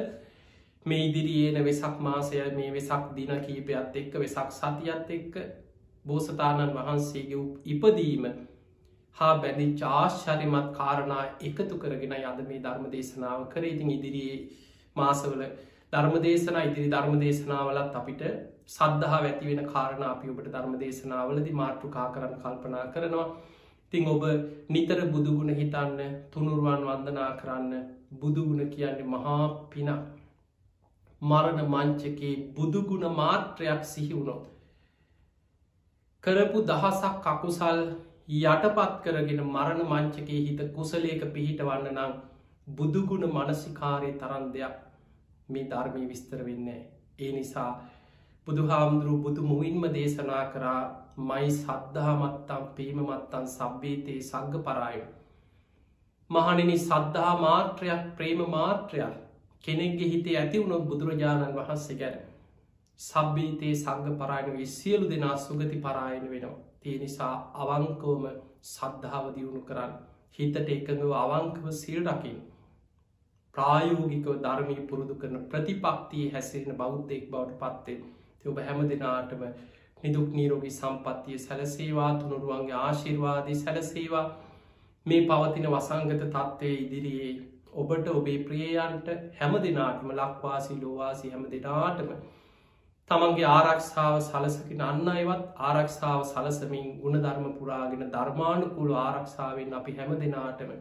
මේ 0.86 1.02
ඉදිරියේන 1.06 1.64
වෙසක් 1.64 1.96
මාසය 2.00 2.44
මේ 2.52 2.70
වෙසක් 2.72 3.10
දින 3.16 3.34
කීපයත් 3.42 3.96
එක්ක 3.96 4.14
වෙසක් 4.18 4.52
සතියත් 4.52 5.12
එක්ක 5.12 5.36
බෝසතාණන් 6.06 6.76
වහන්සේගේ 6.76 7.44
ඉපදීම 7.68 8.30
හා 9.20 9.34
බැඳි 9.38 9.66
චාශ්චරිමත් 9.76 10.70
කාරණා 10.74 11.24
එකතු 11.44 11.78
කරගෙන 11.78 12.16
යද 12.18 12.40
මේ 12.44 12.62
ධර්ම 12.62 12.86
දේශනාව 12.90 13.42
කර 13.50 13.66
ඉතින් 13.66 13.92
ඉදිරියේ 13.92 14.38
මාසවල 14.96 15.44
ධර්ම 15.94 16.16
දේශනා 16.22 16.64
ඉදිරි 16.64 16.90
ධර්ම 16.90 17.20
දේශනාවලත් 17.20 17.96
අපිට 17.96 18.24
සද්ධහා 18.70 19.22
ඇති 19.22 19.50
වෙන 19.50 19.62
කාරණ 19.68 20.04
අපි 20.06 20.28
ඔබට 20.30 20.50
ධර්ම 20.50 20.76
දේශනාවලදි 20.80 21.56
මාතෘකා 21.56 22.08
කරන්න 22.12 22.36
කල්පනා 22.40 22.86
කරනවා 22.90 23.28
තිං 23.94 24.08
ඔබ 24.08 24.24
නිතර 24.70 25.00
බුදුගුණ 25.10 25.56
හිතන්න 25.56 26.18
තුනුරුවන් 26.32 26.86
වන්දනා 26.86 27.30
කරන්න 27.38 27.88
බුදුගුණ 28.18 28.70
කියන්නේ 28.70 29.08
මහා 29.08 29.40
පිනක් 29.70 29.90
මරණ 31.22 31.60
මංචකේ 31.68 32.36
බුදුගුණ 32.54 33.16
මාත්‍රයක් 33.16 33.82
සිහි 33.86 34.14
වුණොත්. 34.14 34.46
කරපු 36.24 36.62
දහසක් 36.64 37.16
කකුසල් 37.26 37.82
යටපත් 38.30 38.98
කරගෙන 39.04 39.40
මරණ 39.44 39.80
මංචකේ 39.86 40.40
හිත 40.40 40.60
කුසලේක 40.74 41.22
පිහිටවන්න 41.34 41.88
නම් 41.92 42.12
බුදුගුණ 42.68 43.26
මනසිකාරය 43.28 44.12
තරන් 44.16 44.46
දෙයක් 44.54 44.76
මේ 45.50 45.64
ධර්මී 45.66 46.08
විස්තර 46.08 46.44
වෙන්නේ. 46.46 46.82
ඒ 47.20 47.32
නිසා 47.32 47.72
බුදුහාමුදුරු 48.48 49.18
බුදු 49.20 49.42
මුවින්ම 49.44 49.88
දේශනා 49.92 50.44
කරා 50.52 50.82
මයි 51.24 51.50
සද්ධහමත්තම් 51.54 52.70
පීමමත්තන් 52.76 53.50
සබ්බේතයේ 53.50 54.22
සංග 54.22 54.64
පරායු. 54.64 55.06
මහනිනි 56.30 56.78
සද්ධහා 56.80 57.36
මාත්‍රයක් 57.40 58.08
ප්‍රේම 58.16 58.48
මාත්‍රයක් 58.50 59.20
කෙනෙක්ගේ 59.64 60.10
හිතේ 60.10 60.38
ඇති 60.38 60.60
වුණොත් 60.60 60.88
බුදුරජාණන් 60.88 61.56
වහන්සේ 61.56 61.98
ගැන 61.98 62.18
සබ්බීතයේ 63.00 63.76
සංග 63.76 64.18
පරායනගේ 64.18 64.74
සියලු 64.74 65.10
දෙනා 65.10 65.38
සුගති 65.40 65.78
පරායන 65.80 66.26
වෙනවා. 66.30 66.58
තිය 66.84 67.00
නිසා 67.00 67.34
අවංකෝම 67.58 68.30
සද්ධාව 68.68 69.26
දියුණු 69.34 69.62
කරන්න 69.64 69.98
හිතට 70.34 70.58
එකඟව 70.70 71.12
අවංකව 71.16 71.66
සිල් 71.74 72.00
රකින්. 72.06 72.40
ප්‍රායෝගිකව 73.56 74.40
ධර්මී 74.40 74.86
පුරුදු 74.86 75.16
කරන 75.16 75.44
ප්‍රතිපක්තිය 75.48 76.26
හැසිරෙන 76.30 76.78
බෞද්ධෙක් 76.78 77.26
බවට 77.32 77.60
පත්තේ 77.62 78.00
ඔබ 78.46 78.60
හැම 78.62 78.82
දෙනාටම 78.88 79.44
නිදුක් 80.04 80.28
නීරෝගී 80.32 80.74
සම්පත්තිය 80.74 81.40
සැලසේවා 81.40 82.12
තුනුරුවන්ගේ 82.16 82.78
ආශිර්වාදී 82.80 83.58
සැලසේවා 83.58 84.26
මේ 85.06 85.22
පවතින 85.24 85.68
වසංගත 85.68 86.22
තත්ත්වය 86.26 86.74
ඉදිරියේ 86.78 87.34
ඔබට 87.76 88.08
ඔබේ 88.12 88.38
ප්‍රියයන්ට 88.42 89.10
හැම 89.36 89.58
දෙනාටම 89.60 90.14
ලක්වාසි 90.14 90.78
ලෝවාසි 90.78 91.30
හැම 91.30 91.44
දෙනාටම 91.48 92.14
තමන්ගේ 93.12 93.46
ආරක්ෂාව 93.48 94.16
සලසකින 94.22 94.82
අන්න 94.84 95.08
අයවත් 95.10 95.46
ආරක්ෂාව 95.64 96.24
සලසමින් 96.26 96.90
ගුණධර්ම 97.00 97.46
පුරාගෙන 97.54 98.04
ධර්මානුකුළු 98.10 98.98
ආරක්ෂාවෙන් 99.00 99.72
අපි 99.76 99.96
හැම 99.96 100.12
දෙනාටම 100.18 100.74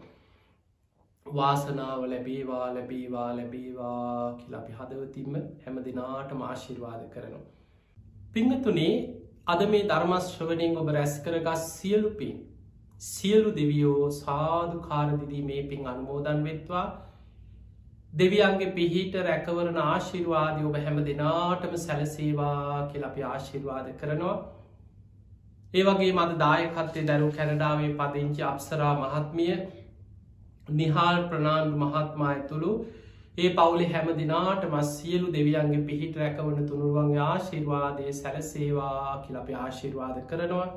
වාසනාව 1.26 2.03
ලැබේවා 2.07 2.66
ලැබේවා 2.74 3.29
ලැබේවා 3.35 4.35
කියල 4.37 4.55
අපි 4.55 4.74
හදවතින්ම 4.74 5.39
හැම 5.62 5.81
දෙනාටම 5.83 6.45
ආශිර්වාද 6.45 7.09
කරනවා. 7.09 7.43
පිංහතුනේ 8.33 8.93
අද 9.47 9.66
මේ 9.68 9.83
ධර්මශ්‍රවනින් 9.87 10.79
ඔබ 10.79 10.93
රැස් 10.93 11.18
කරගස් 11.22 11.66
සියලු 11.72 12.14
පින් 12.14 12.39
සියලු 13.03 13.51
දෙවියෝ 13.53 14.07
සාධු 14.14 14.81
කාරදිදී 14.83 15.45
මේ 15.45 15.62
පින් 15.64 15.87
අනුමෝදන් 15.87 16.45
වෙත්වා 16.45 16.87
දෙවියන්ගේ 18.18 18.70
පිහිට 18.72 19.16
රැකවරන 19.22 19.80
ආශිර්වාදය 19.80 20.62
ඔබ 20.64 20.78
හැම 20.78 21.02
දෙනාටම 21.04 21.74
සැලසේවා 21.78 22.86
කියල 22.88 23.04
අපි 23.04 23.24
ආශිර්වාද 23.24 23.90
කරනවා. 23.96 24.36
ඒ 25.74 25.84
වගේ 25.84 26.12
මද 26.14 26.38
දායකත්තේ 26.38 27.04
දැරු 27.06 27.28
කැනඩාවේ 27.32 27.90
පදිංචි 27.96 28.44
අපසරා 28.44 28.94
මහත්මිය 28.96 29.54
නිහාල් 30.72 31.20
ප්‍රනාාන්ඩ 31.26 31.78
මහත්මා 31.78 32.30
ඇතුළු 32.30 32.72
ඒ 33.38 33.50
පවුලි 33.52 33.88
හැම 33.88 34.08
දිනාට 34.16 34.68
මස් 34.68 34.92
සියලු 34.94 35.32
දෙවියන්ගේ 35.32 35.84
පිහිට 35.84 36.16
රැකවන 36.18 36.64
තුනුරුවන්ගේ 36.64 37.24
ආශිර්වාදය 37.24 38.12
සැලසේවා 38.14 39.16
කියලපි 39.20 39.58
ආශිර්වාද 39.58 40.22
කරනවා. 40.26 40.68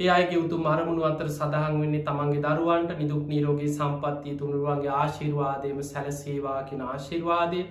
ඒ 0.00 0.08
අයගේ 0.08 0.38
උතුම් 0.38 0.66
අරමුණු 0.66 1.02
අතර 1.04 1.28
සඳහන් 1.28 1.74
වෙන්නේ 1.76 2.02
තමන්ගේ 2.02 2.42
දරුවන්ට 2.44 2.92
නිදුක් 2.98 3.24
නීරෝගේ 3.26 3.70
සම්පත්තිය 3.70 4.36
තුනුරුවන්ගේ 4.36 4.92
ආශිර්වාදයම 4.94 5.82
සැලසේවා 5.84 6.60
කියෙන 6.62 6.82
ආශිර්වාදය. 6.84 7.62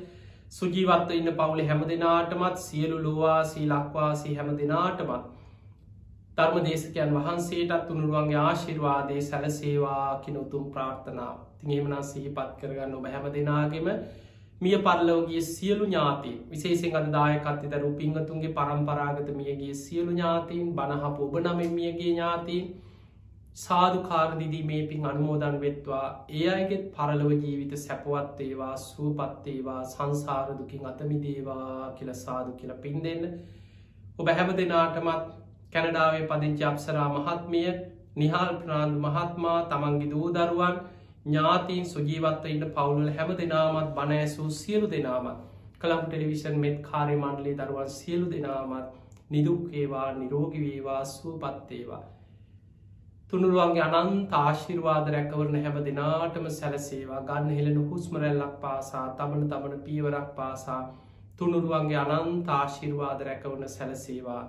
සුජීවත්ව 0.51 1.11
ඉන්න 1.13 1.31
පවුලි 1.35 1.67
හැම 1.67 1.81
දෙනාටමත් 1.87 2.57
සියලු 2.59 2.97
ලෝවාසී 2.99 3.67
ලක්වාසී 3.67 4.35
හැම 4.35 4.51
දෙනාටමත් 4.55 5.29
ධර්ම 6.33 6.63
දේශකයන් 6.63 7.15
වහන්සේටත් 7.15 7.87
තුනුරුවන්ගේ 7.87 8.39
ආශිර්වාදය 8.39 9.21
සැලසේවා 9.23 10.09
කින 10.19 10.37
උතුම් 10.37 10.65
ප්‍රාර්ථනාව. 10.71 11.37
තිගේමනා 11.59 12.03
සිහිපත් 12.03 12.51
කරගන්න 12.59 12.93
ඔබ 12.95 13.07
හැම 13.07 13.25
දෙනාගෙම 13.31 13.89
මිය 14.61 14.77
පරලෝගේ 14.79 15.41
සියලු 15.43 15.85
ඥාති 15.85 16.31
විශේසිෙන් 16.49 16.95
අද 16.95 17.07
දායකත්ති 17.11 17.69
දරු 17.69 17.89
පිංහතුන්ගේ 17.95 18.53
පරම්පරාගත 18.53 19.29
මියගේ 19.33 19.73
සියලු 19.75 20.11
ඥාතීන් 20.11 20.67
බණහප 20.73 21.17
ඔබ 21.21 21.35
නමින් 21.41 21.71
මියගේ 21.73 22.09
ඥාතීන් 22.09 22.67
සාධකාරදිදී 23.55 24.63
මේ 24.63 24.83
පින් 24.83 25.05
අනුමෝදන් 25.05 25.59
වෙත්වා. 25.59 26.25
ඒ 26.29 26.45
අයගෙත් 26.49 26.85
පරලව 26.91 27.31
ජීවිත 27.33 27.73
සැපවත්තේවා 27.77 28.75
සූපත්තේවා 28.79 29.81
සංසාරදුකින් 29.85 30.85
අතමිදේවා 30.85 31.91
කියල 31.93 32.13
සාදු 32.15 32.51
කියල 32.53 32.73
පින් 32.75 33.03
දෙන්න. 33.03 33.23
ඔබ 34.19 34.27
හැම 34.29 34.49
දෙනාටමත් 34.53 35.27
කැනඩාවේ 35.71 36.27
පදිංචි 36.27 36.63
අපසරා 36.65 37.09
මහත්මිය 37.11 37.69
නිහාල් 38.15 38.55
ප්‍රනාාන්දු 38.55 38.99
මහත්මා 39.01 39.59
තමන්ගේ 39.65 40.09
දූ 40.09 40.27
දරුවන් 40.31 40.81
ඥාතීන් 41.25 41.85
සුජීවත්ව 41.87 42.45
ඉන්න 42.47 42.65
පවුලල 42.71 43.11
හැම 43.11 43.35
දෙනාමත් 43.35 43.91
බණඇසූ 43.95 44.49
සියලු 44.51 44.87
දෙනාමත් 44.89 45.43
කළම් 45.79 46.05
ටෙලිවිෂන් 46.05 46.57
මෙත් 46.59 46.79
කාරය 46.83 47.17
මණ්ඩලේ 47.17 47.59
දරුවන් 47.59 47.91
සියලු 47.91 48.31
දෙනාමත් 48.31 48.97
නිදුක්කේවා 49.29 50.07
නිරෝගිවේවා 50.13 51.03
සූපත්තේවා 51.07 52.03
තුනුරුවන්ගේ 53.31 53.83
අනන්ත 53.91 54.33
ආශිර්වාද 54.35 55.05
රැකවරන 55.09 55.53
හැම 55.57 55.77
දෙනාටම 55.81 56.47
සැලසේවා. 56.51 57.21
ගන්න 57.21 57.51
හෙළෙන 57.51 57.77
හුස්මරැල්ලක් 57.89 58.55
පාසා 58.59 59.05
තමන 59.11 59.45
තමන 59.47 59.77
පීවරක් 59.81 60.33
පාසා 60.35 60.81
තුනුරුවන්ගේ 61.37 62.01
අනන්ත 62.15 62.49
ආශිර්වාද 62.51 63.21
රැකවන 63.21 63.63
සැලසේවා. 63.69 64.41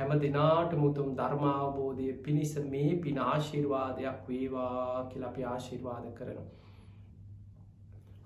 හැම 0.00 0.12
දෙනාට 0.20 0.76
මුතුම් 0.76 1.08
ධර්මාවබෝධය 1.16 2.12
පිණිස 2.20 2.54
මේ 2.68 2.94
පින 3.00 3.20
ආශිර්වාදයක් 3.24 4.24
වේවා 4.26 5.04
කියලපි 5.08 5.46
ආශිර්වාද 5.46 6.10
කරන. 6.14 6.38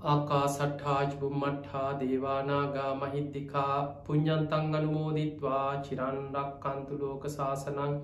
ආකා 0.06 0.46
සට්හාජ් 0.48 1.12
බුම්මට්හා 1.18 1.90
දේවානාගා 1.98 2.90
මහිද්දිකා 2.96 3.76
පුഞ්ඥන්තං 4.02 4.74
අනුමෝදිත්වා 4.74 5.70
චිරන්ඩක් 5.84 6.50
කන්තු 6.64 6.98
ලෝක 6.98 7.24
ශාසනං 7.30 7.94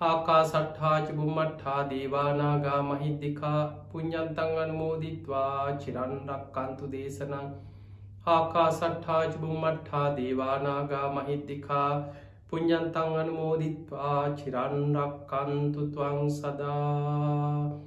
ආකා 0.00 0.38
සට්හාජ 0.46 1.10
බුම්මට්හා 1.14 1.80
දේවානාගා 1.88 2.78
මහිද්දිකා 2.84 3.58
පුഞ්ඥන්තං 3.90 4.56
අනුමෝදිත්වා 4.60 5.76
චිරන්ඩක් 5.78 6.48
කන්තු 6.54 6.92
දේශනං 6.92 7.52
ආකා 8.28 8.68
සට්හාජ 8.72 9.32
බුම්මට්හා 9.38 10.08
දේවානාගා 10.16 11.06
මහිද්දිකා 11.12 11.90
පුඤ්ඥන්තං 12.52 13.14
අනුමෝදිත්වා 13.18 14.22
චිරන්රක්කන්තුතුවං 14.38 16.18
සදා. 16.30 17.78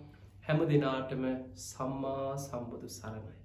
හැම 0.46 0.60
දෙනාටම 0.70 1.26
සම්මා 1.64 2.32
සම්බුදු 2.38 2.90
සරණයි. 2.90 3.45